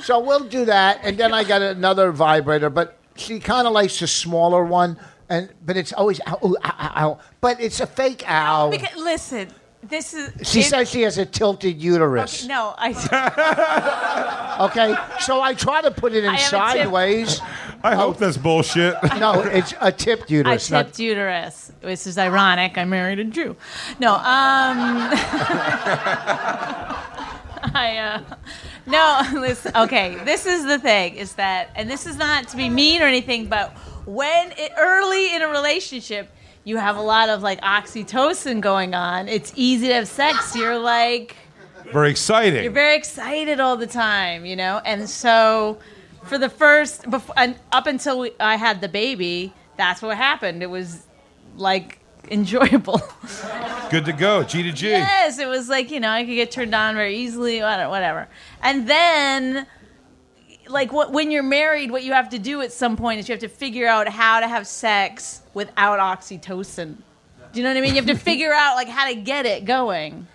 so 0.00 0.20
we'll 0.20 0.44
do 0.44 0.64
that, 0.66 1.00
and 1.02 1.16
then 1.18 1.32
I 1.32 1.44
got 1.44 1.62
another 1.62 2.12
vibrator, 2.12 2.70
but 2.70 2.98
she 3.16 3.40
kind 3.40 3.66
of 3.66 3.72
likes 3.72 3.98
the 4.00 4.06
smaller 4.06 4.64
one, 4.64 4.98
and 5.28 5.48
but 5.64 5.76
it's 5.76 5.92
always 5.92 6.20
ow, 6.26 6.38
ooh, 6.44 6.56
ow, 6.64 6.74
ow, 6.78 6.92
ow. 6.96 7.18
but 7.40 7.60
it's 7.60 7.80
a 7.80 7.86
fake 7.86 8.24
ow. 8.28 8.70
because, 8.70 8.96
listen, 8.96 9.48
this 9.88 10.14
is. 10.14 10.32
She 10.48 10.60
it- 10.60 10.66
says 10.66 10.90
she 10.90 11.02
has 11.02 11.18
a 11.18 11.26
tilted 11.26 11.80
uterus. 11.82 12.46
No, 12.46 12.74
I. 12.76 12.92
Okay, 14.58 14.94
so 15.20 15.42
I 15.42 15.52
try 15.52 15.82
to 15.82 15.90
put 15.90 16.14
it 16.14 16.24
in 16.24 16.30
I 16.30 16.36
have 16.38 16.40
a 16.40 16.42
tip. 16.42 16.50
sideways. 16.84 17.42
I 17.82 17.94
hope 17.94 18.16
that's 18.16 18.38
bullshit. 18.38 18.94
No, 19.18 19.42
it's 19.42 19.74
a 19.82 19.92
tipped 19.92 20.30
uterus. 20.30 20.70
not- 20.70 20.86
tipped 20.86 20.98
uterus, 20.98 21.72
This 21.82 22.06
is 22.06 22.16
ironic. 22.16 22.78
I 22.78 22.84
married 22.86 23.18
a 23.18 23.24
Jew. 23.24 23.54
No, 24.00 24.14
um, 24.14 24.22
I, 27.74 27.98
uh, 27.98 28.34
no, 28.86 29.22
listen, 29.40 29.72
okay, 29.76 30.16
this 30.24 30.46
is 30.46 30.64
the 30.64 30.78
thing, 30.78 31.16
is 31.16 31.34
that, 31.34 31.70
and 31.74 31.90
this 31.90 32.06
is 32.06 32.16
not 32.16 32.48
to 32.48 32.56
be 32.56 32.68
mean 32.70 33.02
or 33.02 33.06
anything, 33.06 33.46
but 33.48 33.76
when 34.06 34.52
it, 34.56 34.72
early 34.78 35.34
in 35.34 35.42
a 35.42 35.48
relationship, 35.48 36.30
you 36.66 36.76
have 36.78 36.96
a 36.96 37.00
lot 37.00 37.28
of 37.28 37.42
like 37.42 37.60
oxytocin 37.62 38.60
going 38.60 38.92
on, 38.92 39.28
it's 39.28 39.52
easy 39.54 39.86
to 39.86 39.94
have 39.94 40.08
sex. 40.08 40.54
You're 40.56 40.78
like, 40.78 41.36
Very 41.92 42.10
exciting. 42.10 42.64
you're 42.64 42.72
very 42.72 42.96
excited 42.96 43.60
all 43.60 43.76
the 43.76 43.86
time, 43.86 44.44
you 44.44 44.56
know? 44.56 44.80
And 44.84 45.08
so 45.08 45.78
for 46.24 46.38
the 46.38 46.48
first, 46.48 47.08
before, 47.08 47.34
and 47.38 47.56
up 47.70 47.86
until 47.86 48.18
we, 48.18 48.32
I 48.40 48.56
had 48.56 48.80
the 48.80 48.88
baby, 48.88 49.54
that's 49.76 50.02
what 50.02 50.16
happened. 50.16 50.60
It 50.60 50.68
was 50.70 51.06
like 51.56 52.00
enjoyable. 52.32 53.00
Good 53.88 54.04
to 54.06 54.12
go. 54.12 54.42
G 54.42 54.64
to 54.64 54.72
G. 54.72 54.88
yes, 54.88 55.38
it 55.38 55.46
was 55.46 55.68
like, 55.68 55.92
you 55.92 56.00
know, 56.00 56.10
I 56.10 56.24
could 56.24 56.34
get 56.34 56.50
turned 56.50 56.74
on 56.74 56.96
very 56.96 57.16
easily, 57.18 57.60
whatever. 57.60 57.88
whatever. 57.90 58.28
And 58.60 58.88
then, 58.88 59.68
like, 60.68 60.92
what, 60.92 61.12
when 61.12 61.30
you're 61.30 61.42
married, 61.42 61.90
what 61.90 62.02
you 62.04 62.12
have 62.12 62.28
to 62.30 62.38
do 62.38 62.60
at 62.62 62.72
some 62.72 62.96
point 62.96 63.20
is 63.20 63.28
you 63.28 63.32
have 63.32 63.40
to 63.40 63.48
figure 63.48 63.86
out 63.86 64.08
how 64.08 64.40
to 64.40 64.48
have 64.48 64.66
sex 64.66 65.42
without 65.54 65.98
oxytocin. 65.98 66.96
Do 67.52 67.60
you 67.60 67.62
know 67.62 67.70
what 67.70 67.76
I 67.76 67.80
mean? 67.80 67.90
You 67.94 68.02
have 68.02 68.06
to 68.06 68.16
figure 68.24 68.52
out, 68.52 68.74
like, 68.76 68.88
how 68.88 69.08
to 69.08 69.14
get 69.14 69.46
it 69.46 69.64
going. 69.64 70.26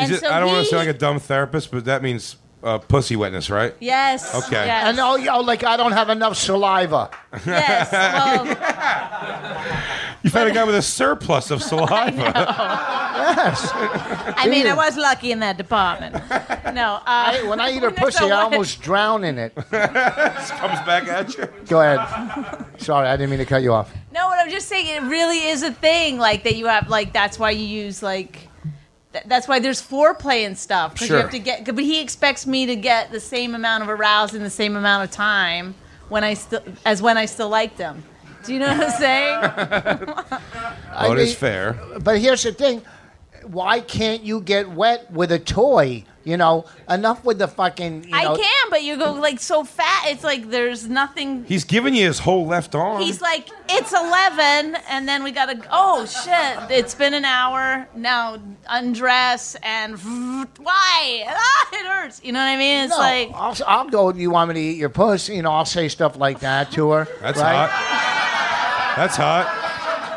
Is 0.00 0.08
And 0.08 0.12
it, 0.12 0.20
so 0.20 0.30
I 0.32 0.40
don't 0.40 0.48
want 0.48 0.60
he- 0.60 0.64
to 0.64 0.70
sound 0.70 0.86
like 0.86 0.94
a 0.96 0.98
dumb 0.98 1.18
therapist, 1.18 1.70
but 1.70 1.84
that 1.84 2.02
means 2.02 2.36
uh, 2.62 2.78
pussy 2.78 3.16
wetness, 3.16 3.50
right? 3.50 3.74
Yes. 3.80 4.34
Okay. 4.34 4.66
Yes. 4.66 4.86
And 4.86 4.98
oh, 5.00 5.16
yo, 5.16 5.40
like 5.40 5.64
I 5.64 5.76
don't 5.76 5.92
have 5.92 6.08
enough 6.10 6.36
saliva. 6.36 7.10
Yes. 7.46 7.92
Well, 7.92 8.44
You 10.22 10.30
found 10.30 10.50
a 10.50 10.52
guy 10.52 10.64
with 10.64 10.74
a 10.74 10.82
surplus 10.82 11.50
of 11.50 11.62
saliva. 11.68 12.10
Yes. 12.10 13.70
I 13.72 14.46
mean, 14.50 14.66
I 14.66 14.74
was 14.74 14.96
lucky 14.96 15.30
in 15.30 15.38
that 15.40 15.56
department. 15.56 16.14
No. 16.74 16.94
Uh, 16.94 17.02
I, 17.06 17.42
when 17.48 17.60
I 17.60 17.70
eat 17.70 17.82
her 17.82 17.90
so 17.96 17.96
pussy, 17.96 18.24
I 18.24 18.42
almost 18.42 18.82
drown 18.82 19.22
in 19.24 19.38
it. 19.38 19.54
Comes 19.54 19.70
back 19.70 21.06
at 21.08 21.36
you. 21.36 21.46
Go 21.68 21.80
ahead. 21.80 22.66
Sorry, 22.78 23.06
I 23.06 23.16
didn't 23.16 23.30
mean 23.30 23.38
to 23.38 23.46
cut 23.46 23.62
you 23.62 23.72
off. 23.72 23.92
No, 24.12 24.26
what 24.26 24.38
I'm 24.38 24.50
just 24.50 24.68
saying, 24.68 24.88
it 24.88 25.08
really 25.08 25.46
is 25.46 25.62
a 25.62 25.72
thing. 25.72 26.18
Like 26.18 26.42
that, 26.44 26.56
you 26.56 26.66
have 26.66 26.88
like 26.88 27.12
that's 27.12 27.38
why 27.38 27.50
you 27.50 27.64
use 27.66 28.02
like. 28.02 28.47
Th- 29.12 29.24
That's 29.26 29.46
why 29.48 29.58
there's 29.58 29.80
foreplay 29.82 30.46
and 30.46 30.56
stuff 30.56 30.94
because 30.94 31.08
Sure. 31.08 31.16
you 31.16 31.22
have 31.22 31.30
to 31.32 31.38
get. 31.38 31.64
But 31.64 31.78
he 31.84 32.00
expects 32.00 32.46
me 32.46 32.66
to 32.66 32.76
get 32.76 33.10
the 33.10 33.20
same 33.20 33.54
amount 33.54 33.82
of 33.82 33.88
aroused 33.88 34.34
in 34.34 34.42
the 34.42 34.50
same 34.50 34.76
amount 34.76 35.04
of 35.04 35.10
time 35.10 35.74
when 36.08 36.24
I 36.24 36.34
still 36.34 36.62
as 36.84 37.00
when 37.02 37.16
I 37.16 37.26
still 37.26 37.48
liked 37.48 37.78
him. 37.78 38.02
Do 38.44 38.52
you 38.54 38.60
know 38.60 38.68
what 38.68 38.84
I'm 38.88 38.98
saying? 38.98 40.14
Oh, 41.00 41.12
it 41.12 41.16
mean- 41.16 41.18
is 41.26 41.34
fair. 41.34 41.78
But 42.00 42.18
here's 42.18 42.42
the 42.42 42.52
thing. 42.52 42.82
why 43.46 43.80
can't 43.80 44.22
you 44.24 44.40
get 44.40 44.68
wet 44.70 45.10
with 45.12 45.30
a 45.32 45.38
toy? 45.38 46.04
You 46.28 46.36
know, 46.36 46.66
enough 46.90 47.24
with 47.24 47.38
the 47.38 47.48
fucking. 47.48 48.04
You 48.04 48.14
I 48.14 48.24
know, 48.24 48.36
can, 48.36 48.66
but 48.68 48.82
you 48.82 48.98
go 48.98 49.14
like 49.14 49.40
so 49.40 49.64
fat. 49.64 50.08
It's 50.08 50.22
like 50.22 50.50
there's 50.50 50.86
nothing. 50.86 51.44
He's 51.44 51.64
giving 51.64 51.94
you 51.94 52.04
his 52.06 52.18
whole 52.18 52.46
left 52.46 52.74
arm. 52.74 53.00
He's 53.00 53.22
like, 53.22 53.48
it's 53.70 53.94
11, 53.94 54.76
and 54.90 55.08
then 55.08 55.22
we 55.24 55.32
gotta, 55.32 55.58
oh 55.70 56.04
shit, 56.04 56.70
it's 56.70 56.94
been 56.94 57.14
an 57.14 57.24
hour. 57.24 57.88
Now 57.94 58.36
undress 58.68 59.56
and 59.62 59.98
why? 60.58 61.24
Ah, 61.26 61.68
it 61.72 61.86
hurts. 61.86 62.20
You 62.22 62.32
know 62.32 62.40
what 62.40 62.48
I 62.48 62.56
mean? 62.58 62.84
It's 62.84 62.90
No, 62.90 62.98
like, 62.98 63.30
I'll, 63.34 63.56
I'll 63.66 63.88
go. 63.88 64.12
You 64.12 64.30
want 64.30 64.48
me 64.48 64.54
to 64.56 64.60
eat 64.60 64.76
your 64.76 64.90
puss? 64.90 65.30
You 65.30 65.40
know, 65.40 65.52
I'll 65.52 65.64
say 65.64 65.88
stuff 65.88 66.18
like 66.18 66.40
that 66.40 66.70
to 66.72 66.90
her. 66.90 67.08
That's 67.22 67.38
right? 67.40 67.70
hot. 67.70 68.96
That's 68.96 69.16
hot. 69.16 69.46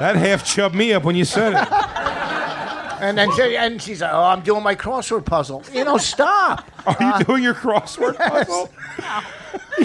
That 0.02 0.18
half 0.18 0.44
chubbed 0.44 0.76
me 0.76 0.92
up 0.92 1.06
when 1.06 1.16
you 1.16 1.24
said 1.24 1.54
it. 1.54 1.68
And 3.02 3.18
then 3.18 3.32
she, 3.36 3.58
and 3.58 3.82
she's 3.82 4.02
like, 4.02 4.12
"Oh, 4.14 4.24
I'm 4.24 4.42
doing 4.42 4.64
my 4.64 4.76
crossword 4.76 5.26
puzzle." 5.26 5.64
You 5.74 5.84
know, 5.84 5.98
stop. 5.98 6.70
Are 6.86 6.96
you 7.00 7.24
doing 7.26 7.44
your 7.44 7.54
crossword 7.56 8.16
puzzle? 8.18 8.70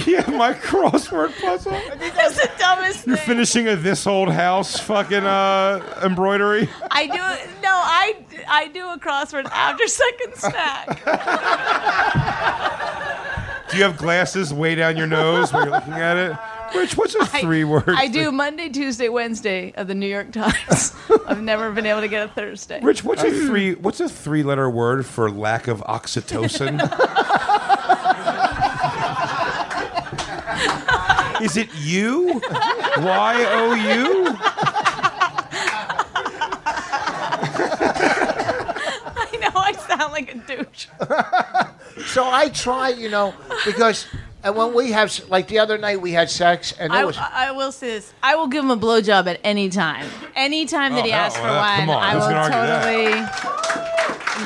yeah, 0.06 0.28
my 0.30 0.52
crossword 0.52 1.38
puzzle. 1.40 1.72
that's 1.72 2.36
the 2.40 2.50
dumbest 2.58 3.06
You're 3.06 3.16
thing. 3.16 3.26
finishing 3.26 3.68
a 3.68 3.76
this 3.76 4.06
old 4.06 4.30
house 4.30 4.78
fucking 4.80 5.24
uh, 5.24 6.00
embroidery. 6.04 6.68
I 6.90 7.06
do 7.06 7.16
no, 7.62 7.70
I 7.72 8.16
I 8.48 8.68
do 8.68 8.86
a 8.90 8.98
crossword 8.98 9.46
after 9.46 9.86
second 9.86 10.34
snack. 10.36 10.86
Do 13.70 13.76
you 13.78 13.82
have 13.82 13.96
glasses 13.96 14.54
way 14.54 14.74
down 14.76 14.96
your 14.96 15.06
nose 15.08 15.52
when 15.52 15.64
you're 15.64 15.72
looking 15.72 15.94
at 15.94 16.16
it? 16.16 16.36
Rich, 16.74 16.96
what's 16.96 17.14
a 17.14 17.26
three 17.40 17.64
word. 17.64 17.84
I 17.88 18.08
do 18.08 18.32
Monday, 18.32 18.68
Tuesday, 18.68 19.08
Wednesday 19.08 19.72
of 19.76 19.86
the 19.88 19.94
New 19.94 20.06
York 20.08 20.32
Times. 20.32 20.92
I've 21.26 21.42
never 21.42 21.70
been 21.72 21.86
able 21.86 22.00
to 22.00 22.08
get 22.08 22.24
a 22.24 22.28
Thursday. 22.32 22.80
Rich, 22.80 23.04
what's 23.04 23.22
a 23.22 23.30
three? 23.30 23.74
What's 23.74 24.00
a 24.00 24.08
three-letter 24.08 24.68
word 24.70 25.06
for 25.06 25.30
lack 25.30 25.68
of 25.68 25.80
oxytocin? 25.82 26.80
Is 31.42 31.56
it 31.56 31.68
you? 31.74 32.40
Y 32.98 33.44
O 33.50 33.74
U? 33.74 34.36
I 39.18 39.36
know 39.40 39.50
I 39.54 39.72
sound 39.72 40.12
like 40.12 40.34
a 40.34 40.38
douche. 40.38 40.86
So 42.06 42.28
I 42.28 42.48
try, 42.48 42.88
you 42.88 43.10
know, 43.10 43.34
because 43.66 44.06
and 44.46 44.56
when 44.56 44.72
we 44.72 44.92
have 44.92 45.12
like 45.28 45.48
the 45.48 45.58
other 45.58 45.76
night 45.76 46.00
we 46.00 46.12
had 46.12 46.30
sex 46.30 46.72
and 46.78 46.92
it 46.92 46.96
I, 46.96 47.04
was 47.04 47.18
I 47.18 47.50
will 47.50 47.72
say 47.72 47.88
this: 47.88 48.12
I 48.22 48.36
will 48.36 48.46
give 48.46 48.62
him 48.64 48.70
a 48.70 48.76
blowjob 48.76 49.26
at 49.26 49.40
any 49.42 49.68
time. 49.68 50.08
Any 50.36 50.66
time 50.66 50.92
that 50.94 51.00
Oh, 51.00 51.04
he 51.04 51.10
hell, 51.10 51.20
asks 51.24 51.36
for 51.38 51.44
well, 51.44 51.60
one, 51.60 51.78
come 51.80 51.90
on, 51.90 52.02
I 52.02 52.10
who's 52.12 52.20
will 52.22 52.30
gonna 52.30 52.54
argue 52.56 53.20
totally 53.20 53.85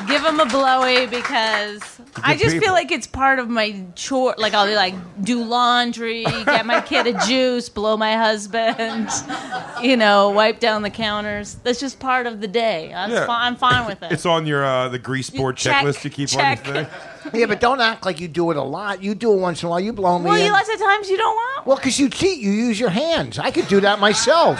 give 0.06 0.24
him 0.24 0.40
a 0.40 0.46
blowy 0.46 1.06
because 1.06 1.82
I 2.22 2.34
just 2.34 2.52
people. 2.52 2.60
feel 2.60 2.72
like 2.72 2.90
it's 2.92 3.06
part 3.06 3.38
of 3.38 3.48
my 3.48 3.84
chore. 3.94 4.34
Like 4.38 4.54
I'll 4.54 4.66
be 4.66 4.74
like 4.74 4.94
do 5.22 5.42
laundry, 5.44 6.24
get 6.24 6.66
my 6.66 6.80
kid 6.80 7.06
a 7.06 7.18
juice, 7.26 7.68
blow 7.68 7.96
my 7.96 8.16
husband, 8.16 9.08
you 9.82 9.96
know, 9.96 10.30
wipe 10.30 10.60
down 10.60 10.82
the 10.82 10.90
counters. 10.90 11.54
That's 11.64 11.80
just 11.80 11.98
part 11.98 12.26
of 12.26 12.40
the 12.40 12.48
day. 12.48 12.88
That's 12.92 13.12
Yeah. 13.12 13.26
fi- 13.26 13.46
I'm 13.46 13.56
fine 13.56 13.86
with 13.86 14.02
it. 14.02 14.12
It's 14.12 14.26
on 14.26 14.46
your 14.46 14.64
uh, 14.64 14.88
the 14.88 14.98
grease 14.98 15.30
board 15.30 15.56
Check, 15.56 15.84
checklist 15.84 16.04
you 16.04 16.10
keep 16.10 16.28
check. 16.28 16.66
on 16.68 16.74
your 16.74 16.84
thing. 16.84 16.94
yeah, 17.40 17.46
but 17.46 17.60
don't 17.60 17.80
act 17.80 18.04
like 18.06 18.18
you 18.20 18.28
do 18.28 18.50
it 18.50 18.56
a 18.56 18.62
lot. 18.62 19.02
You 19.02 19.14
do 19.14 19.32
it 19.32 19.36
once 19.40 19.62
in 19.62 19.66
a 19.66 19.70
while. 19.70 19.80
You 19.80 19.92
blow 19.92 20.18
me. 20.18 20.26
well, 20.26 20.34
in. 20.38 20.46
you 20.46 20.52
lots 20.52 20.72
of 20.72 20.78
times 20.78 21.08
you 21.10 21.16
don't 21.16 21.34
want. 21.36 21.66
well, 21.66 21.76
because 21.76 21.98
you 21.98 22.08
cheat. 22.08 22.40
You 22.40 22.50
use 22.50 22.78
your 22.80 22.90
hands. 22.90 23.38
I 23.38 23.50
could 23.50 23.68
do 23.68 23.80
that 23.80 23.98
myself. 24.00 24.58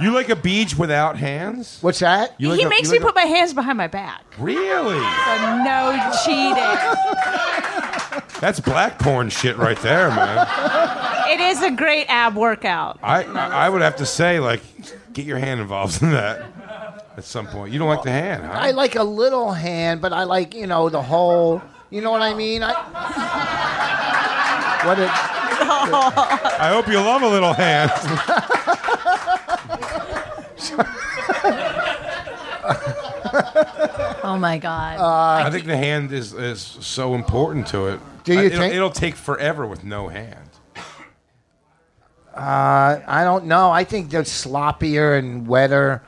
You 0.00 0.10
like 0.12 0.28
a 0.28 0.36
beach 0.36 0.76
without 0.76 1.16
hands? 1.16 1.78
What's 1.80 2.00
that? 2.00 2.34
You 2.38 2.48
like 2.50 2.58
he 2.58 2.64
a- 2.64 2.68
makes 2.68 2.88
you 2.88 2.94
me 2.94 2.98
like 2.98 3.06
put 3.06 3.14
my 3.14 3.28
hands 3.28 3.54
behind 3.54 3.78
my 3.78 3.86
back. 3.86 4.22
really? 4.38 4.98
So 4.98 5.62
no 5.64 6.12
cheating. 6.24 6.54
That's 8.40 8.60
black 8.60 8.98
porn 8.98 9.30
shit 9.30 9.56
right 9.56 9.78
there, 9.80 10.08
man. 10.10 10.46
It 11.30 11.40
is 11.40 11.62
a 11.62 11.70
great 11.70 12.06
ab 12.08 12.36
workout. 12.36 12.98
I 13.02 13.22
I 13.24 13.68
would 13.68 13.80
have 13.82 13.96
to 13.96 14.06
say 14.06 14.40
like, 14.40 14.60
get 15.12 15.24
your 15.24 15.38
hand 15.38 15.60
involved 15.60 16.02
in 16.02 16.10
that 16.10 16.42
at 17.16 17.24
some 17.24 17.46
point. 17.46 17.72
You 17.72 17.78
don't 17.78 17.88
like 17.88 18.02
the 18.02 18.10
hand, 18.10 18.44
huh? 18.44 18.52
I 18.52 18.72
like 18.72 18.96
a 18.96 19.04
little 19.04 19.52
hand, 19.52 20.00
but 20.02 20.12
I 20.12 20.24
like 20.24 20.54
you 20.54 20.66
know 20.66 20.88
the 20.90 21.02
whole. 21.02 21.62
You 21.90 22.00
know 22.02 22.10
what 22.10 22.22
I 22.22 22.34
mean? 22.34 22.62
I. 22.64 22.74
What 24.84 24.98
it, 24.98 25.08
I 25.08 26.68
hope 26.70 26.88
you 26.88 26.96
love 27.00 27.22
a 27.22 27.26
little 27.26 27.54
hand. 27.54 27.90
Oh 34.34 34.38
my 34.38 34.58
god. 34.58 34.98
I 34.98 35.48
think 35.50 35.66
the 35.66 35.76
hand 35.76 36.12
is 36.12 36.32
is 36.32 36.60
so 36.60 37.14
important 37.14 37.68
to 37.68 37.86
it. 37.86 38.00
Do 38.24 38.32
you 38.32 38.40
I- 38.40 38.44
it'll, 38.44 38.58
think- 38.58 38.74
it'll 38.74 38.90
take 38.90 39.14
forever 39.14 39.66
with 39.66 39.84
no 39.84 40.08
hand? 40.08 40.40
I 42.36 43.22
don't 43.22 43.44
know. 43.46 43.70
I 43.70 43.84
think 43.84 44.10
the 44.10 44.18
sloppier 44.18 45.16
and 45.16 45.46
wetter 45.46 46.02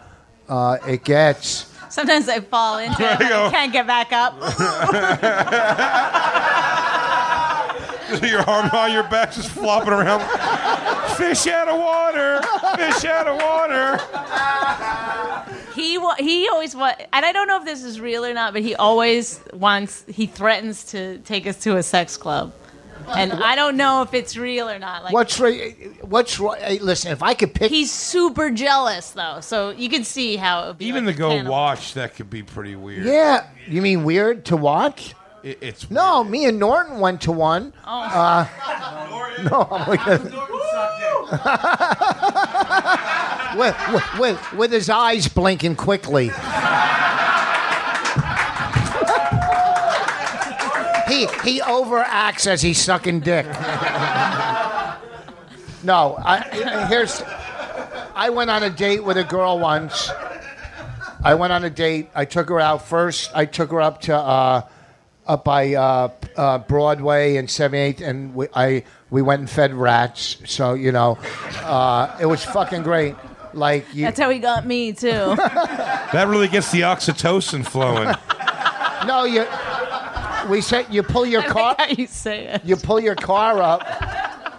uh, 0.48 0.78
it 0.88 1.04
gets. 1.04 1.72
Sometimes 1.88 2.28
I 2.28 2.40
fall 2.40 2.78
into 2.78 3.00
it, 3.00 3.20
you 3.20 3.28
but 3.28 3.32
I 3.32 3.50
can't 3.52 3.72
get 3.72 3.86
back 3.86 4.12
up. 4.12 4.34
your 8.22 8.40
arm 8.40 8.68
on 8.72 8.92
your 8.92 9.04
back 9.04 9.32
just 9.32 9.50
flopping 9.50 9.92
around. 9.92 10.20
Fish 11.16 11.46
out 11.46 11.68
of 11.68 11.78
water. 11.78 12.40
Fish 12.76 13.04
out 13.04 13.28
of 13.28 13.40
water. 13.40 13.98
He 15.76 15.98
wa- 15.98 16.16
he 16.18 16.48
always 16.48 16.74
wa- 16.74 16.94
and 17.12 17.24
I 17.24 17.32
don't 17.32 17.46
know 17.46 17.58
if 17.58 17.64
this 17.64 17.84
is 17.84 18.00
real 18.00 18.24
or 18.24 18.32
not, 18.34 18.52
but 18.54 18.62
he 18.62 18.74
always 18.74 19.40
wants. 19.52 20.04
He 20.08 20.26
threatens 20.26 20.84
to 20.92 21.18
take 21.18 21.46
us 21.46 21.56
to 21.64 21.76
a 21.76 21.82
sex 21.82 22.16
club, 22.16 22.52
and 23.14 23.32
I 23.32 23.54
don't 23.54 23.76
know 23.76 24.00
if 24.02 24.14
it's 24.14 24.36
real 24.36 24.68
or 24.70 24.78
not. 24.78 25.04
Like 25.04 25.12
What's 25.12 25.38
right? 25.38 25.76
What's 26.02 26.40
right? 26.40 26.60
Hey, 26.62 26.78
listen, 26.78 27.12
if 27.12 27.22
I 27.22 27.34
could 27.34 27.52
pick, 27.54 27.70
he's 27.70 27.92
super 27.92 28.50
jealous 28.50 29.10
though, 29.10 29.40
so 29.40 29.70
you 29.70 29.88
can 29.90 30.02
see 30.04 30.36
how 30.36 30.64
it 30.64 30.66
would 30.68 30.78
be 30.78 30.86
Even 30.86 31.04
like 31.04 31.14
to 31.16 31.18
go 31.20 31.28
cannibal. 31.30 31.52
watch, 31.52 31.92
that 31.94 32.14
could 32.16 32.30
be 32.30 32.42
pretty 32.42 32.74
weird. 32.74 33.04
yeah. 33.04 33.46
You 33.68 33.82
mean 33.82 34.02
weird 34.04 34.46
to 34.46 34.56
watch? 34.56 35.14
It, 35.42 35.58
it's 35.60 35.90
No, 35.90 36.24
me 36.24 36.46
and 36.46 36.58
Norton 36.58 36.98
went 37.00 37.20
to 37.22 37.32
one. 37.32 37.72
Uh, 37.84 38.46
no, 39.50 39.68
I'm 39.70 39.90
looking. 39.90 40.32
with, 43.56 43.76
with, 44.18 44.52
with, 44.52 44.72
his 44.72 44.90
eyes 44.90 45.28
blinking 45.28 45.76
quickly. 45.76 46.26
he 51.08 51.26
he 51.44 51.60
overacts 51.60 52.46
as 52.46 52.62
he's 52.62 52.78
sucking 52.78 53.20
dick. 53.20 53.46
no, 55.82 56.16
I, 56.18 56.86
here's. 56.88 57.22
I 58.14 58.30
went 58.30 58.50
on 58.50 58.62
a 58.62 58.70
date 58.70 59.04
with 59.04 59.16
a 59.16 59.24
girl 59.24 59.58
once. 59.58 60.10
I 61.22 61.34
went 61.34 61.52
on 61.52 61.64
a 61.64 61.70
date. 61.70 62.10
I 62.14 62.24
took 62.24 62.48
her 62.48 62.60
out 62.60 62.86
first. 62.86 63.30
I 63.34 63.46
took 63.46 63.70
her 63.70 63.80
up 63.80 64.00
to 64.02 64.16
uh, 64.16 64.62
up 65.26 65.44
by 65.44 65.74
uh, 65.74 66.08
uh, 66.36 66.58
Broadway 66.58 67.36
and 67.36 67.48
78th, 67.48 68.00
and 68.00 68.34
we, 68.34 68.46
I 68.54 68.84
we 69.10 69.22
went 69.22 69.40
and 69.40 69.50
fed 69.50 69.74
rats. 69.74 70.36
So 70.46 70.74
you 70.74 70.92
know, 70.92 71.18
uh, 71.62 72.16
it 72.20 72.26
was 72.26 72.44
fucking 72.44 72.82
great. 72.82 73.14
Like 73.56 73.86
you, 73.94 74.04
That's 74.04 74.20
how 74.20 74.30
he 74.30 74.38
got 74.38 74.66
me 74.66 74.92
too. 74.92 75.08
that 75.36 76.26
really 76.28 76.48
gets 76.48 76.70
the 76.70 76.82
oxytocin 76.82 77.66
flowing. 77.66 78.14
no, 79.06 79.24
you. 79.24 79.46
We 80.50 80.60
said 80.60 80.86
you 80.90 81.02
pull 81.02 81.26
your 81.26 81.42
car. 81.42 81.74
like 81.78 81.80
how 81.80 81.94
you 81.96 82.06
say 82.06 82.46
it. 82.46 82.64
You 82.64 82.76
pull 82.76 83.00
your 83.00 83.14
car 83.14 83.60
up. 83.60 83.82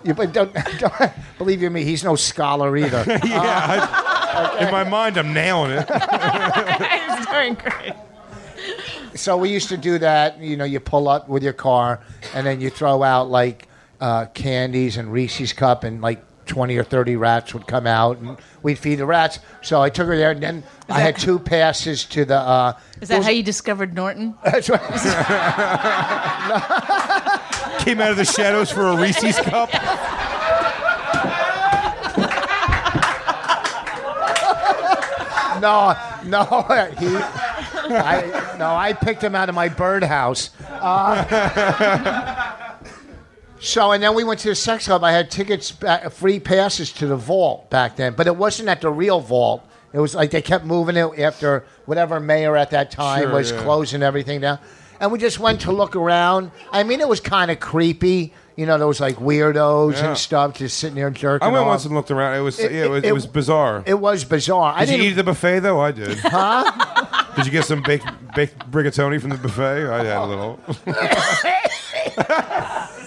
You 0.04 0.14
but 0.14 0.34
don't, 0.34 0.54
don't 0.80 1.12
believe 1.38 1.62
you 1.62 1.70
me. 1.70 1.84
He's 1.84 2.04
no 2.04 2.16
scholar 2.16 2.76
either. 2.78 3.04
yeah. 3.26 3.88
I, 3.90 4.66
in 4.66 4.72
my 4.72 4.84
mind, 4.84 5.18
I'm 5.18 5.34
nailing 5.34 5.72
it. 5.72 5.88
He's 7.18 7.26
doing 7.28 7.56
great. 7.56 7.94
so 9.16 9.38
we 9.38 9.50
used 9.50 9.70
to 9.70 9.78
do 9.78 9.98
that. 10.00 10.40
You 10.40 10.58
know, 10.58 10.66
you 10.66 10.80
pull 10.80 11.08
up 11.08 11.28
with 11.28 11.44
your 11.44 11.54
car, 11.54 12.02
and 12.34 12.46
then 12.46 12.62
you 12.62 12.70
throw 12.70 13.04
out 13.04 13.30
like 13.30 13.68
uh, 14.00 14.26
candies 14.28 14.98
and 14.98 15.12
Reese's 15.12 15.54
cup, 15.54 15.84
and 15.84 16.02
like 16.02 16.24
twenty 16.48 16.78
or 16.78 16.84
thirty 16.84 17.16
rats 17.16 17.54
would 17.54 17.68
come 17.68 17.86
out, 17.86 18.18
and 18.18 18.38
we'd 18.64 18.80
feed 18.80 18.96
the 18.96 19.06
rats. 19.06 19.40
So 19.62 19.82
I 19.82 19.90
took 19.90 20.08
her 20.08 20.18
there, 20.18 20.32
and 20.32 20.42
then 20.42 20.64
I 20.90 21.00
had 21.02 21.18
two 21.18 21.38
passes 21.40 22.06
to 22.06 22.26
the. 22.26 22.38
Uh, 22.38 22.74
Is 23.02 23.10
that 23.10 23.24
how 23.24 23.30
you 23.30 23.44
discovered 23.44 23.94
Norton? 23.94 24.36
that's 24.44 24.70
right. 24.70 24.82
Came 27.80 28.02
out 28.02 28.12
of 28.12 28.18
the 28.18 28.26
shadows 28.26 28.72
for 28.72 28.88
a 28.88 28.98
Reese's 28.98 29.38
cup. 29.40 29.70
No, 35.62 35.96
no, 36.24 36.44
he. 37.00 37.08
I, 37.90 38.56
no, 38.60 38.76
I 38.76 38.94
picked 38.94 39.24
him 39.24 39.34
out 39.34 39.50
of 39.50 39.56
my 39.56 39.70
birdhouse. 39.70 40.52
Uh, 40.70 41.24
so, 43.60 43.92
and 43.92 44.02
then 44.04 44.14
we 44.16 44.24
went 44.24 44.40
to 44.42 44.50
the 44.50 44.56
sex 44.56 44.86
club. 44.88 45.04
I 45.04 45.12
had 45.12 45.30
tickets, 45.32 45.72
back, 45.72 46.12
free 46.12 46.40
passes 46.40 46.92
to 46.94 47.08
the 47.08 47.16
vault 47.16 47.70
back 47.70 47.96
then, 47.96 48.14
but 48.14 48.28
it 48.28 48.36
wasn't 48.36 48.70
at 48.70 48.82
the 48.82 48.90
real 48.90 49.20
vault. 49.20 49.64
It 49.94 50.00
was 50.00 50.14
like 50.14 50.32
they 50.32 50.42
kept 50.42 50.66
moving 50.66 50.96
it 50.98 51.20
after 51.20 51.66
whatever 51.86 52.20
mayor 52.20 52.56
at 52.58 52.72
that 52.72 52.92
time 52.92 53.24
Sure, 53.24 53.34
was 53.34 53.52
yeah. 53.52 53.62
closing 53.64 54.04
everything 54.04 54.42
down. 54.42 54.60
And 55.00 55.12
we 55.12 55.20
just 55.20 55.40
went 55.40 55.62
to 55.62 55.72
look 55.72 55.96
around. 55.96 56.52
I 56.72 56.84
mean, 56.84 57.00
it 57.02 57.08
was 57.08 57.20
kind 57.20 57.50
of 57.52 57.60
creepy. 57.60 58.34
You 58.56 58.66
know, 58.66 58.78
there 58.80 58.88
was 58.88 59.00
like 59.00 59.18
weirdos 59.18 59.94
Yeah. 59.94 60.08
and 60.10 60.18
stuff 60.18 60.56
just 60.56 60.78
sitting 60.78 60.96
there 60.96 61.10
jerking 61.12 61.48
I 61.48 61.52
went 61.52 61.62
off. 61.62 61.68
once 61.68 61.86
and 61.86 61.94
looked 61.94 62.10
around. 62.12 62.36
It 62.36 62.42
was 62.42 62.60
It- 62.60 62.72
yeah, 62.72 62.86
it, 62.86 62.90
was, 62.90 63.04
it, 63.04 63.08
it- 63.10 63.14
was 63.14 63.28
bizarre. 63.28 63.84
It 63.86 63.94
was 64.00 64.24
bizarre. 64.26 64.74
I 64.76 64.86
did 64.86 64.92
you 64.92 64.98
didn't. 64.98 65.06
eat 65.06 65.12
at 65.12 65.16
the 65.18 65.24
buffet 65.32 65.60
though? 65.60 65.80
I 65.80 65.92
did. 65.92 66.18
huh? 66.20 67.14
Did 67.38 67.46
you 67.46 67.52
get 67.52 67.66
some 67.66 67.84
baked 67.84 68.08
baked 68.36 68.72
rigatoni 68.72 69.22
from 69.22 69.30
the 69.30 69.38
buffet? 69.38 69.88
I 69.92 70.04
had 70.04 70.18
a 70.18 70.26
little. 70.26 70.60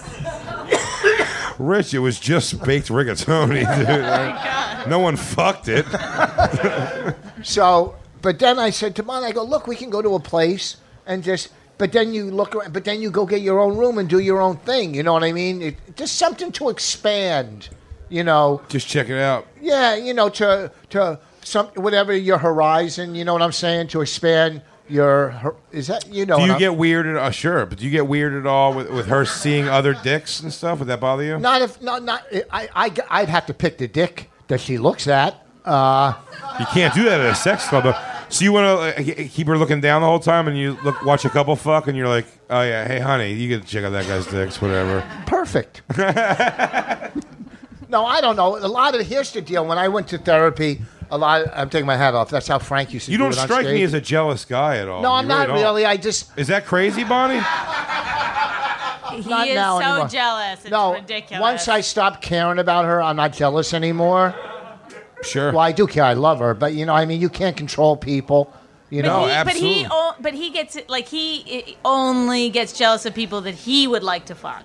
Rich, 1.61 1.93
it 1.93 1.99
was 1.99 2.19
just 2.19 2.61
baked 2.63 2.87
rigatoni, 2.89 3.63
oh 3.67 4.81
dude. 4.81 4.89
no 4.89 4.99
one 4.99 5.15
fucked 5.15 5.67
it. 5.67 5.85
So, 7.43 7.95
but 8.21 8.37
then 8.37 8.59
I 8.59 8.69
said 8.69 8.95
to 8.97 9.03
Mon, 9.03 9.23
I 9.23 9.31
go, 9.31 9.43
look, 9.43 9.65
we 9.65 9.75
can 9.75 9.89
go 9.89 10.01
to 10.01 10.13
a 10.15 10.19
place 10.19 10.77
and 11.07 11.23
just. 11.23 11.49
But 11.79 11.91
then 11.91 12.13
you 12.13 12.29
look 12.29 12.53
around. 12.55 12.71
But 12.73 12.85
then 12.85 13.01
you 13.01 13.09
go 13.09 13.25
get 13.25 13.41
your 13.41 13.59
own 13.59 13.75
room 13.77 13.97
and 13.97 14.07
do 14.07 14.19
your 14.19 14.39
own 14.39 14.57
thing. 14.57 14.93
You 14.93 15.01
know 15.01 15.13
what 15.13 15.23
I 15.23 15.31
mean? 15.31 15.61
It, 15.63 15.95
just 15.95 16.17
something 16.17 16.51
to 16.53 16.69
expand. 16.69 17.69
You 18.09 18.23
know, 18.23 18.61
Just 18.69 18.87
check 18.87 19.09
it 19.09 19.17
out. 19.19 19.47
yeah. 19.59 19.95
You 19.95 20.13
know, 20.13 20.29
to 20.29 20.71
to 20.91 21.19
some 21.43 21.65
whatever 21.73 22.15
your 22.15 22.37
horizon. 22.37 23.15
You 23.15 23.25
know 23.25 23.33
what 23.33 23.41
I'm 23.41 23.51
saying? 23.51 23.87
To 23.87 24.01
expand 24.01 24.61
your. 24.91 25.55
Is 25.71 25.87
that 25.87 26.07
you 26.07 26.25
know? 26.25 26.37
Do 26.37 26.45
you 26.45 26.59
get 26.59 26.71
weirded? 26.73 27.17
Uh, 27.17 27.31
sure, 27.31 27.65
but 27.65 27.77
do 27.79 27.85
you 27.85 27.91
get 27.91 28.03
weirded 28.03 28.41
at 28.41 28.45
all 28.47 28.73
with, 28.73 28.89
with 28.89 29.07
her 29.07 29.25
seeing 29.25 29.67
other 29.67 29.93
dicks 29.93 30.39
and 30.41 30.51
stuff? 30.53 30.79
Would 30.79 30.87
that 30.89 30.99
bother 30.99 31.23
you? 31.23 31.39
Not 31.39 31.61
if 31.61 31.81
not 31.81 32.03
not. 32.03 32.25
I 32.51 32.69
I 32.75 32.91
I'd 33.09 33.29
have 33.29 33.45
to 33.47 33.53
pick 33.53 33.77
the 33.77 33.87
dick 33.87 34.29
that 34.47 34.59
she 34.59 34.77
looks 34.77 35.07
at. 35.07 35.45
Uh, 35.65 36.13
You 36.59 36.65
can't 36.67 36.93
do 36.93 37.03
that 37.05 37.19
at 37.21 37.27
a 37.31 37.35
sex 37.35 37.67
club. 37.67 37.83
though. 37.85 37.95
So 38.29 38.45
you 38.45 38.53
want 38.53 38.95
to 38.95 39.03
keep 39.27 39.47
her 39.47 39.57
looking 39.57 39.81
down 39.81 40.01
the 40.01 40.07
whole 40.07 40.19
time, 40.19 40.47
and 40.47 40.57
you 40.57 40.77
look 40.83 41.03
watch 41.03 41.25
a 41.25 41.29
couple 41.29 41.55
fuck, 41.57 41.87
and 41.87 41.97
you're 41.97 42.07
like, 42.07 42.25
"Oh 42.49 42.61
yeah, 42.61 42.87
hey 42.87 42.99
honey, 42.99 43.33
you 43.33 43.49
get 43.49 43.61
to 43.61 43.67
check 43.67 43.83
out 43.83 43.91
that 43.91 44.07
guy's 44.07 44.25
dicks, 44.25 44.61
whatever." 44.61 45.03
perfect. 45.25 45.81
no, 47.89 48.05
I 48.05 48.21
don't 48.21 48.35
know. 48.35 48.57
A 48.57 48.67
lot 48.67 48.95
of 48.95 49.05
here's 49.05 49.31
the 49.33 49.41
deal. 49.41 49.65
When 49.65 49.77
I 49.77 49.87
went 49.89 50.07
to 50.09 50.17
therapy, 50.17 50.81
a 51.11 51.17
lot. 51.17 51.45
I'm 51.53 51.69
taking 51.69 51.85
my 51.85 51.97
hat 51.97 52.13
off. 52.15 52.29
That's 52.29 52.47
how 52.47 52.57
Frank 52.59 52.93
used 52.93 53.05
to. 53.07 53.11
You 53.11 53.17
do 53.17 53.23
don't 53.25 53.33
it 53.33 53.39
on 53.39 53.45
strike 53.47 53.65
me 53.65 53.83
as 53.83 53.93
a 53.93 54.01
jealous 54.01 54.45
guy 54.45 54.77
at 54.77 54.87
all. 54.87 55.01
No, 55.01 55.11
I'm 55.13 55.25
You 55.25 55.29
not 55.29 55.47
don't. 55.47 55.57
really. 55.57 55.85
I 55.85 55.97
just 55.97 56.31
Is 56.37 56.47
that 56.47 56.65
crazy, 56.65 57.03
Bonnie? 57.03 57.41
He 59.11 59.29
Not 59.29 59.47
is 59.47 59.55
now 59.55 59.77
so 59.79 59.85
anymore. 59.85 60.07
jealous. 60.07 60.59
It's 60.61 60.69
no. 60.71 60.93
ridiculous. 60.93 61.41
Once 61.41 61.67
I 61.67 61.81
stopped 61.81 62.21
caring 62.21 62.59
about 62.59 62.85
her, 62.85 63.01
I'm 63.01 63.17
not 63.17 63.33
jealous 63.33 63.73
anymore. 63.73 64.33
Sure. 65.23 65.51
Well, 65.51 65.59
I 65.59 65.73
do 65.73 65.85
care. 65.85 66.05
I 66.05 66.13
love 66.13 66.39
her, 66.39 66.53
but 66.53 66.73
you 66.73 66.85
know, 66.85 66.93
I 66.93 67.05
mean, 67.05 67.19
you 67.19 67.27
can't 67.29 67.55
control 67.57 67.97
people. 67.97 68.53
You 68.89 69.03
know. 69.03 69.25
No, 69.25 69.27
he, 69.27 69.43
but 69.43 69.53
he, 69.53 69.83
absolutely. 69.83 69.87
o- 69.91 70.15
but 70.21 70.33
he 70.33 70.49
gets. 70.49 70.77
Like 70.87 71.07
he 71.07 71.43
i- 71.67 71.75
only 71.83 72.49
gets 72.49 72.71
jealous 72.73 73.05
of 73.05 73.13
people 73.13 73.41
that 73.41 73.53
he 73.53 73.85
would 73.87 74.03
like 74.03 74.25
to 74.27 74.35
fuck. 74.35 74.63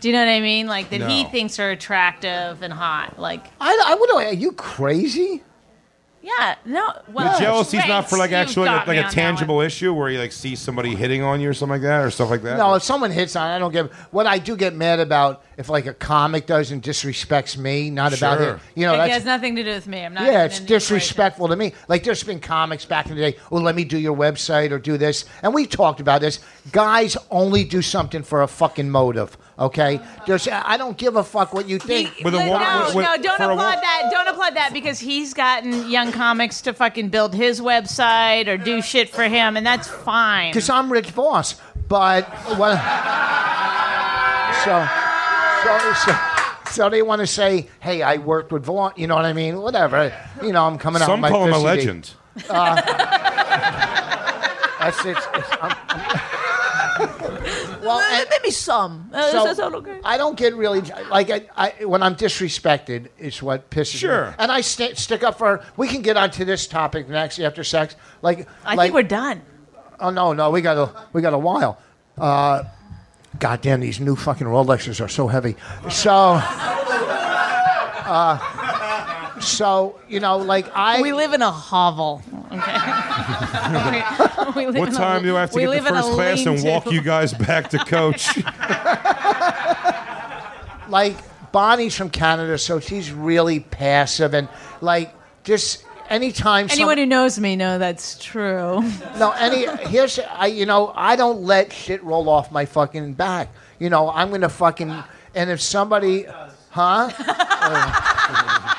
Do 0.00 0.08
you 0.08 0.14
know 0.14 0.20
what 0.24 0.30
I 0.30 0.40
mean? 0.40 0.68
Like 0.68 0.90
that 0.90 1.00
he 1.08 1.24
No. 1.24 1.28
thinks 1.30 1.58
are 1.58 1.70
attractive 1.70 2.62
and 2.62 2.72
hot. 2.72 3.18
Like, 3.18 3.46
I, 3.60 3.82
I 3.84 3.94
would. 3.96 4.10
Are 4.14 4.32
you 4.32 4.52
crazy? 4.52 5.42
Yeah, 6.22 6.56
no. 6.64 6.84
Well, 7.12 7.32
The 7.38 7.44
jealousy's 7.44 7.80
great, 7.80 7.88
not 7.88 8.08
for 8.10 8.18
like 8.18 8.30
you've 8.30 8.38
actually 8.40 8.66
got 8.66 8.86
like 8.88 8.96
me 8.96 8.98
a 8.98 9.00
on 9.02 9.06
that 9.06 9.12
tangible 9.12 9.56
one. 9.56 9.66
issue 9.66 9.94
where 9.94 10.10
you 10.10 10.18
like 10.18 10.32
see 10.32 10.56
somebody 10.56 10.94
hitting 10.94 11.22
on 11.22 11.40
you 11.40 11.48
or 11.50 11.54
something 11.54 11.74
like 11.74 11.82
that 11.82 12.04
or 12.04 12.10
stuff 12.10 12.28
like 12.30 12.42
that. 12.42 12.58
No, 12.58 12.74
if 12.74 12.82
someone 12.82 13.10
hits 13.10 13.36
on, 13.36 13.50
it, 13.50 13.54
I 13.54 13.58
don't 13.58 13.72
get. 13.72 13.90
What 14.10 14.26
I 14.26 14.38
do 14.38 14.56
get 14.56 14.74
mad 14.74 14.98
about 15.00 15.44
if 15.56 15.68
like 15.68 15.86
a 15.86 15.94
comic 15.94 16.46
does 16.46 16.70
and 16.70 16.82
disrespects 16.82 17.56
me, 17.56 17.90
not 17.90 18.16
about 18.16 18.38
Sure. 18.38 18.54
it. 18.54 18.60
You 18.74 18.86
know, 18.86 18.94
It 18.94 18.98
that's 18.98 19.12
has 19.14 19.24
nothing 19.24 19.56
to 19.56 19.62
do 19.62 19.70
with 19.70 19.86
me. 19.86 20.04
I'm 20.04 20.14
not. 20.14 20.24
Yeah, 20.24 20.30
even 20.30 20.40
it's 20.46 20.58
in 20.60 20.66
the 20.66 20.74
equation. 20.74 20.94
disrespectful 20.96 21.48
to 21.48 21.56
me. 21.56 21.72
Like 21.88 22.04
there's 22.04 22.22
been 22.24 22.40
comics 22.40 22.84
back 22.84 23.06
in 23.10 23.16
the 23.16 23.20
day. 23.30 23.36
Oh, 23.50 23.56
let 23.56 23.74
me 23.76 23.84
do 23.84 23.98
your 23.98 24.16
website 24.16 24.70
or 24.72 24.78
do 24.78 24.98
this, 24.98 25.24
and 25.42 25.54
we 25.54 25.66
talked 25.66 26.00
about 26.00 26.20
this. 26.20 26.40
Guys 26.72 27.16
only 27.30 27.64
do 27.64 27.80
something 27.82 28.22
for 28.22 28.42
a 28.42 28.48
fucking 28.48 28.90
motive. 28.90 29.36
Okay, 29.58 29.98
there's. 30.26 30.46
I 30.46 30.76
don't 30.76 30.96
give 30.96 31.16
a 31.16 31.24
fuck 31.24 31.52
what 31.52 31.68
you 31.68 31.80
think. 31.80 32.12
He- 32.14 32.22
With 32.24 32.34
a 32.34 32.38
no, 32.38 32.58
no, 32.58 32.84
with- 32.86 32.94
with- 32.94 33.04
no, 33.04 33.16
don't 33.16 33.36
for 33.38 33.42
a 33.42 33.46
wo- 33.48 33.52
applaud 33.54 33.82
that. 33.82 34.08
Don't 34.12 34.28
applaud 34.28 34.54
that 34.54 34.72
because 34.72 35.00
he's 35.00 35.34
gotten 35.34 35.90
young 35.90 36.12
comics 36.12 36.60
to 36.62 36.72
fucking 36.72 37.08
build 37.08 37.34
his 37.34 37.60
website 37.60 38.46
or 38.46 38.56
do 38.56 38.80
shit 38.80 39.10
for 39.10 39.24
him, 39.24 39.56
and 39.56 39.66
that's 39.66 39.88
fine. 39.88 40.52
Because 40.52 40.70
I'm 40.70 40.92
Rich 40.92 41.10
Vos, 41.10 41.56
but 41.88 42.22
what? 42.56 42.78
So, 44.64 44.86
so, 45.64 45.92
so, 46.06 46.12
so 46.70 46.88
they 46.90 47.02
want 47.02 47.18
to 47.20 47.26
say, 47.26 47.66
"Hey, 47.80 48.02
I 48.02 48.18
worked 48.18 48.52
with 48.52 48.64
Vaughn." 48.64 48.92
You 48.96 49.08
know 49.08 49.16
what 49.16 49.24
I 49.24 49.32
mean? 49.32 49.60
Whatever. 49.60 50.12
You 50.40 50.52
know, 50.52 50.64
I'm 50.66 50.78
coming 50.78 51.02
out. 51.02 51.06
Some 51.06 51.20
with 51.20 51.32
my 51.32 51.36
call 51.36 51.46
him 51.46 51.52
a 51.52 51.54
fist 51.54 51.64
CD. 51.64 51.76
legend. 51.76 52.10
Uh, 52.48 52.76
that's 54.78 55.04
it's, 55.04 55.26
it's, 55.34 55.48
I'm, 55.60 55.76
I'm- 55.88 56.20
well, 57.88 58.00
and- 58.00 58.28
maybe 58.30 58.50
some. 58.50 59.10
Uh, 59.12 59.22
So, 59.22 59.32
does 59.32 59.44
that 59.44 59.56
sound 59.56 59.74
okay? 59.76 59.98
I 60.04 60.16
don't 60.16 60.36
get 60.36 60.54
really 60.54 60.80
like 61.10 61.30
I, 61.30 61.46
I 61.56 61.84
when 61.84 62.02
I'm 62.02 62.14
disrespected 62.14 63.08
is 63.18 63.42
what 63.42 63.70
pisses 63.70 63.96
Sure. 63.96 64.10
me. 64.10 64.14
Sure. 64.30 64.34
And 64.38 64.52
I 64.52 64.60
st- 64.60 64.96
stick 64.98 65.22
up 65.22 65.38
for. 65.38 65.64
We 65.76 65.88
can 65.88 66.02
get 66.02 66.16
onto 66.16 66.44
this 66.44 66.66
topic 66.66 67.08
next 67.08 67.38
after 67.40 67.64
sex. 67.64 67.96
Like 68.22 68.46
I 68.64 68.74
like, 68.74 68.86
think 68.86 68.94
we're 68.94 69.02
done. 69.02 69.42
Oh 70.00 70.10
no, 70.10 70.32
no, 70.32 70.50
we 70.50 70.60
got 70.60 70.76
a 70.76 70.90
we 71.12 71.22
got 71.22 71.32
a 71.34 71.38
while. 71.38 71.78
Uh, 72.16 72.64
God 73.38 73.60
damn, 73.62 73.80
these 73.80 74.00
new 74.00 74.16
fucking 74.16 74.46
Rolexes 74.46 75.04
are 75.04 75.08
so 75.08 75.28
heavy. 75.28 75.54
So, 75.90 76.40
uh, 78.10 78.38
so 79.48 79.98
you 80.08 80.20
know, 80.20 80.36
like 80.38 80.66
I 80.76 81.00
We 81.02 81.12
live 81.12 81.32
in 81.32 81.42
a 81.42 81.50
hovel. 81.50 82.22
Okay. 82.52 84.02
we, 84.54 84.66
we 84.66 84.66
live 84.66 84.76
What 84.80 84.88
in 84.88 84.94
a- 84.94 84.98
time 84.98 85.22
do 85.22 85.36
I 85.36 85.40
have 85.40 85.50
to 85.50 85.56
we 85.56 85.62
get 85.62 85.70
live 85.70 85.82
to 85.84 85.88
in 85.90 85.96
a 85.96 86.02
first 86.02 86.14
class 86.14 86.38
and 86.46 86.56
lean-to. 86.56 86.70
walk 86.70 86.90
you 86.92 87.00
guys 87.02 87.32
back 87.34 87.70
to 87.70 87.78
coach? 87.78 88.36
like 90.88 91.16
Bonnie's 91.52 91.94
from 91.94 92.10
Canada, 92.10 92.58
so 92.58 92.80
she's 92.80 93.12
really 93.12 93.60
passive 93.60 94.34
and 94.34 94.48
like 94.80 95.14
just 95.44 95.84
anytime 96.08 96.68
some- 96.68 96.76
Anyone 96.78 96.98
who 96.98 97.06
knows 97.06 97.38
me 97.38 97.56
know 97.56 97.78
that's 97.78 98.18
true. 98.18 98.82
No, 99.18 99.32
any 99.32 99.66
here's 99.88 100.18
I 100.18 100.46
you 100.46 100.66
know 100.66 100.92
I 100.94 101.16
don't 101.16 101.42
let 101.42 101.72
shit 101.72 102.02
roll 102.04 102.28
off 102.28 102.52
my 102.52 102.64
fucking 102.66 103.14
back. 103.14 103.48
You 103.78 103.90
know 103.90 104.10
I'm 104.10 104.30
gonna 104.30 104.48
fucking 104.48 104.94
and 105.34 105.50
if 105.50 105.60
somebody, 105.60 106.26
huh? 106.70 107.10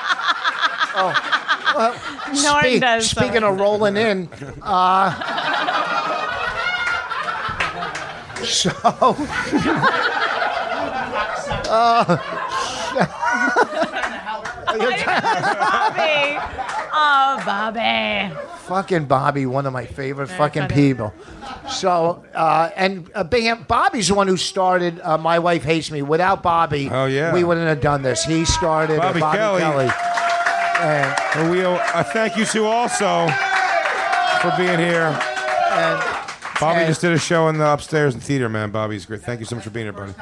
oh. 1.00 1.36
Well, 1.76 1.94
Norton 2.34 2.60
speak- 2.62 2.82
does, 2.82 3.10
Speaking 3.10 3.42
so- 3.42 3.50
of 3.54 3.60
rolling 3.60 3.96
in, 3.98 4.28
uh, 4.64 5.14
so 8.44 8.72
Bobby. 15.10 16.38
Oh, 16.92 17.42
Bobby. 17.46 18.36
fucking 18.68 19.06
Bobby, 19.06 19.46
one 19.46 19.66
of 19.66 19.74
my 19.74 19.86
favorite 19.86 20.28
fucking 20.28 20.64
funny. 20.64 20.74
people. 20.74 21.14
So 21.70 22.24
uh, 22.34 22.70
and 22.76 23.10
uh, 23.16 23.24
Bam, 23.24 23.64
Bobby's 23.68 24.08
the 24.10 24.16
one 24.16 24.28
who 24.28 24.38
started. 24.38 25.00
Uh, 25.02 25.18
My 25.18 25.40
wife 25.40 25.64
hates 25.64 25.90
me. 25.92 26.02
Without 26.02 26.44
Bobby, 26.44 26.90
Oh, 26.92 27.06
yeah. 27.06 27.34
we 27.34 27.44
wouldn't 27.44 27.68
have 27.68 27.82
done 27.82 28.02
this. 28.02 28.24
He 28.24 28.46
started. 28.46 29.00
uh, 29.00 29.14
Bobby 29.14 29.20
Kelly. 29.22 29.84
And, 29.86 29.92
and 30.80 31.50
we 31.52 31.64
owe 31.66 31.80
a 31.94 32.04
thank 32.04 32.36
you 32.38 32.46
to 32.46 32.66
also 32.66 33.28
for 34.42 34.52
being 34.58 34.80
here. 34.80 35.18
and 35.72 36.02
Bobby 36.60 36.86
just 36.86 37.02
did 37.02 37.12
a 37.14 37.18
show 37.20 37.48
in 37.48 37.58
the 37.58 37.66
upstairs 37.72 38.14
in 38.16 38.20
theater, 38.22 38.50
man. 38.50 38.70
Bobby's 38.72 39.06
great. 39.06 39.22
Thank 39.22 39.40
you 39.40 39.46
so 39.46 39.56
much 39.56 39.64
for 39.64 39.70
being 39.72 39.86
here, 39.86 39.94
buddy. 39.94 40.14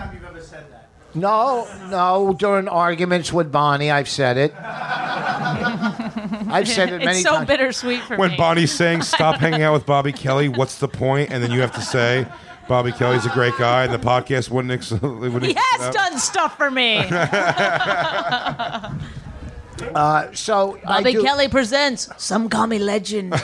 no, 1.15 1.67
no. 1.89 2.35
During 2.37 2.67
arguments 2.67 3.33
with 3.33 3.51
Bonnie, 3.51 3.89
I've 3.91 4.07
said 4.09 4.37
it. 4.37 4.53
I've 6.49 6.67
said 6.67 6.89
it 6.89 6.99
many 6.99 7.11
It's 7.19 7.23
so 7.23 7.31
times. 7.37 7.47
bittersweet 7.47 8.01
for 8.03 8.17
When 8.17 8.31
me. 8.31 8.37
Bonnie's 8.37 8.71
saying 8.71 9.01
stop 9.03 9.37
hanging 9.39 9.63
out 9.63 9.73
with 9.73 9.85
Bobby 9.87 10.11
Kelly, 10.11 10.47
what's 10.49 10.77
the 10.79 10.87
point? 10.87 11.31
And 11.31 11.41
then 11.43 11.51
you 11.51 11.61
have 11.61 11.71
to 11.73 11.81
say 11.81 12.27
Bobby 12.67 12.91
Kelly's 12.91 13.25
a 13.25 13.29
great 13.29 13.57
guy, 13.57 13.83
and 13.85 13.93
the 13.93 13.97
podcast 13.99 14.49
wouldn't. 14.51 14.71
Ex- 14.73 14.91
wouldn't 15.01 15.43
he 15.43 15.55
has 15.57 15.93
done 15.93 16.17
stuff 16.19 16.55
for 16.57 16.69
me. 16.69 16.97
Uh, 19.81 20.31
so 20.33 20.77
I 20.85 21.01
Bobby 21.01 21.13
do, 21.13 21.23
Kelly 21.23 21.47
presents 21.47 22.09
Some 22.17 22.49
Call 22.49 22.67
Me 22.67 22.77
Legend. 22.79 23.31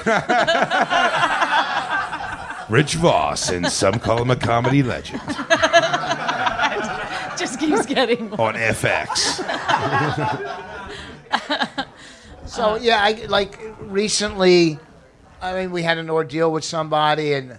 Rich 2.69 2.95
Vos, 2.95 3.49
and 3.49 3.67
some 3.67 3.99
call 3.99 4.21
him 4.21 4.31
a 4.31 4.35
comedy 4.35 4.83
legend 4.83 5.21
Just 7.37 7.59
keeps 7.59 7.85
getting 7.85 8.31
on 8.33 8.55
FX. 8.55 9.39
So 12.45 12.75
yeah, 12.75 13.01
I 13.01 13.25
like 13.29 13.57
recently. 13.79 14.77
I 15.41 15.53
mean, 15.55 15.71
we 15.71 15.81
had 15.81 15.97
an 15.97 16.11
ordeal 16.11 16.51
with 16.51 16.63
somebody, 16.63 17.33
and 17.33 17.57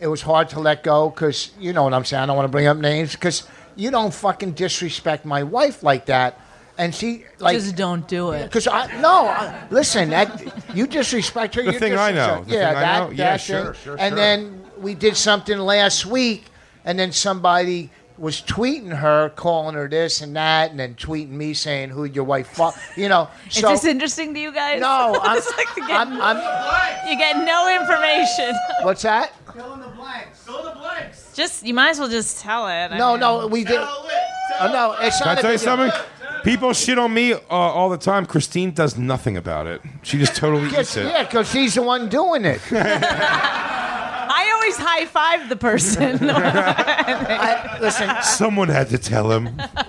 it 0.00 0.08
was 0.08 0.22
hard 0.22 0.48
to 0.48 0.58
let 0.58 0.82
go 0.82 1.10
because 1.10 1.52
you 1.60 1.72
know 1.72 1.84
what 1.84 1.94
I'm 1.94 2.04
saying. 2.04 2.24
I 2.24 2.26
don't 2.26 2.34
want 2.34 2.46
to 2.46 2.50
bring 2.50 2.66
up 2.66 2.76
names 2.76 3.12
because 3.12 3.46
you 3.76 3.92
don't 3.92 4.12
fucking 4.12 4.54
disrespect 4.54 5.24
my 5.24 5.44
wife 5.44 5.84
like 5.84 6.06
that, 6.06 6.40
and 6.78 6.94
she 6.94 7.24
like 7.38 7.56
Just 7.58 7.76
don't 7.76 8.06
do 8.08 8.30
it. 8.30 8.44
Because 8.44 8.66
I 8.66 9.00
no, 9.00 9.26
I, 9.26 9.66
listen. 9.70 10.10
That 10.10 10.74
You 10.74 10.86
disrespect 10.86 11.54
her. 11.56 11.62
The 11.62 11.72
you 11.72 11.78
thing 11.78 11.96
I 11.96 12.10
know. 12.12 12.44
The 12.44 12.54
yeah, 12.54 12.68
thing 12.68 12.76
I 12.76 12.80
that, 12.80 12.98
know. 13.00 13.08
that 13.10 13.16
Yeah, 13.16 13.36
thing. 13.36 13.64
sure, 13.64 13.74
sure, 13.74 13.96
And 13.98 14.12
sure. 14.12 14.16
then 14.16 14.64
we 14.78 14.94
did 14.94 15.16
something 15.16 15.58
last 15.58 16.06
week, 16.06 16.44
and 16.84 16.98
then 16.98 17.12
somebody 17.12 17.90
was 18.18 18.40
tweeting 18.42 18.94
her, 18.96 19.30
calling 19.30 19.74
her 19.74 19.88
this 19.88 20.20
and 20.20 20.36
that, 20.36 20.70
and 20.70 20.78
then 20.78 20.94
tweeting 20.94 21.30
me 21.30 21.54
saying 21.54 21.88
who 21.90 22.04
your 22.04 22.24
wife 22.24 22.46
fuck. 22.48 22.76
You 22.96 23.08
know. 23.08 23.28
Is 23.48 23.56
So 23.56 23.68
this 23.70 23.84
interesting 23.84 24.32
to 24.34 24.40
you 24.40 24.52
guys? 24.52 24.80
no, 24.80 25.18
I'm, 25.22 25.38
It's 25.38 25.50
like 25.56 25.66
you 25.76 25.86
get, 25.86 25.96
I'm, 26.06 26.20
I'm. 26.20 27.08
you 27.08 27.16
get 27.18 27.36
no 27.44 27.68
information. 27.80 28.54
What's 28.82 29.02
that? 29.02 29.32
Fill 29.52 29.74
in 29.74 29.80
the 29.80 29.88
blanks. 29.88 30.38
Fill 30.44 30.58
in 30.60 30.64
the 30.66 30.80
blanks. 30.80 31.32
Just 31.34 31.64
you 31.66 31.74
might 31.74 31.90
as 31.90 31.98
well 31.98 32.08
just 32.08 32.38
tell 32.40 32.66
it. 32.68 32.92
I 32.92 32.98
No, 32.98 33.12
mean. 33.12 33.20
no, 33.20 33.46
we 33.46 33.64
did. 33.64 33.78
Oh, 33.80 34.68
no, 34.72 34.94
it's 35.00 35.18
Can 35.18 35.28
I 35.28 35.34
not. 35.34 35.40
tell 35.40 35.52
you 35.52 35.58
big 35.58 35.64
deal. 35.66 35.76
something? 35.90 36.00
People 36.44 36.72
shit 36.72 36.98
on 36.98 37.12
me 37.14 37.32
uh, 37.34 37.38
all 37.50 37.88
the 37.88 37.96
time. 37.98 38.26
Christine 38.26 38.72
does 38.72 38.96
nothing 38.98 39.36
about 39.36 39.66
it. 39.66 39.80
She 40.02 40.18
just 40.18 40.34
totally 40.36 40.64
Yes, 40.70 40.80
eats 40.80 40.96
it. 40.98 41.06
yeah, 41.06 41.22
because 41.24 41.50
she's 41.50 41.74
the 41.74 41.82
one 41.82 42.08
doing 42.08 42.44
it. 42.44 42.60
I 42.72 44.50
always 44.54 44.76
high 44.76 45.06
five 45.06 45.48
the 45.48 45.56
person. 45.56 46.18
I, 46.30 47.78
listen, 47.80 48.10
Someone 48.22 48.68
had 48.68 48.88
to 48.90 48.98
tell 48.98 49.30
him. 49.30 49.46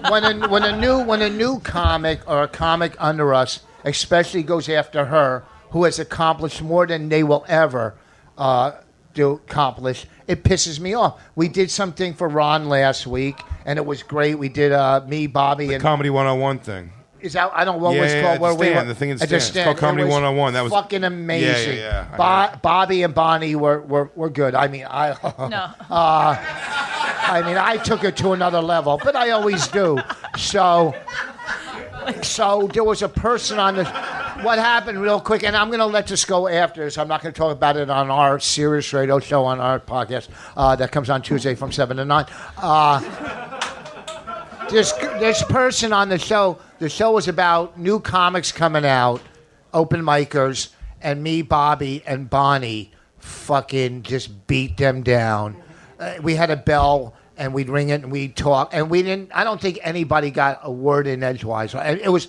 when 0.10 0.24
a, 0.44 0.48
when 0.50 0.64
a 0.64 0.78
new 0.80 1.00
when 1.04 1.22
a 1.22 1.30
new 1.30 1.60
comic 1.60 2.20
or 2.28 2.44
a 2.44 2.48
comic 2.48 2.96
under 3.00 3.34
us, 3.34 3.62
especially 3.86 4.44
goes 4.44 4.70
after 4.70 5.06
her, 5.06 5.44
who 5.72 5.84
has 5.86 6.00
accomplished 6.00 6.62
more 6.62 6.86
than 6.86 7.10
they 7.10 7.24
will 7.24 7.46
ever 7.48 7.96
uh, 8.38 8.72
do 9.14 9.32
accomplish, 9.34 10.06
it 10.28 10.44
pisses 10.44 10.80
me 10.80 10.94
off. 10.94 11.22
We 11.36 11.48
did 11.48 11.70
something 11.72 12.14
for 12.14 12.28
Ron 12.28 12.68
last 12.70 13.06
week, 13.08 13.40
and 13.66 13.78
it 13.78 13.86
was 13.86 14.04
great. 14.04 14.36
We 14.40 14.50
did 14.50 14.72
uh, 14.72 15.02
me, 15.08 15.28
Bobby, 15.28 15.74
and 15.74 15.82
Comedy 15.82 16.10
101 16.10 16.60
thing. 16.60 16.92
is 17.22 17.34
that 17.34 17.52
I 17.54 17.64
don't 17.66 17.78
know 17.80 17.84
what 17.90 17.96
Yeah, 17.96 18.02
was 18.02 18.14
yeah, 18.14 18.22
called 18.22 18.36
at 18.36 18.42
where 18.42 18.54
the 18.54 18.60
we 18.60 18.66
stand, 18.68 18.88
were 18.88 18.94
the 18.94 19.00
thing 19.00 19.10
in 19.10 19.22
at 19.22 19.30
the 19.30 19.40
stand. 19.40 19.58
It's 19.58 19.64
called 19.66 19.78
Comedy 19.78 20.04
It 20.04 20.06
was 20.06 20.14
101. 20.14 20.54
That 20.54 20.64
was- 20.64 20.72
fucking 20.74 21.04
amazing. 21.04 21.78
Yeah, 21.78 21.84
yeah, 21.84 22.18
yeah. 22.20 22.52
Bo- 22.54 22.60
Bobby 22.62 23.04
and 23.04 23.14
Bonnie 23.14 23.56
were, 23.56 23.82
were, 23.82 24.12
were 24.16 24.30
good. 24.30 24.56
I 24.56 24.68
mean, 24.68 24.86
I 24.90 25.12
no. 25.50 25.74
I 25.90 27.42
mean, 27.46 27.58
I 27.58 27.78
took 27.78 28.04
it 28.04 28.18
to 28.18 28.32
another 28.34 28.62
level, 28.62 29.00
but 29.04 29.16
I 29.16 29.30
always 29.32 29.68
do. 29.68 29.98
So, 30.38 30.94
so 32.22 32.70
there 32.74 32.84
was 32.84 33.02
a 33.02 33.10
person 33.10 33.60
on 33.60 33.76
the. 33.76 33.84
What 34.44 34.60
happened, 34.60 35.02
real 35.02 35.22
quick, 35.22 35.44
and 35.44 35.56
I'm 35.56 35.70
going 35.70 35.80
to 35.80 35.86
let 35.86 36.06
this 36.08 36.26
go 36.26 36.50
after 36.50 36.84
this. 36.84 36.98
I'm 36.98 37.08
not 37.08 37.22
going 37.22 37.34
to 37.34 37.38
talk 37.38 37.54
about 37.54 37.78
it 37.78 37.90
on 37.90 38.12
our 38.12 38.42
Sirius 38.42 38.92
Radio 38.92 39.18
show 39.20 39.46
on 39.46 39.62
our 39.62 39.80
podcast 39.80 40.28
uh, 40.58 40.76
that 40.76 40.92
comes 40.92 41.10
on 41.10 41.22
Tuesday 41.22 41.56
from 41.56 41.72
seven 41.72 41.96
to 41.96 42.04
nine. 42.04 42.26
Uh, 42.58 43.00
this 44.70 44.92
this 44.92 45.42
person 45.44 45.94
on 45.94 46.10
the 46.10 46.18
show. 46.18 46.60
The 46.80 46.90
show 46.90 47.14
was 47.14 47.30
about 47.30 47.80
new 47.80 48.02
comics 48.02 48.52
coming 48.52 48.84
out, 48.86 49.22
open 49.74 50.02
micers, 50.02 50.72
and 51.02 51.24
me, 51.24 51.42
Bobby, 51.42 52.04
and 52.06 52.30
Bonnie 52.30 52.92
fucking 53.20 54.04
just 54.04 54.46
beat 54.48 54.76
them 54.76 55.04
down. 55.04 55.56
Uh, 55.98 56.16
we 56.22 56.36
had 56.36 56.52
a 56.52 56.58
bell 56.58 57.16
and 57.38 57.54
we'd 57.54 57.70
ring 57.70 57.90
it 57.90 58.04
and 58.04 58.12
we'd 58.12 58.36
talk 58.36 58.72
and 58.74 58.90
we 58.90 59.04
didn't. 59.04 59.32
I 59.34 59.46
don't 59.46 59.62
think 59.62 59.80
anybody 59.84 60.32
got 60.32 60.60
a 60.64 60.72
word 60.72 61.08
in 61.08 61.24
edgewise. 61.24 61.74
It 61.74 62.12
was 62.12 62.28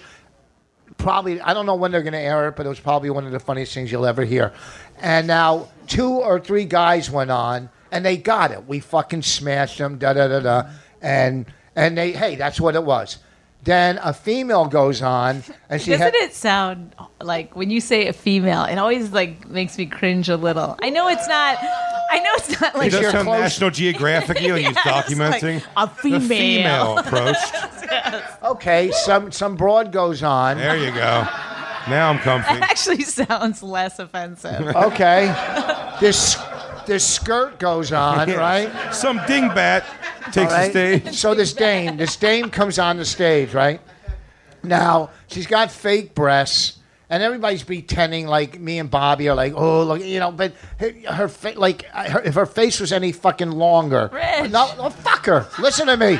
probably 1.05 1.41
I 1.41 1.55
don't 1.55 1.67
know 1.67 1.77
when 1.77 1.93
they're 1.93 2.03
going 2.03 2.15
to 2.15 2.19
air 2.19 2.49
it, 2.49 2.57
but 2.57 2.67
it 2.67 2.69
was 2.69 2.81
probably 2.81 3.11
one 3.11 3.27
of 3.27 3.31
the 3.33 3.39
funniest 3.39 3.75
things 3.75 3.93
you'll 3.93 4.07
ever 4.07 4.25
hear. 4.25 4.53
And 5.01 5.27
now 5.27 5.69
two 5.87 6.11
or 6.11 6.41
three 6.41 6.65
guys 6.65 7.11
went 7.11 7.31
on 7.31 7.69
and 7.93 8.05
they 8.05 8.17
got 8.17 8.51
it. 8.51 8.67
We 8.67 8.81
fucking 8.81 9.23
smashed 9.23 9.79
them, 9.79 9.99
da 9.99 10.15
da 10.15 10.27
da 10.27 10.41
da, 10.41 10.71
and 11.01 11.47
and 11.77 11.97
they 11.97 12.13
hey, 12.13 12.35
that's 12.35 12.61
what 12.61 12.75
it 12.75 12.83
was. 12.83 13.19
Then 13.65 13.99
a 14.03 14.13
female 14.13 14.67
goes 14.67 15.01
on 15.01 15.43
and 15.71 15.81
she 15.81 15.91
Doesn't 15.93 16.05
had, 16.05 16.15
it 16.15 16.35
sound 16.35 16.95
like 17.23 17.57
when 17.57 17.71
you 17.71 17.81
say 17.81 18.07
a 18.09 18.13
female? 18.13 18.65
It 18.65 18.77
always 18.77 19.11
like 19.13 19.49
makes 19.49 19.79
me 19.79 19.87
cringe 19.87 20.29
a 20.29 20.37
little. 20.37 20.77
I 20.83 20.91
know 20.91 21.09
it's 21.09 21.27
not. 21.27 21.57
I 22.11 22.19
know 22.21 22.31
it's 22.35 22.61
not 22.61 22.75
It 22.75 22.79
like 22.79 22.91
does 22.91 23.01
you're 23.01 23.11
sound 23.11 23.25
close- 23.27 23.41
National 23.41 23.71
Geographic 23.71 24.37
and 24.43 24.59
he's 24.59 24.65
Yes, 24.77 24.77
documenting 24.77 25.55
like 25.55 25.65
a 25.77 25.89
female. 25.95 26.21
the 26.21 26.29
female 26.29 26.99
approach. 27.05 27.37
okay, 28.43 28.91
some 28.93 29.33
some 29.33 29.57
broad 29.57 29.93
goes 29.93 30.23
on. 30.23 30.59
There 30.59 30.77
you 30.77 30.91
go. 30.91 31.27
Now 31.89 32.11
I'm 32.11 32.19
comfy. 32.19 32.55
It 32.55 32.63
actually 32.63 33.03
sounds 33.03 33.63
less 33.63 33.99
offensive. 33.99 34.67
Okay, 34.77 35.27
this 36.01 36.37
this 36.87 37.07
skirt 37.07 37.59
goes 37.59 37.93
on, 37.93 38.31
right? 38.33 38.71
Some 38.95 39.19
dingbat 39.21 39.85
takes 40.33 40.39
All 40.39 40.45
right? 40.59 40.73
the 40.73 40.99
stage. 41.01 41.15
So 41.17 41.35
this 41.35 41.53
dame, 41.53 41.97
this 41.97 42.17
dame 42.17 42.51
comes 42.51 42.79
on 42.79 42.97
the 42.97 43.05
stage, 43.05 43.55
right? 43.55 43.81
Now 44.63 45.11
she's 45.27 45.47
got 45.47 45.71
fake 45.71 46.15
breasts, 46.15 46.79
and 47.11 47.23
everybody's 47.23 47.63
pretending 47.63 48.27
like 48.27 48.59
me 48.59 48.79
and 48.79 48.91
Bobby 48.91 49.29
are 49.29 49.35
like, 49.35 49.53
oh, 49.55 49.85
look, 49.85 50.03
you 50.03 50.19
know. 50.21 50.33
But 50.33 50.55
her, 50.81 50.93
her 51.13 51.29
fa- 51.29 51.53
like, 51.57 51.85
her, 51.85 52.23
if 52.23 52.35
her 52.35 52.47
face 52.47 52.81
was 52.81 52.91
any 52.93 53.13
fucking 53.13 53.51
longer, 53.51 54.11
Rich. 54.13 54.51
no, 54.51 54.75
no, 54.77 54.89
fuck 54.91 55.27
her. 55.27 55.47
Listen 55.59 55.87
to 55.89 55.97
me. 55.97 56.19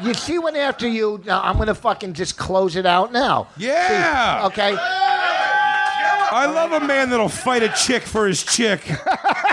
You, 0.00 0.14
she 0.14 0.38
went 0.38 0.56
after 0.56 0.86
you. 0.88 1.20
Now 1.26 1.42
I'm 1.42 1.58
gonna 1.58 1.74
fucking 1.74 2.14
just 2.14 2.38
close 2.38 2.76
it 2.76 2.86
out 2.86 3.12
now. 3.12 3.48
Yeah. 3.58 4.40
See, 4.40 4.46
okay. 4.46 4.76
I 6.30 6.46
love 6.46 6.72
a 6.82 6.86
man 6.86 7.10
that'll 7.10 7.28
fight 7.28 7.62
a 7.62 7.68
chick 7.70 8.02
for 8.02 8.26
his 8.26 8.42
chick. 8.42 8.80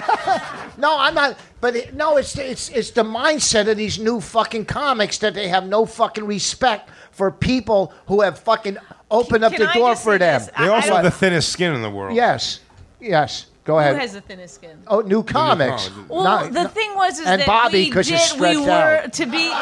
No, 0.78 0.98
I'm 0.98 1.14
not. 1.14 1.38
But 1.62 1.76
it, 1.76 1.94
no, 1.94 2.18
it's 2.18 2.38
it's 2.38 2.70
it's 2.70 2.92
the 2.92 3.04
mindset 3.04 3.70
of 3.70 3.78
these 3.78 4.00
new 4.00 4.20
fucking 4.22 4.66
comics 4.66 5.18
that 5.20 5.34
they 5.34 5.48
have 5.48 5.66
no 5.68 5.86
fucking 5.86 6.26
respect 6.26 6.90
for 7.12 7.32
people 7.32 7.94
who 8.08 8.22
have 8.22 8.40
fucking 8.40 8.78
opened 9.10 9.44
up 9.44 9.54
Can 9.54 9.62
the 9.62 9.70
I 9.70 9.74
door 9.74 9.92
just 9.92 10.04
for 10.04 10.14
say 10.14 10.18
them. 10.20 10.42
this? 10.42 10.50
They 10.58 10.66
I- 10.66 10.68
also 10.70 10.94
have 10.96 11.04
the 11.04 11.10
don't- 11.10 11.20
thinnest 11.20 11.50
skin 11.50 11.74
in 11.74 11.82
the 11.82 11.90
world. 11.90 12.16
Yes, 12.16 12.60
yes. 13.00 13.48
Go 13.64 13.80
ahead. 13.80 13.94
Who 13.94 13.98
ahead. 13.98 14.10
has 14.10 14.14
the 14.14 14.22
thinnest 14.22 14.56
skin? 14.56 14.78
oh, 14.88 15.02
new 15.02 15.24
comics. 15.24 15.88
comics. 15.90 16.10
Well, 16.10 16.24
No, 16.24 16.48
the 16.50 16.64
no. 16.64 16.70
thing 16.70 16.96
was 16.96 17.20
is 17.20 17.26
And 17.26 17.42
that 17.42 17.48
Bobby, 17.48 17.86
we 17.86 17.90
'cause 17.90 18.08
did. 18.08 18.20
she's 18.20 18.34
We 18.34 18.38
stretched 18.54 18.60
were 18.60 19.02
out. 19.06 19.14
to 19.14 19.26
be. 19.26 19.50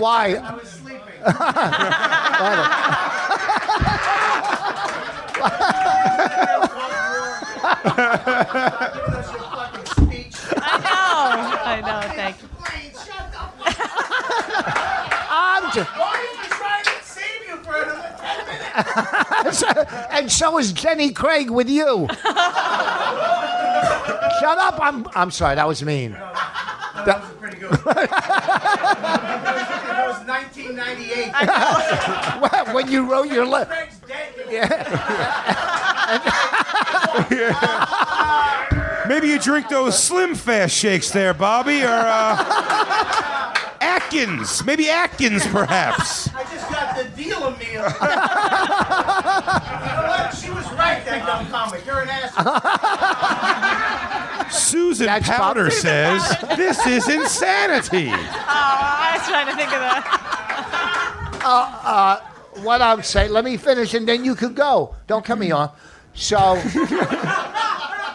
Why? 0.00 0.36
I 1.24 1.24
know. 7.84 7.90
I 11.64 11.80
know. 11.84 12.00
Thank 12.14 12.42
you. 12.42 12.48
I'm 15.36 15.64
just, 15.72 15.90
and 20.12 20.30
so 20.30 20.58
is 20.58 20.72
Jenny 20.72 21.10
Craig 21.12 21.50
with 21.50 21.68
you. 21.68 22.06
Shut 24.40 24.58
up! 24.58 24.78
I'm 24.80 25.06
I'm 25.14 25.30
sorry. 25.30 25.54
That 25.56 25.68
was 25.68 25.82
mean. 25.82 26.12
That 26.12 27.20
was 27.20 27.30
pretty 27.38 27.58
good. 27.58 27.72
that 27.72 28.10
was 30.08 30.26
1998. 30.26 32.68
when 32.74 32.90
you 32.90 33.10
wrote 33.10 33.30
your 33.30 33.46
letter. 33.46 33.70
Craig's 33.70 33.98
dead. 34.06 34.32
Maybe 39.08 39.28
you 39.28 39.38
drink 39.38 39.68
those 39.68 40.02
Slim 40.02 40.34
Fast 40.34 40.74
shakes 40.74 41.10
there, 41.10 41.34
Bobby, 41.34 41.82
or 41.82 41.88
uh, 41.88 43.54
Atkins. 43.80 44.64
Maybe 44.64 44.88
Atkins, 44.88 45.46
perhaps. 45.46 46.34
I 46.34 46.42
just 46.44 46.70
got 46.70 46.96
the 46.96 47.04
deal 47.10 47.42
of 47.44 47.58
meal. 47.58 47.68
you 47.68 47.76
know 47.82 47.88
what? 50.08 50.34
She 50.34 50.48
was 50.50 50.64
right, 50.72 51.04
that 51.04 51.26
dumb 51.26 51.46
comic. 51.48 51.84
You're 51.84 52.00
an 52.00 52.08
asshole. 52.08 52.54
Susan 54.50 55.06
That's 55.06 55.28
Powter 55.28 55.68
Bobby. 55.68 55.70
says 55.70 56.36
this 56.56 56.86
is 56.86 57.08
insanity. 57.08 58.10
Oh, 58.46 58.56
I 58.56 59.16
was 59.18 59.26
trying 59.28 59.46
to 59.46 59.56
think 59.56 59.72
of 59.72 59.80
that. 59.80 60.04
what 62.62 62.82
I'm 62.82 63.02
saying. 63.02 63.32
Let 63.32 63.44
me 63.44 63.56
finish, 63.56 63.94
and 63.94 64.06
then 64.08 64.24
you 64.24 64.34
could 64.34 64.54
go. 64.54 64.94
Don't 65.06 65.24
cut 65.24 65.38
me 65.38 65.50
off. 65.50 65.72
So 66.14 66.54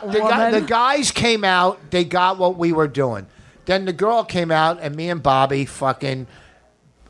the, 0.03 0.19
guy, 0.19 0.51
the 0.51 0.61
guys 0.61 1.11
came 1.11 1.43
out. 1.43 1.91
They 1.91 2.03
got 2.05 2.37
what 2.37 2.57
we 2.57 2.71
were 2.71 2.87
doing. 2.87 3.27
Then 3.65 3.85
the 3.85 3.93
girl 3.93 4.23
came 4.23 4.51
out, 4.51 4.79
and 4.81 4.95
me 4.95 5.09
and 5.09 5.21
Bobby 5.21 5.65
fucking 5.65 6.27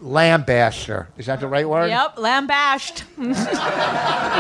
lambasted. 0.02 1.06
Is 1.18 1.26
that 1.28 1.40
the 1.40 1.48
right 1.48 1.68
word? 1.68 1.88
Yep, 1.90 2.18
lambashed. 2.18 3.04
Is 3.20 3.38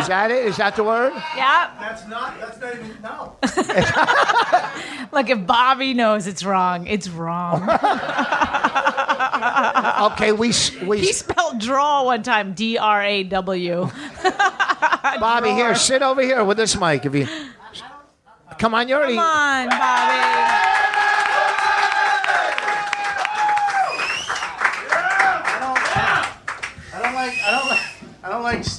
that 0.07 0.30
it? 0.32 0.45
Is 0.45 0.57
that 0.57 0.76
the 0.76 0.84
word? 0.84 1.14
Yep. 1.14 1.72
That's 1.80 2.07
not, 2.07 2.39
that's 2.39 2.60
not 2.60 2.74
even, 2.76 2.97
no. 3.01 3.36
Like 5.12 5.30
if 5.32 5.45
Bobby 5.47 5.93
knows 5.95 6.28
it's 6.28 6.43
wrong, 6.45 6.86
it's 6.88 7.10
wrong. 7.10 7.68
Okay, 9.99 10.32
we 10.32 10.49
s- 10.49 10.76
we. 10.82 10.99
he 10.99 11.12
spelled 11.14 11.60
draw 11.60 12.03
one 12.05 12.24
time, 12.24 12.53
D 12.53 12.78
R 12.78 13.03
A 13.03 13.24
W. 13.24 13.89
Bobby, 15.20 15.49
here, 15.51 15.76
sit 15.76 16.01
over 16.01 16.22
here 16.22 16.43
with 16.43 16.57
this 16.57 16.78
mic. 16.80 17.05
If 17.05 17.16
you 17.16 17.28
come 18.57 18.74
on, 18.74 18.88
you 18.88 18.95
already. 18.95 19.16
Come 19.16 19.26
on, 19.26 19.70
Bobby. 19.70 20.89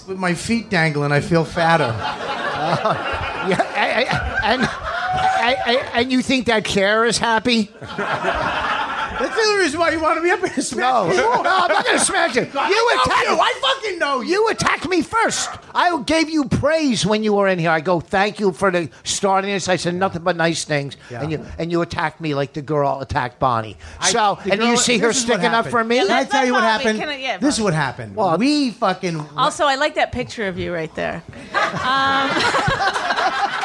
With 0.06 0.18
my 0.18 0.34
feet 0.34 0.68
dangling, 0.70 1.12
I 1.12 1.20
feel 1.20 1.44
fatter. 1.44 1.94
Yeah, 3.40 3.56
I- 3.74 4.04
I- 4.04 4.52
and 4.52 4.62
I- 4.68 5.90
and 5.94 6.12
you 6.12 6.20
think 6.20 6.44
that 6.46 6.66
chair 6.66 7.06
is 7.06 7.16
happy? 7.16 7.70
That's 9.20 9.34
the 9.34 9.40
only 9.42 9.64
reason 9.64 9.80
why 9.80 9.90
you 9.90 10.00
wanted 10.00 10.22
me 10.22 10.30
up 10.30 10.40
here 10.40 10.48
to 10.48 10.62
smash 10.62 10.80
No, 10.80 11.08
me. 11.08 11.16
no, 11.16 11.32
I'm 11.32 11.42
not 11.44 11.84
going 11.84 11.98
to 11.98 12.04
smash 12.04 12.34
you. 12.36 12.48
I 12.54 12.68
You 12.68 12.74
know 12.96 13.02
attacked 13.02 13.28
you. 13.28 13.38
I 13.40 13.52
fucking 13.60 13.98
know 13.98 14.20
you. 14.20 14.30
You 14.30 14.48
attacked 14.48 14.88
me 14.88 15.02
first. 15.02 15.48
I 15.74 16.02
gave 16.02 16.28
you 16.30 16.44
praise 16.46 17.04
when 17.04 17.22
you 17.22 17.34
were 17.34 17.46
in 17.48 17.58
here. 17.58 17.70
I 17.70 17.80
go, 17.80 18.00
thank 18.00 18.40
you 18.40 18.52
for 18.52 18.70
the 18.70 18.88
starting 19.04 19.50
this. 19.50 19.68
I 19.68 19.76
said 19.76 19.94
nothing 19.94 20.22
but 20.22 20.36
nice 20.36 20.64
things, 20.64 20.96
Yeah. 21.10 21.22
and 21.22 21.30
you 21.32 21.46
and 21.58 21.70
you 21.70 21.82
attacked 21.82 22.20
me 22.20 22.34
like 22.34 22.52
the 22.54 22.62
girl 22.62 23.00
attacked 23.00 23.38
Bonnie. 23.38 23.76
So, 24.02 24.38
The 24.44 24.52
and 24.52 24.62
you 24.62 24.76
see 24.76 24.98
her 24.98 25.08
this 25.08 25.18
is 25.18 25.26
what 25.28 25.34
sticking 25.38 25.54
up 25.54 25.66
for 25.68 25.84
me. 25.84 25.96
Yeah, 25.96 26.02
Can 26.06 26.12
I 26.12 26.24
tell 26.24 26.46
you 26.46 26.52
what 26.52 26.62
happened? 26.62 27.00
I- 27.02 27.16
yeah, 27.16 27.36
this 27.38 27.56
is 27.56 27.60
what 27.62 27.74
happened. 27.74 28.16
Well, 28.16 28.38
we 28.38 28.70
fucking. 28.70 29.20
Also, 29.36 29.64
I 29.66 29.74
like 29.76 29.94
that 29.96 30.12
picture 30.12 30.46
of 30.48 30.58
you 30.58 30.72
right 30.74 30.94
there. 30.94 31.22
Um, 31.80 32.30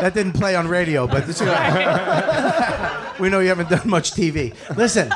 that 0.00 0.14
didn't 0.14 0.32
play 0.34 0.54
on 0.56 0.68
radio, 0.68 1.06
but 1.06 1.26
this 1.26 1.40
is 1.40 1.46
we 3.20 3.28
know 3.28 3.40
you 3.40 3.48
haven't 3.48 3.68
done 3.70 3.88
much 3.88 4.12
TV. 4.12 4.54
Listen, 4.76 5.08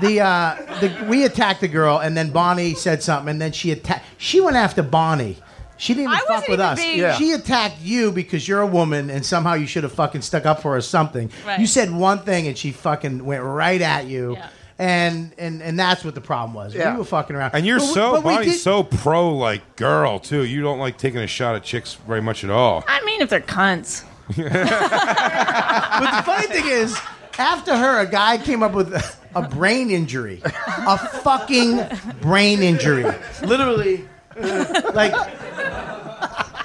the, 0.00 0.20
uh, 0.20 0.56
the 0.80 1.06
we 1.08 1.24
attacked 1.24 1.60
the 1.60 1.68
girl, 1.68 1.98
and 1.98 2.16
then 2.16 2.30
Bonnie 2.30 2.74
said 2.74 3.02
something, 3.02 3.30
and 3.30 3.40
then 3.40 3.52
she 3.52 3.70
attacked. 3.70 4.04
She 4.18 4.40
went 4.40 4.56
after 4.56 4.82
Bonnie. 4.82 5.36
She 5.76 5.92
didn't 5.94 6.12
even 6.12 6.14
I 6.14 6.18
fuck 6.20 6.28
wasn't 6.28 6.50
with 6.50 6.60
even 6.60 6.66
us. 6.72 6.78
being- 6.80 6.98
Yeah. 6.98 7.14
She 7.16 7.32
attacked 7.32 7.80
you 7.80 8.12
because 8.12 8.46
you're 8.46 8.60
a 8.60 8.66
woman, 8.66 9.10
and 9.10 9.26
somehow 9.26 9.54
you 9.54 9.66
should 9.66 9.82
have 9.82 9.92
fucking 9.92 10.22
stuck 10.22 10.46
up 10.46 10.62
for 10.62 10.70
her 10.72 10.76
or 10.78 10.80
something. 10.80 11.30
Right. 11.44 11.58
You 11.58 11.66
said 11.66 11.90
one 11.90 12.20
thing, 12.20 12.46
and 12.46 12.56
she 12.56 12.70
fucking 12.70 13.24
went 13.24 13.42
right 13.42 13.80
at 13.80 14.06
you. 14.06 14.34
Yeah. 14.34 14.48
And, 14.76 15.32
and 15.38 15.62
and 15.62 15.78
that's 15.78 16.04
what 16.04 16.16
the 16.16 16.20
problem 16.20 16.52
was. 16.54 16.74
Yeah. 16.74 16.92
We 16.92 16.98
were 16.98 17.04
fucking 17.04 17.34
around. 17.36 17.52
And 17.54 17.64
you're 17.64 17.78
But 17.78 17.86
we- 17.88 17.94
so 17.94 18.12
but 18.12 18.24
we 18.24 18.34
Bonnie's 18.34 18.52
did- 18.54 18.60
so 18.60 18.82
pro 18.82 19.30
like 19.34 19.76
girl 19.76 20.18
too. 20.18 20.44
You 20.44 20.62
don't 20.62 20.78
like 20.80 20.96
taking 20.98 21.20
a 21.20 21.26
shot 21.28 21.54
at 21.54 21.62
chicks 21.62 21.94
very 21.94 22.20
much 22.22 22.42
at 22.44 22.50
all. 22.50 22.84
I 22.88 23.04
mean, 23.04 23.20
if 23.20 23.28
they're 23.30 23.40
cunts. 23.40 24.02
But 24.36 26.16
the 26.16 26.22
funny 26.24 26.46
thing 26.48 26.66
is, 26.66 26.98
after 27.38 27.76
her, 27.76 28.00
a 28.00 28.06
guy 28.06 28.38
came 28.38 28.62
up 28.62 28.72
with 28.72 28.94
a 29.34 29.42
brain 29.42 29.90
injury, 29.90 30.40
a 30.44 30.98
fucking 30.98 31.80
brain 32.20 32.62
injury, 32.62 33.04
literally, 33.42 34.08
uh, 34.40 34.90
like, 34.94 35.14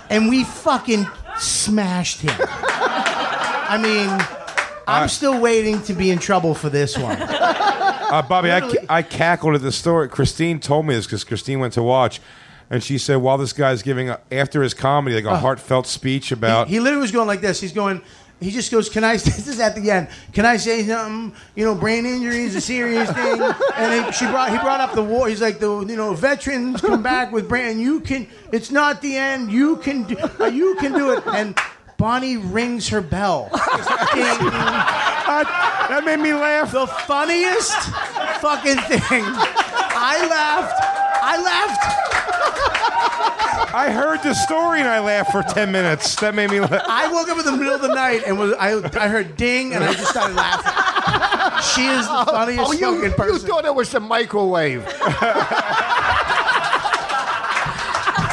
and 0.10 0.30
we 0.30 0.44
fucking 0.44 1.06
smashed 1.38 2.22
him. 2.22 2.36
I 2.40 3.80
mean, 3.82 4.10
I'm 4.88 5.08
still 5.10 5.40
waiting 5.40 5.82
to 5.84 5.94
be 5.94 6.10
in 6.12 6.20
trouble 6.20 6.56
for 6.56 6.70
this 6.70 6.98
one. 6.98 7.18
Uh, 7.22 8.24
Bobby, 8.28 8.52
I, 8.52 8.72
I 8.90 9.02
cackled 9.04 9.54
at 9.56 9.62
the 9.62 9.72
story. 9.72 10.10
Christine 10.10 10.60
told 10.60 10.88
me 10.88 10.96
this 10.96 11.06
because 11.06 11.24
Christine 11.24 11.60
went 11.60 11.74
to 11.74 11.84
watch, 11.84 12.22
and 12.70 12.84
she 12.84 12.98
said 12.98 13.18
while 13.18 13.38
this 13.38 13.54
guy's 13.54 13.82
giving 13.82 14.10
a, 14.10 14.20
after 14.32 14.62
his 14.62 14.74
comedy 14.74 15.16
like 15.16 15.26
a 15.26 15.38
heartfelt 15.38 15.88
speech 15.88 16.32
about 16.32 16.68
He 16.68 16.80
literally 16.80 17.02
was 17.02 17.12
going 17.12 17.28
like 17.28 17.42
this. 17.42 17.60
He's 17.60 17.74
going. 17.74 18.02
He 18.40 18.52
just 18.52 18.72
goes, 18.72 18.88
"Can 18.88 19.04
I?" 19.04 19.14
This 19.18 19.48
is 19.48 19.60
at 19.60 19.76
the 19.76 19.92
end. 19.92 20.08
Can 20.32 20.46
I 20.46 20.56
say 20.58 20.86
something? 20.86 21.36
You 21.56 21.66
know, 21.66 21.76
brain 21.76 22.06
injury 22.06 22.44
is 22.44 22.56
a 22.56 22.62
serious 22.62 23.12
thing. 23.12 23.42
And 23.76 24.06
he, 24.06 24.12
she 24.14 24.26
brought. 24.28 24.52
He 24.52 24.58
brought 24.58 24.80
up 24.80 24.94
the 24.94 25.04
war. 25.04 25.28
He's 25.28 25.42
like, 25.42 25.60
the 25.60 25.80
you 25.86 25.98
know, 25.98 26.14
veterans 26.14 26.80
come 26.80 27.04
back 27.04 27.32
with 27.34 27.50
brain. 27.50 27.80
You 27.80 28.00
can. 28.00 28.28
It's 28.54 28.72
not 28.72 29.02
the 29.02 29.18
end. 29.18 29.52
You 29.52 29.78
can. 29.78 30.04
Do, 30.04 30.18
uh, 30.40 30.46
you 30.46 30.76
can 30.76 30.94
do 30.94 31.12
it. 31.18 31.24
And 31.28 31.58
Bonnie 32.00 32.38
rings 32.38 32.88
her 32.88 33.02
bell. 33.02 33.50
Ding. 33.52 34.40
that 34.40 36.02
made 36.06 36.22
me 36.22 36.34
laugh. 36.34 36.72
The 36.72 36.88
funniest 36.88 37.76
fucking 38.40 38.78
thing. 38.88 39.26
I 39.26 40.26
laughed. 40.30 40.80
I 41.22 41.44
laughed. 41.44 41.96
I 43.76 43.92
heard 43.92 44.24
the 44.24 44.34
story 44.34 44.80
and 44.80 44.88
I 44.88 45.00
laughed 45.00 45.32
for 45.34 45.44
ten 45.44 45.74
minutes. 45.74 46.16
That 46.16 46.34
made 46.34 46.50
me 46.50 46.62
laugh. 46.62 46.82
I 46.88 47.12
woke 47.12 47.28
up 47.28 47.38
in 47.38 47.46
the 47.46 47.52
middle 47.52 47.76
of 47.76 47.82
the 47.82 47.94
night 47.94 48.24
and 48.26 48.40
was 48.40 48.54
I, 48.54 48.82
I 48.98 49.10
heard 49.10 49.36
ding 49.36 49.74
and 49.74 49.84
I 49.84 49.92
just 49.94 50.10
started 50.12 50.36
laughing. 50.36 50.72
She 51.76 51.86
is 51.86 52.08
the 52.08 52.26
funniest 52.32 52.64
Oh, 52.66 52.72
you, 52.72 53.10
fucking 53.12 53.34
you 53.34 53.40
thought 53.40 53.66
it 53.66 53.76
was 53.76 53.92
the 53.92 54.00
microwave. 54.00 54.88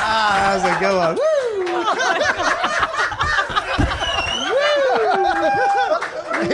Ah, 0.09 0.39
that 0.39 0.55
was 0.55 0.64
a 0.64 0.79
good 0.81 0.97
one. 0.97 1.36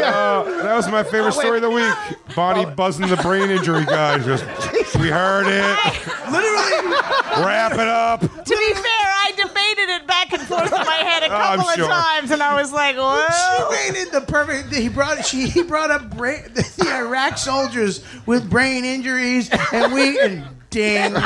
Uh, 0.03 0.42
that 0.62 0.74
was 0.74 0.88
my 0.90 1.03
favorite 1.03 1.32
story 1.32 1.57
of 1.59 1.62
the 1.62 1.70
week. 1.70 1.94
Bonnie 2.34 2.66
buzzing 2.74 3.09
the 3.09 3.16
brain 3.16 3.50
injury 3.50 3.84
guy. 3.84 4.18
Just 4.18 4.44
we 4.98 5.09
heard 5.09 5.46
it. 5.46 5.76
Literally, 6.30 6.96
Wrap 7.44 7.72
it 7.72 7.80
up. 7.80 8.20
To 8.20 8.26
be 8.28 8.74
fair, 8.74 8.84
I 8.84 9.32
debated 9.36 9.88
it 9.94 10.07
back 10.07 10.32
and 10.32 10.42
forth 10.42 10.66
in 10.72 10.84
my 10.84 10.94
head 10.96 11.22
a 11.22 11.26
Oh, 11.32 11.34
I'm 11.36 11.59
couple 11.61 11.84
of 11.84 11.90
times, 11.90 12.30
and 12.30 12.42
I 12.42 12.61
was 12.61 12.72
like, 12.72 12.96
"Whoa!" 12.96 13.24
she 13.26 13.62
"Whoa!" 13.62 13.70
rated 13.70 14.12
the 14.12 14.20
perfect. 14.20 14.74
He 14.74 14.88
brought 14.88 15.24
she 15.24 15.48
he 15.48 15.62
brought 15.62 15.90
up 15.90 16.14
brain, 16.16 16.44
the 16.55 16.88
Iraq 16.92 17.38
soldiers 17.38 18.05
with 18.26 18.48
brain 18.50 18.84
injuries, 18.84 19.48
and 19.72 19.92
we 19.92 20.20
and 20.20 20.44
ding. 20.70 21.14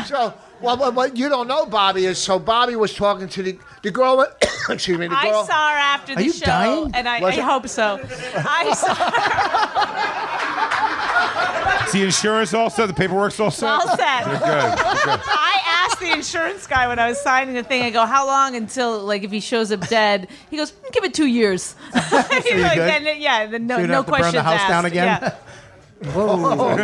So, 0.06 0.34
well, 0.62 0.76
what, 0.76 0.94
what 0.94 1.16
you 1.16 1.28
don't 1.28 1.48
know, 1.48 1.66
Bobby, 1.66 2.06
is 2.06 2.18
so 2.18 2.38
Bobby 2.38 2.76
was 2.76 2.94
talking 2.94 3.28
to 3.28 3.42
the 3.42 3.58
the 3.82 3.90
girl. 3.90 4.26
excuse 4.68 4.98
me, 4.98 5.08
the 5.08 5.16
I 5.16 5.30
girl. 5.30 5.44
saw 5.44 5.70
her 5.72 5.78
after 5.78 6.14
the 6.14 6.20
Are 6.20 6.24
you 6.24 6.32
show, 6.32 6.46
dying? 6.46 6.90
and 6.94 7.08
I, 7.08 7.20
Was 7.20 7.34
I 7.34 7.38
it? 7.38 7.44
hope 7.44 7.66
so. 7.68 8.00
I 8.36 8.72
saw 8.74 8.94
her 8.94 10.20
Is 11.86 11.92
the 11.92 12.02
insurance 12.04 12.54
all 12.54 12.70
set? 12.70 12.86
The 12.86 12.94
paperwork's 12.94 13.40
all 13.40 13.50
set. 13.50 13.68
all 13.68 13.96
set. 13.96 14.24
Good. 14.24 14.30
You're 14.32 14.40
good. 14.40 15.20
I 15.24 15.60
asked 15.86 16.00
the 16.00 16.12
insurance 16.12 16.66
guy 16.66 16.88
when 16.88 16.98
I 16.98 17.08
was 17.08 17.20
signing 17.20 17.54
the 17.54 17.62
thing. 17.62 17.82
I 17.82 17.90
go, 17.90 18.04
"How 18.06 18.26
long 18.26 18.54
until 18.54 18.98
like 19.00 19.22
if 19.24 19.30
he 19.30 19.40
shows 19.40 19.72
up 19.72 19.86
dead?" 19.88 20.28
He 20.50 20.56
goes, 20.56 20.72
"Give 20.92 21.04
it 21.04 21.14
two 21.14 21.26
years." 21.26 21.74
He's 21.94 22.12
like, 22.12 22.44
good? 22.44 22.76
then, 22.76 23.20
yeah, 23.20 23.46
then 23.46 23.66
no, 23.66 23.76
So 23.76 23.80
you 23.80 23.86
don't 23.86 23.88
no 23.88 23.94
have 23.96 24.04
to 24.06 24.10
burn 24.12 24.20
questions 24.20 24.34
the 24.34 24.42
house 24.42 24.60
asked. 24.60 24.68
down 24.68 24.84
again. 24.84 25.18
Yeah. 25.22 25.34
Sorry, 26.02 26.82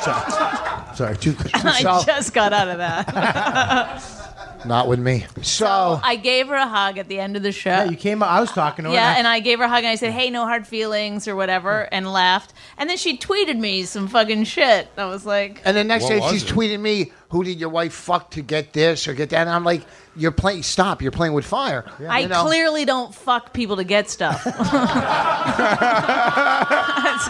sorry, 0.00 0.96
sorry. 0.96 1.16
Too, 1.16 1.34
too 1.34 1.50
I 1.54 2.02
just 2.04 2.34
got 2.34 2.52
out 2.52 2.68
of 2.68 2.78
that. 2.78 4.24
Not 4.64 4.88
with 4.88 4.98
me. 4.98 5.24
So, 5.42 6.00
I 6.02 6.16
gave 6.16 6.48
her 6.48 6.56
a 6.56 6.66
hug 6.66 6.98
at 6.98 7.06
the 7.06 7.20
end 7.20 7.36
of 7.36 7.44
the 7.44 7.52
show. 7.52 7.70
Yeah, 7.70 7.84
you 7.84 7.96
came. 7.96 8.24
I 8.24 8.40
was 8.40 8.50
talking 8.50 8.82
to 8.84 8.90
her. 8.90 8.96
Yeah, 8.96 9.14
and 9.16 9.28
and 9.28 9.34
I 9.34 9.40
gave 9.40 9.58
her 9.58 9.66
a 9.66 9.68
hug 9.68 9.84
and 9.84 9.88
I 9.88 9.94
said, 9.94 10.12
"Hey, 10.12 10.30
no 10.30 10.44
hard 10.44 10.66
feelings 10.66 11.28
or 11.28 11.36
whatever," 11.36 11.82
and 11.92 12.10
laughed. 12.10 12.54
And 12.78 12.88
then 12.88 12.96
she 12.96 13.18
tweeted 13.18 13.58
me 13.58 13.84
some 13.84 14.08
fucking 14.08 14.44
shit. 14.44 14.88
I 14.96 15.04
was 15.04 15.26
like, 15.26 15.60
and 15.64 15.76
the 15.76 15.84
next 15.84 16.08
day 16.08 16.20
she's 16.30 16.42
it? 16.42 16.48
tweeting 16.48 16.80
me, 16.80 17.12
"Who 17.30 17.44
did 17.44 17.60
your 17.60 17.68
wife 17.68 17.92
fuck 17.92 18.30
to 18.32 18.42
get 18.42 18.72
this 18.72 19.06
or 19.06 19.14
get 19.14 19.30
that?" 19.30 19.42
And 19.42 19.50
I'm 19.50 19.64
like, 19.64 19.82
"You're 20.18 20.32
playing. 20.32 20.62
Stop. 20.64 21.00
You're 21.02 21.12
playing 21.12 21.32
with 21.34 21.44
fire." 21.46 21.84
"I 22.08 22.20
You 22.20 22.28
know? 22.28 22.44
clearly 22.44 22.84
don't 22.84 23.14
fuck 23.14 23.52
people 23.52 23.76
to 23.76 23.84
get 23.84 24.10
stuff." 24.10 24.42
That's 24.44 24.58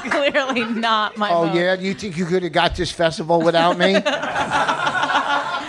clearly 0.00 0.64
not 0.64 1.16
my. 1.16 1.30
Oh 1.30 1.46
mode. 1.46 1.56
yeah, 1.56 1.74
you 1.74 1.94
think 1.94 2.16
you 2.16 2.24
could 2.26 2.42
have 2.42 2.52
got 2.52 2.74
this 2.76 2.90
festival 2.90 3.40
without 3.42 3.78
me? 3.78 3.96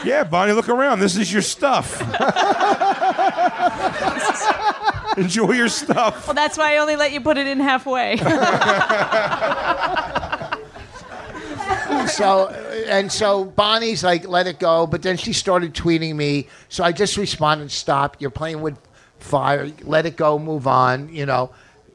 Yeah, 0.05 0.23
Bonnie, 0.23 0.53
look 0.53 0.69
around. 0.69 1.01
This 1.01 1.17
is 1.17 1.31
your 1.31 1.41
stuff. 1.41 1.99
Enjoy 5.17 5.51
your 5.51 5.67
stuff. 5.67 6.25
Well, 6.25 6.33
that's 6.33 6.57
why 6.57 6.75
I 6.75 6.77
only 6.77 6.95
let 6.95 7.11
you 7.11 7.19
put 7.19 7.37
it 7.37 7.47
in 7.47 7.59
halfway. 7.59 8.15
So 12.09 12.49
and 12.87 13.11
so 13.11 13.45
Bonnie's 13.45 14.03
like, 14.03 14.27
let 14.27 14.47
it 14.47 14.59
go. 14.59 14.87
But 14.87 15.01
then 15.01 15.17
she 15.17 15.33
started 15.33 15.73
tweeting 15.73 16.15
me. 16.15 16.47
So 16.69 16.83
I 16.83 16.91
just 16.91 17.17
responded, 17.17 17.71
stop. 17.71 18.17
You're 18.19 18.29
playing 18.31 18.61
with 18.61 18.77
fire. 19.19 19.71
Let 19.83 20.05
it 20.05 20.15
go. 20.17 20.37
Move 20.39 20.67
on. 20.67 21.13
You 21.13 21.25
know. 21.25 21.51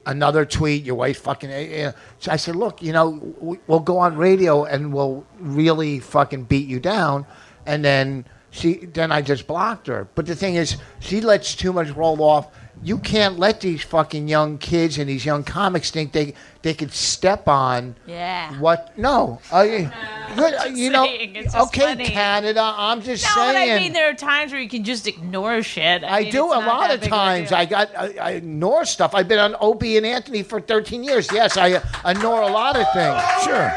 Another 0.06 0.44
tweet, 0.44 0.84
your 0.84 0.96
wife 0.96 1.22
fucking. 1.22 1.50
eh, 1.50 1.84
eh. 1.86 1.92
So 2.18 2.30
I 2.30 2.36
said, 2.36 2.56
look, 2.56 2.82
you 2.82 2.92
know, 2.92 3.58
we'll 3.66 3.80
go 3.80 3.96
on 3.96 4.16
radio 4.18 4.64
and 4.64 4.92
we'll 4.92 5.24
really 5.40 5.98
fucking 5.98 6.44
beat 6.44 6.68
you 6.68 6.78
down. 6.78 7.24
And 7.64 7.82
then 7.82 8.26
she, 8.50 8.84
then 8.84 9.10
I 9.10 9.22
just 9.22 9.46
blocked 9.46 9.86
her. 9.86 10.06
But 10.14 10.26
the 10.26 10.34
thing 10.36 10.56
is, 10.56 10.76
she 11.00 11.22
lets 11.22 11.54
too 11.54 11.72
much 11.72 11.88
roll 11.88 12.22
off. 12.22 12.48
You 12.84 12.98
can't 12.98 13.38
let 13.38 13.62
these 13.62 13.82
fucking 13.82 14.28
young 14.28 14.58
kids 14.58 14.98
and 14.98 15.08
these 15.08 15.24
young 15.24 15.42
comics 15.42 15.90
think 15.90 16.12
they 16.12 16.34
they 16.60 16.74
could 16.74 16.92
step 16.92 17.48
on 17.48 17.96
Yeah. 18.06 18.52
what? 18.60 18.96
No, 18.98 19.40
I, 19.50 19.90
uh, 20.36 20.64
you 20.74 20.90
know. 20.90 21.06
it's 21.08 21.54
Okay, 21.54 21.80
funny. 21.80 22.04
Canada. 22.04 22.60
I'm 22.76 23.00
just 23.00 23.24
no, 23.24 23.30
but 23.36 23.52
saying. 23.54 23.72
I 23.72 23.76
mean, 23.78 23.92
there 23.94 24.10
are 24.10 24.14
times 24.14 24.52
where 24.52 24.60
you 24.60 24.68
can 24.68 24.84
just 24.84 25.06
ignore 25.08 25.62
shit. 25.62 26.04
I, 26.04 26.18
I 26.18 26.22
mean, 26.24 26.32
do 26.32 26.44
a 26.44 26.60
lot 26.60 26.90
of 26.92 27.00
times. 27.00 27.52
I 27.52 27.64
got 27.64 27.88
I, 27.96 28.14
I 28.20 28.30
ignore 28.32 28.84
stuff. 28.84 29.14
I've 29.14 29.28
been 29.28 29.38
on 29.38 29.56
Opie 29.60 29.96
and 29.96 30.04
Anthony 30.04 30.42
for 30.42 30.60
13 30.60 31.02
years. 31.02 31.32
Yes, 31.32 31.56
I 31.56 31.72
uh, 31.72 31.80
ignore 32.10 32.42
a 32.42 32.48
lot 32.48 32.76
of 32.76 32.86
things. 32.92 33.22
Sure. 33.44 33.72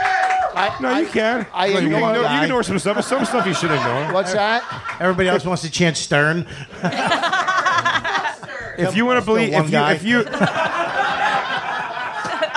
I, 0.54 0.76
No, 0.82 0.90
I, 0.90 1.00
you 1.02 1.08
can. 1.08 1.46
I 1.54 1.68
you, 1.68 1.74
can 1.76 1.84
ignore- 1.86 2.16
ignore, 2.16 2.32
you 2.32 2.42
ignore 2.44 2.64
some 2.64 2.80
stuff, 2.80 2.96
but 2.96 3.04
some 3.06 3.24
stuff 3.26 3.46
you 3.46 3.54
should 3.54 3.72
ignore. 3.72 4.12
What's 4.12 4.34
that? 4.34 4.64
Everybody 5.00 5.30
else 5.30 5.46
wants 5.46 5.62
to 5.62 5.72
chant 5.72 5.96
Stern. 5.98 6.46
if 8.78 8.96
you 8.96 9.06
want 9.06 9.20
to 9.20 9.26
believe, 9.26 9.54
if 9.54 9.72
you, 9.72 9.80
if 9.80 10.04
you, 10.04 10.24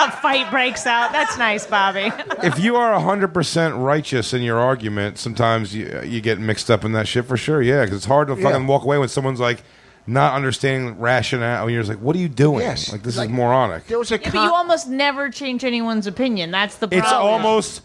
A 0.03 0.09
fight 0.21 0.49
breaks 0.49 0.87
out. 0.87 1.11
That's 1.11 1.37
nice, 1.37 1.65
Bobby. 1.67 2.11
if 2.43 2.57
you 2.59 2.75
are 2.75 2.99
hundred 2.99 3.33
percent 3.33 3.75
righteous 3.75 4.33
in 4.33 4.41
your 4.41 4.57
argument, 4.59 5.17
sometimes 5.19 5.75
you 5.75 6.01
you 6.03 6.21
get 6.21 6.39
mixed 6.39 6.71
up 6.71 6.83
in 6.83 6.91
that 6.93 7.07
shit 7.07 7.25
for 7.25 7.37
sure. 7.37 7.61
Yeah, 7.61 7.83
because 7.83 7.97
it's 7.97 8.05
hard 8.05 8.27
to 8.29 8.35
fucking 8.35 8.65
walk 8.67 8.83
away 8.83 8.97
when 8.97 9.09
someone's 9.09 9.39
like 9.39 9.63
not 10.07 10.33
understanding 10.33 10.97
rationale, 10.99 11.63
and 11.63 11.71
you're 11.71 11.81
just 11.83 11.89
like, 11.89 11.99
"What 12.01 12.15
are 12.15 12.19
you 12.19 12.29
doing? 12.29 12.61
Yes. 12.61 12.91
Like 12.91 13.03
this 13.03 13.15
Like- 13.17 13.29
is 13.29 13.35
moronic." 13.35 13.85
There 13.87 13.99
was 13.99 14.11
a 14.11 14.15
Yeah, 14.15 14.21
but 14.25 14.33
com- 14.33 14.45
you 14.45 14.53
almost 14.53 14.87
never 14.87 15.29
change 15.29 15.63
anyone's 15.63 16.07
opinion. 16.07 16.49
That's 16.49 16.77
the 16.77 16.87
problem. 16.87 17.03
It's 17.03 17.13
almost 17.13 17.81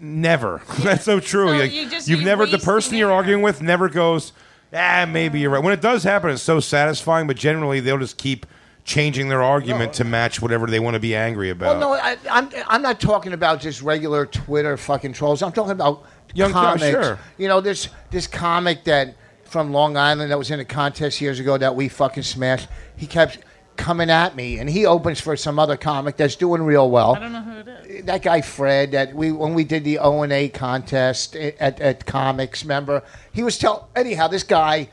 never. 0.00 0.62
That's 0.80 1.04
so 1.04 1.20
true. 1.20 1.48
So 1.50 1.54
Like, 1.58 1.72
you 1.72 1.88
just- 1.88 2.08
you've 2.08 2.20
you're 2.22 2.28
never 2.28 2.46
the 2.46 2.52
wasting 2.56 2.66
person 2.66 2.96
you're 2.96 3.10
it. 3.10 3.14
arguing 3.14 3.42
with 3.42 3.62
never 3.62 3.88
goes, 3.88 4.32
ah, 4.76 5.06
maybe 5.08 5.40
you're 5.40 5.50
right. 5.50 5.62
When 5.62 5.72
it 5.72 5.80
does 5.80 6.04
happen, 6.04 6.30
it's 6.30 6.42
so 6.42 6.60
satisfying. 6.60 7.26
But 7.26 7.36
generally, 7.36 7.80
they'll 7.80 7.98
just 7.98 8.18
keep 8.18 8.46
changing 8.84 9.28
their 9.28 9.42
argument 9.42 9.92
to 9.94 10.04
match 10.04 10.40
whatever 10.40 10.66
they 10.66 10.78
want 10.78 10.94
to 10.94 11.00
be 11.00 11.14
angry 11.14 11.50
about. 11.50 11.78
Well, 11.78 11.80
no, 11.80 11.94
I, 11.94 12.16
I'm 12.30 12.48
I'm 12.68 12.82
not 12.82 13.00
talking 13.00 13.32
about 13.32 13.60
just 13.60 13.82
regular 13.82 14.26
Twitter 14.26 14.76
fucking 14.76 15.12
trolls. 15.12 15.42
I'm 15.42 15.52
talking 15.52 15.72
about 15.72 16.04
Young- 16.34 16.52
comics. 16.52 16.84
sure. 16.84 17.18
You 17.38 17.48
know, 17.48 17.60
this 17.60 17.88
this 18.10 18.26
comic 18.26 18.84
that 18.84 19.14
from 19.44 19.72
Long 19.72 19.96
Island 19.96 20.30
that 20.30 20.38
was 20.38 20.50
in 20.50 20.60
a 20.60 20.64
contest 20.64 21.20
years 21.20 21.40
ago 21.40 21.56
that 21.58 21.74
we 21.74 21.88
fucking 21.88 22.22
smashed. 22.22 22.68
He 22.96 23.06
kept 23.06 23.38
coming 23.76 24.10
at 24.10 24.34
me, 24.34 24.58
and 24.58 24.68
he 24.68 24.86
opens 24.86 25.20
for 25.20 25.36
some 25.36 25.58
other 25.58 25.76
comic 25.76 26.16
that's 26.16 26.36
doing 26.36 26.62
real 26.62 26.90
well. 26.90 27.14
I 27.14 27.18
don't 27.20 27.32
know 27.32 27.42
who 27.42 27.58
it 27.58 27.68
is. 27.68 27.85
That 28.02 28.22
guy 28.22 28.40
Fred 28.40 28.92
that 28.92 29.14
we 29.14 29.32
when 29.32 29.54
we 29.54 29.64
did 29.64 29.84
the 29.84 29.98
O 29.98 30.22
and 30.22 30.32
A 30.32 30.48
contest 30.48 31.34
at, 31.36 31.80
at 31.80 32.06
comics, 32.06 32.62
remember 32.62 33.02
he 33.32 33.42
was 33.42 33.58
tell 33.58 33.88
anyhow 33.96 34.28
this 34.28 34.42
guy 34.42 34.88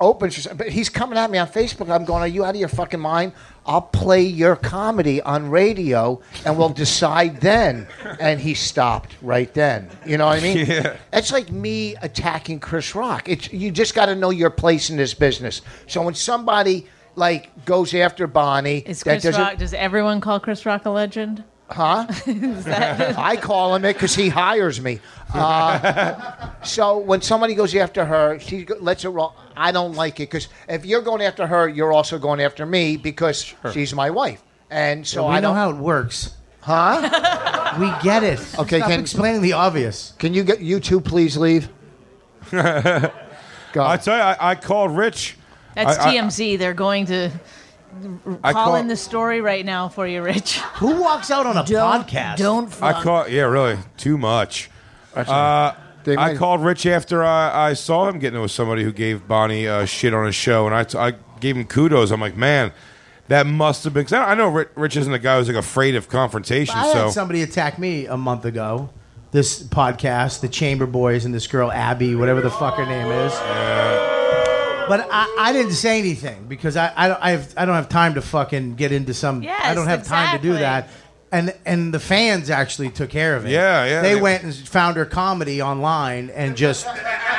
opens, 0.00 0.48
but 0.56 0.68
he's 0.68 0.88
coming 0.88 1.16
at 1.16 1.30
me 1.30 1.38
on 1.38 1.46
Facebook. 1.46 1.88
I'm 1.88 2.04
going, 2.04 2.22
are 2.22 2.26
you 2.26 2.44
out 2.44 2.50
of 2.54 2.60
your 2.60 2.68
fucking 2.68 2.98
mind? 2.98 3.32
I'll 3.64 3.82
play 3.82 4.22
your 4.22 4.56
comedy 4.56 5.22
on 5.22 5.48
radio, 5.48 6.20
and 6.44 6.58
we'll 6.58 6.70
decide 6.70 7.40
then. 7.40 7.86
And 8.18 8.40
he 8.40 8.54
stopped 8.54 9.14
right 9.22 9.52
then. 9.54 9.88
You 10.04 10.18
know 10.18 10.26
what 10.26 10.40
I 10.40 10.42
mean? 10.42 10.66
Yeah. 10.66 10.96
It's 11.12 11.30
like 11.30 11.52
me 11.52 11.94
attacking 12.02 12.58
Chris 12.58 12.96
Rock. 12.96 13.28
It's 13.28 13.52
you 13.52 13.70
just 13.70 13.94
got 13.94 14.06
to 14.06 14.16
know 14.16 14.30
your 14.30 14.50
place 14.50 14.90
in 14.90 14.96
this 14.96 15.14
business. 15.14 15.62
So 15.86 16.02
when 16.02 16.14
somebody 16.14 16.88
like 17.14 17.64
goes 17.64 17.94
after 17.94 18.26
Bonnie, 18.26 18.78
Is 18.78 19.04
Chris 19.04 19.22
doesn't- 19.22 19.40
Rock? 19.40 19.58
Does 19.58 19.72
everyone 19.74 20.20
call 20.20 20.40
Chris 20.40 20.66
Rock 20.66 20.84
a 20.86 20.90
legend? 20.90 21.44
Huh? 21.72 22.06
I 23.18 23.36
call 23.40 23.74
him 23.74 23.84
it 23.84 23.94
because 23.94 24.14
he 24.14 24.28
hires 24.28 24.80
me. 24.80 25.00
Uh, 25.34 26.50
so 26.62 26.98
when 26.98 27.22
somebody 27.22 27.54
goes 27.54 27.74
after 27.74 28.04
her, 28.04 28.38
she 28.38 28.64
go- 28.64 28.76
lets 28.80 29.04
it 29.04 29.08
roll. 29.08 29.34
I 29.56 29.72
don't 29.72 29.94
like 29.94 30.20
it 30.20 30.28
because 30.30 30.48
if 30.68 30.84
you're 30.84 31.00
going 31.02 31.22
after 31.22 31.46
her, 31.46 31.68
you're 31.68 31.92
also 31.92 32.18
going 32.18 32.40
after 32.40 32.66
me 32.66 32.96
because 32.96 33.54
she's 33.72 33.94
my 33.94 34.10
wife. 34.10 34.42
And 34.70 35.06
so 35.06 35.28
we 35.28 35.34
I 35.36 35.40
know 35.40 35.48
don't. 35.48 35.56
how 35.56 35.70
it 35.70 35.76
works. 35.76 36.34
huh? 36.60 37.38
We 37.80 37.90
get 38.02 38.22
it. 38.22 38.38
Okay, 38.58 38.78
Stop 38.80 38.90
can- 38.90 39.00
explaining 39.00 39.40
the 39.40 39.54
obvious. 39.54 40.12
Can 40.18 40.34
you 40.34 40.44
get 40.44 40.60
you 40.60 40.78
two 40.78 41.00
please 41.00 41.38
leave? 41.38 41.70
Go. 42.50 42.60
I 42.60 43.96
tell 43.96 44.16
you, 44.16 44.22
I, 44.22 44.36
I 44.50 44.54
called 44.56 44.94
Rich. 44.94 45.36
That's 45.74 45.98
I- 45.98 46.10
I- 46.10 46.16
TMZ. 46.16 46.58
They're 46.58 46.74
going 46.74 47.06
to 47.06 47.30
I 48.42 48.52
call 48.52 48.64
call- 48.64 48.76
in 48.76 48.88
the 48.88 48.96
story 48.96 49.40
right 49.40 49.64
now 49.64 49.88
for 49.88 50.06
you, 50.06 50.22
Rich. 50.22 50.58
Who 50.76 51.00
walks 51.00 51.30
out 51.30 51.46
on 51.46 51.56
a 51.56 51.62
podcast? 51.64 52.36
Don't. 52.36 52.66
I 52.82 52.92
fuck. 52.92 53.02
called. 53.02 53.30
Yeah, 53.30 53.42
really, 53.42 53.78
too 53.96 54.16
much. 54.18 54.70
Uh, 55.14 55.72
They 56.04 56.16
I 56.16 56.28
might- 56.28 56.36
called 56.38 56.64
Rich 56.64 56.86
after 56.86 57.22
I, 57.22 57.68
I 57.70 57.72
saw 57.74 58.08
him 58.08 58.18
getting 58.18 58.40
with 58.40 58.50
somebody 58.50 58.82
who 58.82 58.92
gave 58.92 59.28
Bonnie 59.28 59.68
uh, 59.68 59.84
shit 59.84 60.12
on 60.14 60.26
his 60.26 60.34
show, 60.34 60.66
and 60.66 60.74
I, 60.74 60.84
t- 60.84 60.98
I 60.98 61.12
gave 61.40 61.56
him 61.56 61.64
kudos. 61.64 62.10
I'm 62.10 62.20
like, 62.20 62.36
man, 62.36 62.72
that 63.28 63.46
must 63.46 63.84
have 63.84 63.94
been. 63.94 64.04
Cause 64.04 64.14
I 64.14 64.32
I 64.32 64.34
know 64.34 64.48
Rich, 64.48 64.68
Rich 64.74 64.96
isn't 64.96 65.12
a 65.12 65.18
guy 65.18 65.38
who's 65.38 65.46
like 65.48 65.56
afraid 65.56 65.94
of 65.94 66.08
confrontation. 66.08 66.74
I 66.76 66.92
so 66.92 66.98
had 67.04 67.10
somebody 67.12 67.42
attack 67.42 67.78
me 67.78 68.06
a 68.06 68.16
month 68.16 68.44
ago. 68.44 68.90
This 69.30 69.62
podcast, 69.62 70.40
the 70.40 70.48
Chamber 70.48 70.86
Boys, 70.86 71.24
and 71.24 71.32
this 71.34 71.46
girl 71.46 71.70
Abby, 71.72 72.14
whatever 72.14 72.40
the 72.42 72.50
fuck 72.50 72.74
her 72.74 72.84
name 72.84 73.06
is. 73.10 74.11
But 74.92 75.08
I, 75.10 75.34
I 75.38 75.52
didn't 75.52 75.72
say 75.72 75.98
anything 75.98 76.46
because 76.48 76.76
I 76.76 76.92
I 76.96 77.08
don't, 77.08 77.22
I, 77.22 77.30
have, 77.30 77.54
I 77.56 77.64
don't 77.64 77.74
have 77.76 77.88
time 77.88 78.14
to 78.14 78.22
fucking 78.22 78.74
get 78.74 78.92
into 78.92 79.14
some. 79.14 79.42
Yes, 79.42 79.60
I 79.64 79.74
don't 79.74 79.86
have 79.86 80.06
time 80.06 80.36
to 80.36 80.42
do 80.42 80.52
that. 80.54 80.84
exactly. 80.84 80.98
And 81.32 81.54
and 81.64 81.94
the 81.94 82.00
fans 82.00 82.50
actually 82.50 82.90
took 82.90 83.08
care 83.08 83.36
of 83.36 83.46
it. 83.46 83.50
Yeah, 83.52 83.86
yeah, 83.86 84.02
They 84.02 84.14
they- 84.14 84.20
went 84.20 84.42
and 84.44 84.54
found 84.54 84.96
her 84.96 85.06
comedy 85.06 85.62
online 85.62 86.28
and 86.30 86.56
just 86.56 86.86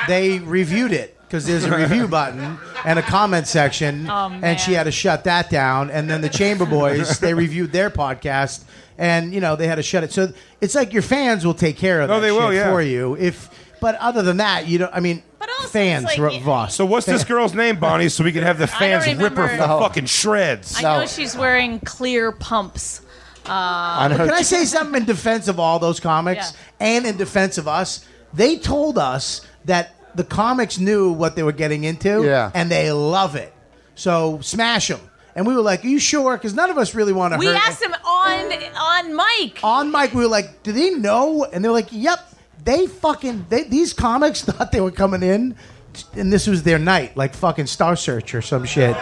they 0.07 0.39
reviewed 0.39 0.91
it 0.91 1.15
because 1.27 1.45
there's 1.45 1.63
a 1.65 1.75
review 1.77 2.07
button 2.19 2.57
and 2.85 2.97
a 2.99 3.03
comment 3.03 3.47
section, 3.47 4.09
Oh, 4.09 4.29
man. 4.29 4.43
and 4.43 4.59
she 4.59 4.73
had 4.73 4.83
to 4.85 4.91
shut 4.91 5.23
that 5.25 5.49
down. 5.49 5.89
And 5.91 6.09
then 6.09 6.21
the 6.21 6.29
Chamber 6.29 6.65
Boys 6.65 7.19
they 7.25 7.33
reviewed 7.35 7.71
their 7.71 7.89
podcast, 7.91 8.63
and 8.97 9.31
you 9.33 9.41
know 9.41 9.55
they 9.55 9.67
had 9.67 9.75
to 9.75 9.83
shut 9.83 10.03
it. 10.03 10.11
So 10.11 10.33
it's 10.59 10.73
like 10.75 10.91
your 10.91 11.03
fans 11.03 11.45
will 11.45 11.53
take 11.53 11.77
care 11.77 12.01
of 12.01 12.09
No, 12.09 12.15
that 12.15 12.21
they 12.21 12.31
will, 12.31 12.47
shit 12.49 12.55
yeah. 12.55 12.71
for 12.71 12.81
you. 12.81 13.15
If 13.17 13.49
but 13.83 13.95
other 13.95 14.23
than 14.23 14.37
that, 14.37 14.65
you 14.67 14.77
don't. 14.79 14.91
I 14.95 14.99
mean, 15.01 15.21
But 15.37 15.49
also, 15.49 15.67
fans, 15.67 16.05
it's 16.05 16.17
like, 16.17 16.19
Ro- 16.19 16.39
Vos. 16.39 16.73
So 16.75 16.85
what's 16.85 17.05
this 17.05 17.23
girl's 17.23 17.53
name, 17.53 17.75
Bonnie, 17.79 18.09
so 18.09 18.23
we 18.23 18.31
can 18.31 18.41
have 18.43 18.57
the 18.57 18.65
don't 18.79 18.79
fans 18.79 19.05
rip 19.05 19.17
her 19.35 19.43
remember. 19.43 19.47
for 19.57 19.79
fucking 19.81 20.05
shreds? 20.07 20.77
I 20.77 20.81
No. 20.81 20.99
know 21.01 21.05
she's 21.05 21.35
wearing 21.37 21.79
clear 21.81 22.31
pumps. 22.31 23.01
Uh, 23.45 23.51
on 23.51 24.11
her- 24.11 24.25
Can 24.25 24.33
I 24.33 24.41
say 24.41 24.63
something 24.65 25.01
in 25.01 25.05
defense 25.05 25.47
of 25.49 25.59
all 25.59 25.77
those 25.77 25.99
comics 25.99 26.53
Yeah. 26.79 26.87
and 26.87 27.05
in 27.05 27.17
defense 27.17 27.57
of 27.57 27.67
us? 27.67 28.05
They 28.33 28.55
told 28.57 28.97
us 28.97 29.41
that 29.65 29.93
the 30.15 30.23
comics 30.23 30.79
knew 30.79 31.11
what 31.11 31.35
they 31.35 31.43
were 31.43 31.51
getting 31.51 31.83
into, 31.83 32.23
Yeah. 32.23 32.51
and 32.53 32.71
they 32.71 32.91
love 32.93 33.35
it. 33.35 33.53
So 33.95 34.39
smash 34.41 34.87
them. 34.87 35.01
And 35.35 35.45
we 35.47 35.55
were 35.55 35.61
like, 35.61 35.83
"Are 35.83 35.87
you 35.87 35.99
sure?" 35.99 36.37
Because 36.37 36.53
none 36.53 36.69
of 36.69 36.77
us 36.77 36.93
really 36.95 37.11
want 37.11 37.33
to. 37.33 37.39
We 37.39 37.47
hurt. 37.47 37.67
asked 37.67 37.81
him 37.83 37.93
on 37.93 38.53
on 38.77 39.15
mic. 39.15 39.59
on 39.63 39.91
mic. 39.91 40.13
We 40.13 40.21
were 40.21 40.27
like, 40.29 40.61
"Do 40.63 40.71
they 40.71 40.91
know?" 40.91 41.43
And 41.51 41.65
they're 41.65 41.71
like, 41.71 41.87
"Yep." 41.91 42.19
They 42.63 42.87
fucking 42.87 43.47
they, 43.49 43.63
these 43.63 43.93
comics 43.93 44.41
thought 44.45 44.71
they 44.71 44.81
were 44.81 44.91
coming 44.91 45.23
in, 45.23 45.55
and 46.13 46.31
this 46.31 46.47
was 46.47 46.63
their 46.63 46.79
night, 46.79 47.15
like 47.17 47.33
fucking 47.33 47.67
Star 47.67 47.95
Search 47.95 48.33
or 48.33 48.41
some 48.41 48.65
shit. 48.65 48.95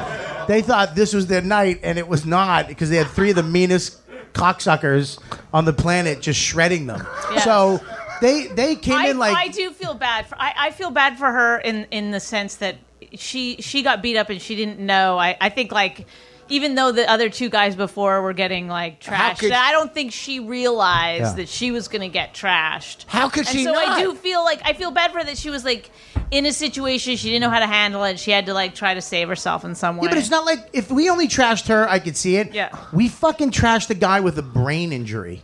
They 0.47 0.61
thought 0.61 0.95
this 0.95 1.13
was 1.13 1.27
their 1.27 1.41
night, 1.41 1.79
and 1.83 1.97
it 1.97 2.07
was 2.07 2.25
not 2.25 2.67
because 2.67 2.89
they 2.89 2.97
had 2.97 3.07
three 3.07 3.29
of 3.29 3.35
the 3.35 3.43
meanest 3.43 3.99
cocksuckers 4.33 5.19
on 5.53 5.65
the 5.65 5.73
planet 5.73 6.21
just 6.21 6.39
shredding 6.39 6.87
them. 6.87 7.05
Yes. 7.31 7.43
So 7.43 7.79
they 8.21 8.47
they 8.47 8.75
came 8.75 8.97
I, 8.97 9.07
in 9.09 9.17
like 9.17 9.35
I 9.35 9.49
do 9.49 9.71
feel 9.71 9.93
bad 9.93 10.27
for 10.27 10.35
I, 10.39 10.53
I 10.57 10.71
feel 10.71 10.91
bad 10.91 11.17
for 11.17 11.31
her 11.31 11.57
in 11.59 11.85
in 11.91 12.11
the 12.11 12.19
sense 12.19 12.55
that 12.57 12.77
she 13.13 13.57
she 13.61 13.83
got 13.83 14.01
beat 14.01 14.17
up 14.17 14.29
and 14.29 14.41
she 14.41 14.55
didn't 14.55 14.79
know. 14.79 15.17
I, 15.17 15.37
I 15.41 15.49
think 15.49 15.71
like 15.71 16.07
even 16.51 16.75
though 16.75 16.91
the 16.91 17.09
other 17.09 17.29
two 17.29 17.49
guys 17.49 17.75
before 17.75 18.21
were 18.21 18.33
getting 18.33 18.67
like 18.67 18.99
trashed, 18.99 19.39
could- 19.39 19.51
I 19.51 19.71
don't 19.71 19.93
think 19.93 20.11
she 20.11 20.39
realized 20.39 21.21
Yeah. 21.23 21.33
that 21.33 21.49
she 21.49 21.71
was 21.71 21.87
going 21.87 22.01
to 22.01 22.09
get 22.09 22.33
trashed. 22.33 23.05
How 23.07 23.29
could 23.29 23.47
and 23.47 23.49
she 23.49 23.63
so 23.63 23.71
not? 23.71 23.87
I 23.87 24.01
do 24.01 24.13
feel 24.15 24.43
like 24.43 24.61
I 24.65 24.73
feel 24.73 24.91
bad 24.91 25.11
for 25.11 25.19
her 25.19 25.23
that 25.23 25.37
she 25.37 25.49
was 25.49 25.63
like 25.65 25.89
in 26.29 26.45
a 26.45 26.53
situation 26.53 27.15
she 27.17 27.29
didn't 27.29 27.41
know 27.41 27.49
how 27.49 27.59
to 27.59 27.67
handle 27.67 28.03
it. 28.03 28.19
She 28.19 28.31
had 28.31 28.45
to 28.47 28.53
like 28.53 28.75
try 28.75 28.93
to 28.93 29.01
save 29.01 29.27
herself 29.27 29.65
in 29.65 29.75
some 29.75 29.97
way. 29.97 30.03
Yeah, 30.05 30.09
but 30.11 30.17
it's 30.17 30.29
not 30.29 30.45
like 30.45 30.69
if 30.73 30.91
we 30.91 31.09
only 31.09 31.27
trashed 31.27 31.67
her, 31.67 31.87
I 31.89 31.99
could 31.99 32.15
see 32.17 32.35
it. 32.35 32.53
Yeah. 32.53 32.69
We 32.93 33.07
fucking 33.09 33.51
trashed 33.51 33.87
the 33.87 33.95
guy 33.95 34.19
with 34.19 34.37
a 34.37 34.43
brain 34.43 34.93
injury. 34.93 35.41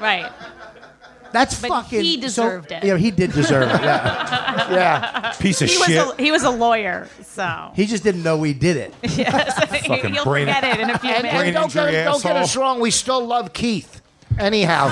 right. 0.00 0.30
That's 1.32 1.60
But 1.60 1.68
fucking. 1.68 2.00
he 2.00 2.14
so- 2.16 2.20
deserved 2.20 2.72
it. 2.72 2.84
Yeah, 2.84 2.96
he 2.96 3.10
did 3.10 3.32
deserve 3.32 3.68
it. 3.70 3.82
Yeah. 3.82 4.70
yeah. 4.70 5.32
Piece 5.38 5.60
of 5.62 5.68
He 5.68 5.76
was 5.76 5.86
shit. 5.86 6.06
a, 6.18 6.22
he 6.22 6.30
was 6.30 6.42
a 6.44 6.50
lawyer, 6.50 7.08
so 7.22 7.70
He 7.74 7.86
just 7.86 8.02
didn't 8.02 8.22
know 8.22 8.36
we 8.38 8.54
did 8.54 8.76
it. 8.76 8.94
Fucking 9.86 10.14
you'll 10.14 10.24
brain- 10.24 10.46
forget 10.46 10.64
it 10.64 10.80
in 10.80 10.90
a 10.90 10.98
few 10.98 11.10
And, 11.10 11.22
minutes. 11.24 11.44
and 11.44 11.54
don't, 11.54 11.72
get, 11.72 11.86
injury, 11.88 12.04
don't 12.04 12.22
get 12.22 12.36
us 12.36 12.56
wrong, 12.56 12.80
we 12.80 12.90
still 12.90 13.24
love 13.26 13.52
Keith. 13.52 14.00
Anyhow. 14.38 14.88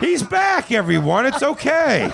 He's 0.00 0.22
back, 0.22 0.70
everyone. 0.70 1.26
It's 1.26 1.42
okay. 1.42 2.08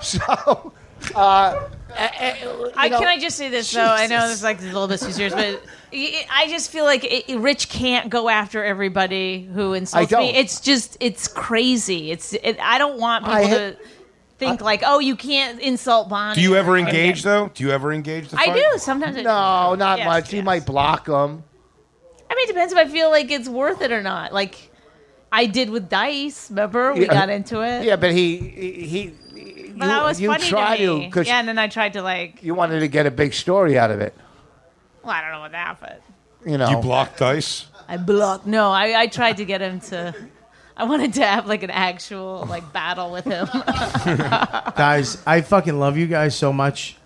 so, 0.00 0.72
uh, 1.14 1.68
Uh, 1.96 2.00
uh, 2.02 2.70
I, 2.76 2.88
know- 2.88 2.98
can 2.98 3.08
I 3.08 3.18
just 3.18 3.36
say 3.36 3.48
this 3.48 3.72
though? 3.72 3.80
I 3.82 4.06
know 4.06 4.26
this 4.26 4.36
is 4.38 4.42
like 4.42 4.60
a 4.60 4.64
little 4.64 4.88
bit 4.88 5.00
too 5.00 5.12
serious, 5.12 5.32
but 5.34 5.62
I 5.92 6.26
I 6.30 6.48
just 6.48 6.70
feel 6.70 6.84
like 6.84 7.04
it, 7.04 7.38
Rich 7.38 7.68
can't 7.68 8.10
go 8.10 8.28
after 8.28 8.64
everybody 8.64 9.42
who 9.44 9.74
insults 9.74 10.10
me. 10.12 10.30
It's 10.34 10.60
just 10.60 10.96
it's 11.00 11.28
crazy. 11.28 12.10
It's 12.10 12.32
it, 12.32 12.58
I 12.60 12.78
don't 12.78 12.98
want 12.98 13.24
people 13.24 13.36
I 13.38 13.44
ha- 13.46 13.54
to 13.54 13.76
think 14.38 14.60
like, 14.60 14.82
oh, 14.84 14.98
you 14.98 15.14
can't 15.14 15.60
insult 15.60 16.08
Bonnie. 16.08 16.34
Do 16.34 16.40
you 16.40 16.56
ever 16.56 16.76
engage 16.76 17.16
get- 17.18 17.24
though? 17.24 17.50
Do 17.54 17.62
you 17.64 17.70
ever 17.70 17.92
engage 17.92 18.28
the 18.30 18.38
I 18.40 18.52
do 18.52 18.78
sometimes. 18.78 19.14
I 19.16 19.20
do. 19.20 19.24
no, 19.24 19.74
not 19.76 19.98
Yes, 19.98 20.06
much. 20.06 20.32
You 20.32 20.42
might 20.42 20.66
block 20.66 21.06
them. 21.06 21.44
I 22.28 22.34
mean, 22.34 22.44
it 22.44 22.48
depends 22.48 22.72
if 22.72 22.78
I 22.78 22.88
feel 22.88 23.10
like 23.10 23.30
it's 23.30 23.48
worth 23.48 23.80
it 23.82 23.92
or 23.92 24.02
not. 24.02 24.32
Like 24.32 24.70
I 25.30 25.46
did 25.46 25.70
with 25.70 25.88
Dice. 25.88 26.50
Remember, 26.50 26.92
we 26.94 27.02
Yeah. 27.02 27.12
got 27.12 27.28
into 27.28 27.60
it. 27.60 27.84
Yeah, 27.84 27.94
but 27.96 28.10
he, 28.10 28.36
he, 28.38 29.12
he 29.32 29.63
but 29.76 29.84
you, 29.84 29.90
that 29.90 30.02
was 30.02 30.20
you 30.20 30.28
funny 30.28 30.48
try 30.48 30.76
to 30.76 30.98
me. 30.98 31.06
because 31.06 31.26
yeah, 31.26 31.38
and 31.38 31.48
then 31.48 31.58
I 31.58 31.68
tried 31.68 31.94
to 31.94 32.02
like. 32.02 32.42
you 32.42 32.54
wanted 32.54 32.80
to 32.80 32.88
get 32.88 33.06
a 33.06 33.10
big 33.10 33.34
story 33.34 33.78
out 33.78 33.90
of 33.90 34.00
it. 34.00 34.14
Well, 35.02 35.12
I 35.12 35.20
don't 35.20 35.32
know 35.32 35.40
what 35.40 35.52
happened. 35.52 36.00
You 36.46 36.58
know. 36.58 36.70
You 36.70 36.76
blocked 36.78 37.18
Dice. 37.18 37.66
I 37.88 37.96
blocked. 37.96 38.46
No, 38.46 38.70
I, 38.70 39.02
I 39.02 39.06
tried 39.06 39.38
to 39.38 39.44
get 39.44 39.60
him 39.60 39.80
to. 39.80 40.14
I 40.76 40.84
wanted 40.84 41.14
to 41.14 41.24
have 41.24 41.46
like 41.46 41.62
an 41.62 41.70
actual 41.70 42.46
like 42.48 42.72
battle 42.72 43.10
with 43.12 43.24
him. 43.24 43.46
guys, 44.76 45.22
I 45.26 45.40
fucking 45.42 45.78
love 45.78 45.96
you 45.96 46.06
guys 46.06 46.34
so 46.34 46.52
much. 46.52 46.96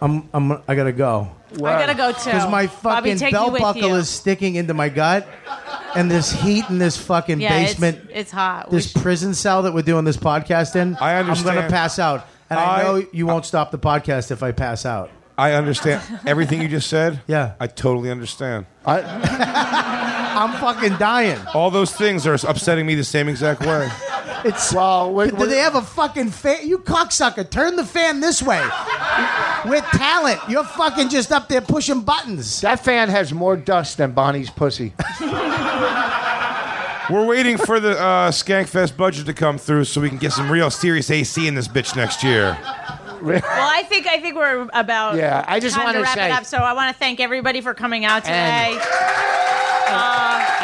I'm, 0.00 0.28
I'm, 0.32 0.52
I 0.68 0.74
gotta 0.74 0.92
go. 0.92 1.30
I 1.54 1.58
gotta 1.58 1.94
go 1.94 2.12
too. 2.12 2.24
Because 2.30 2.50
my 2.50 2.66
Bobby, 2.82 3.10
fucking 3.10 3.16
take 3.18 3.32
me 3.32 3.38
belt 3.38 3.52
with 3.52 3.62
buckle 3.62 3.82
you. 3.82 3.94
is 3.94 4.08
sticking 4.10 4.56
into 4.56 4.74
my 4.74 4.88
gut, 4.88 5.26
and 5.94 6.10
this 6.10 6.32
heat 6.32 6.68
in 6.68 6.78
this 6.78 6.96
fucking 6.96 7.40
yeah, 7.40 7.54
it's- 7.54 7.74
basement, 7.74 8.10
It's, 8.12 8.30
hot. 8.30 8.70
We 8.70 8.78
this 8.78 8.90
should- 8.90 9.02
prison 9.02 9.34
cell 9.34 9.62
that 9.62 9.72
we're 9.72 9.82
doing 9.82 10.04
this 10.04 10.16
podcast 10.16 10.76
in. 10.76 10.96
I 10.96 11.14
I'm 11.18 11.26
gonna 11.42 11.68
pass 11.68 11.98
out, 11.98 12.26
and 12.50 12.58
I, 12.58 12.80
I- 12.80 12.82
know 12.82 13.06
you 13.12 13.26
won't 13.26 13.46
stop 13.46 13.70
the 13.70 13.78
podcast 13.78 14.30
if 14.30 14.42
I 14.42 14.52
pass 14.52 14.84
out. 14.84 15.10
I 15.36 15.52
understand 15.52 16.00
everything 16.26 16.62
you 16.62 16.68
just 16.68 16.88
said. 16.88 17.20
Yeah. 17.26 17.54
I 17.58 17.66
totally 17.66 18.10
understand. 18.10 18.66
I'm 20.36 20.52
fucking 20.60 20.96
dying. 20.98 21.38
All 21.54 21.70
those 21.70 21.92
things 21.94 22.26
are 22.26 22.34
upsetting 22.34 22.86
me 22.86 22.94
the 22.94 23.04
same 23.04 23.28
exact 23.28 23.60
way. 23.62 23.88
It's 24.44 24.72
Well, 24.72 25.12
we- 25.12 25.30
Do 25.30 25.46
they 25.46 25.58
have 25.58 25.74
a 25.74 25.80
fucking 25.82 26.30
fan? 26.30 26.68
You 26.68 26.78
cocksucker! 26.78 27.48
Turn 27.48 27.76
the 27.76 27.84
fan 27.84 28.20
this 28.20 28.42
way. 28.42 28.62
With 29.66 29.84
talent, 29.92 30.40
you're 30.48 30.64
fucking 30.64 31.08
just 31.08 31.32
up 31.32 31.48
there 31.48 31.62
pushing 31.62 32.02
buttons. 32.02 32.60
that 32.60 32.84
fan 32.84 33.08
has 33.08 33.32
more 33.32 33.56
dust 33.56 33.96
than 33.96 34.12
Bonnie's 34.12 34.50
pussy. 34.50 34.92
We're 37.10 37.26
waiting 37.26 37.58
for 37.58 37.80
the 37.80 37.98
uh, 38.00 38.30
Skankfest 38.30 38.96
budget 38.96 39.26
to 39.26 39.34
come 39.34 39.58
through 39.58 39.84
so 39.84 40.00
we 40.00 40.08
can 40.08 40.16
get 40.16 40.32
some 40.32 40.50
real 40.50 40.70
serious 40.70 41.10
AC 41.10 41.46
in 41.46 41.54
this 41.54 41.68
bitch 41.68 41.94
next 41.94 42.24
year. 42.24 42.56
well, 43.22 43.40
I 43.46 43.82
think 43.88 44.06
I 44.06 44.20
think 44.20 44.36
we're 44.36 44.68
about 44.72 45.16
Yeah, 45.16 45.44
I 45.46 45.60
just 45.60 45.76
time 45.76 45.84
wanna 45.84 45.98
to 45.98 46.02
wrap 46.04 46.14
say- 46.14 46.26
it 46.26 46.32
up. 46.32 46.44
So 46.46 46.56
I 46.58 46.72
want 46.72 46.94
to 46.94 46.98
thank 46.98 47.20
everybody 47.20 47.60
for 47.60 47.74
coming 47.74 48.04
out 48.06 48.24
today. 48.24 48.78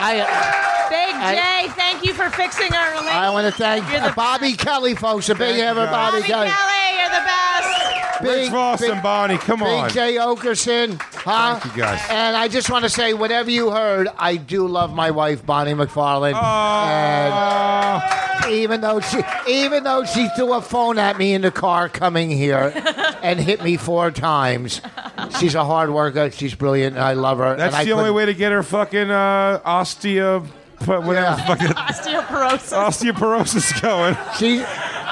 I 0.00 0.20
uh, 0.20 0.88
Big 0.88 1.12
Jay, 1.14 1.68
thank 1.76 2.04
you 2.04 2.14
for 2.14 2.30
fixing 2.30 2.72
our 2.72 2.90
relationship. 2.90 3.14
I 3.14 3.30
want 3.30 3.46
to 3.46 3.52
thank 3.52 3.88
You're 3.90 4.00
the 4.00 4.12
Bobby 4.16 4.54
Kelly, 4.54 4.94
folks. 4.94 5.28
A 5.28 5.34
big 5.34 5.54
Thank 5.54 5.62
hand 5.62 5.76
for 5.76 5.84
guys. 5.84 5.92
Bobby, 5.92 6.20
Bobby 6.20 6.32
Kelly. 6.32 6.48
Kelly, 6.48 6.98
you're 6.98 7.14
the 7.14 7.24
best. 7.26 7.59
Rich 8.22 8.32
Big, 8.32 8.50
Vos 8.50 8.80
big, 8.80 8.90
and 8.90 9.02
Bonnie, 9.02 9.38
come 9.38 9.62
on. 9.62 9.88
Big 9.88 10.16
Oakerson, 10.16 11.00
huh? 11.00 11.58
Thank 11.58 11.76
you, 11.76 11.82
guys. 11.82 12.00
And 12.10 12.36
I 12.36 12.48
just 12.48 12.70
want 12.70 12.84
to 12.84 12.90
say, 12.90 13.14
whatever 13.14 13.50
you 13.50 13.70
heard, 13.70 14.08
I 14.18 14.36
do 14.36 14.66
love 14.66 14.94
my 14.94 15.10
wife, 15.10 15.44
Bonnie 15.44 15.72
McFarlane. 15.74 16.34
And 16.34 18.52
even 18.52 18.80
though 18.80 19.00
she, 19.00 19.18
even 19.48 19.84
though 19.84 20.04
she 20.04 20.28
threw 20.36 20.54
a 20.54 20.62
phone 20.62 20.98
at 20.98 21.18
me 21.18 21.34
in 21.34 21.42
the 21.42 21.50
car 21.50 21.88
coming 21.88 22.30
here 22.30 22.72
and 23.22 23.40
hit 23.40 23.62
me 23.62 23.76
four 23.76 24.10
times, 24.10 24.80
she's 25.38 25.54
a 25.54 25.64
hard 25.64 25.90
worker. 25.90 26.30
She's 26.30 26.54
brilliant, 26.54 26.96
and 26.96 27.04
I 27.04 27.12
love 27.14 27.38
her. 27.38 27.56
that's 27.56 27.74
and 27.74 27.82
I 27.82 27.84
the 27.84 27.92
only 27.92 28.04
couldn't- 28.04 28.16
way 28.16 28.26
to 28.26 28.34
get 28.34 28.52
her 28.52 28.62
fucking 28.62 29.10
uh, 29.10 29.60
osteo, 30.80 31.04
whatever, 31.04 31.26
Yeah. 31.26 31.46
fucking 31.46 31.66
Osteoporosis. 31.68 33.12
osteoporosis 33.12 33.82
going. 33.82 34.16
She, 34.38 34.62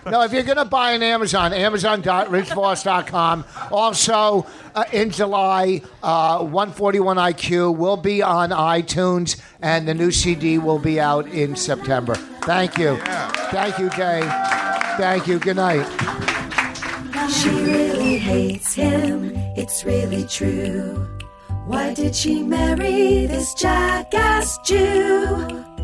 No, 0.06 0.22
if 0.22 0.32
you're 0.34 0.44
going 0.44 0.58
to 0.58 0.66
buy 0.66 0.92
an 0.92 1.02
Amazon, 1.02 1.52
amazon.richvos.com. 1.52 3.46
Also, 3.72 4.46
uh, 4.76 4.84
in 4.92 5.10
July, 5.10 5.82
uh, 6.04 6.44
141 6.44 7.18
IQ 7.18 7.76
will 7.76 7.98
be 7.98 8.22
on 8.22 8.52
iTunes, 8.52 9.42
and 9.62 9.88
the 9.88 9.96
new 9.96 10.12
CD 10.12 10.60
will 10.60 10.78
be 10.78 11.00
out 11.00 11.28
in 11.28 11.56
September. 11.56 12.14
Thank 12.44 12.78
you. 12.78 12.98
Thank 13.50 13.80
you, 13.80 13.90
Jay. 13.90 14.22
Thank 14.98 15.28
you. 15.28 15.40
Good 15.40 15.56
night. 15.56 15.86
She 17.32 17.50
really 17.50 18.18
hates 18.18 18.76
him, 18.76 19.32
it's 19.56 19.84
really 19.84 20.26
true. 20.28 21.08
Why 21.66 21.96
did 21.96 22.16
she 22.16 22.44
marry 22.44 23.26
this 23.26 23.56
jackass 23.56 24.60
Jew? 24.60 25.65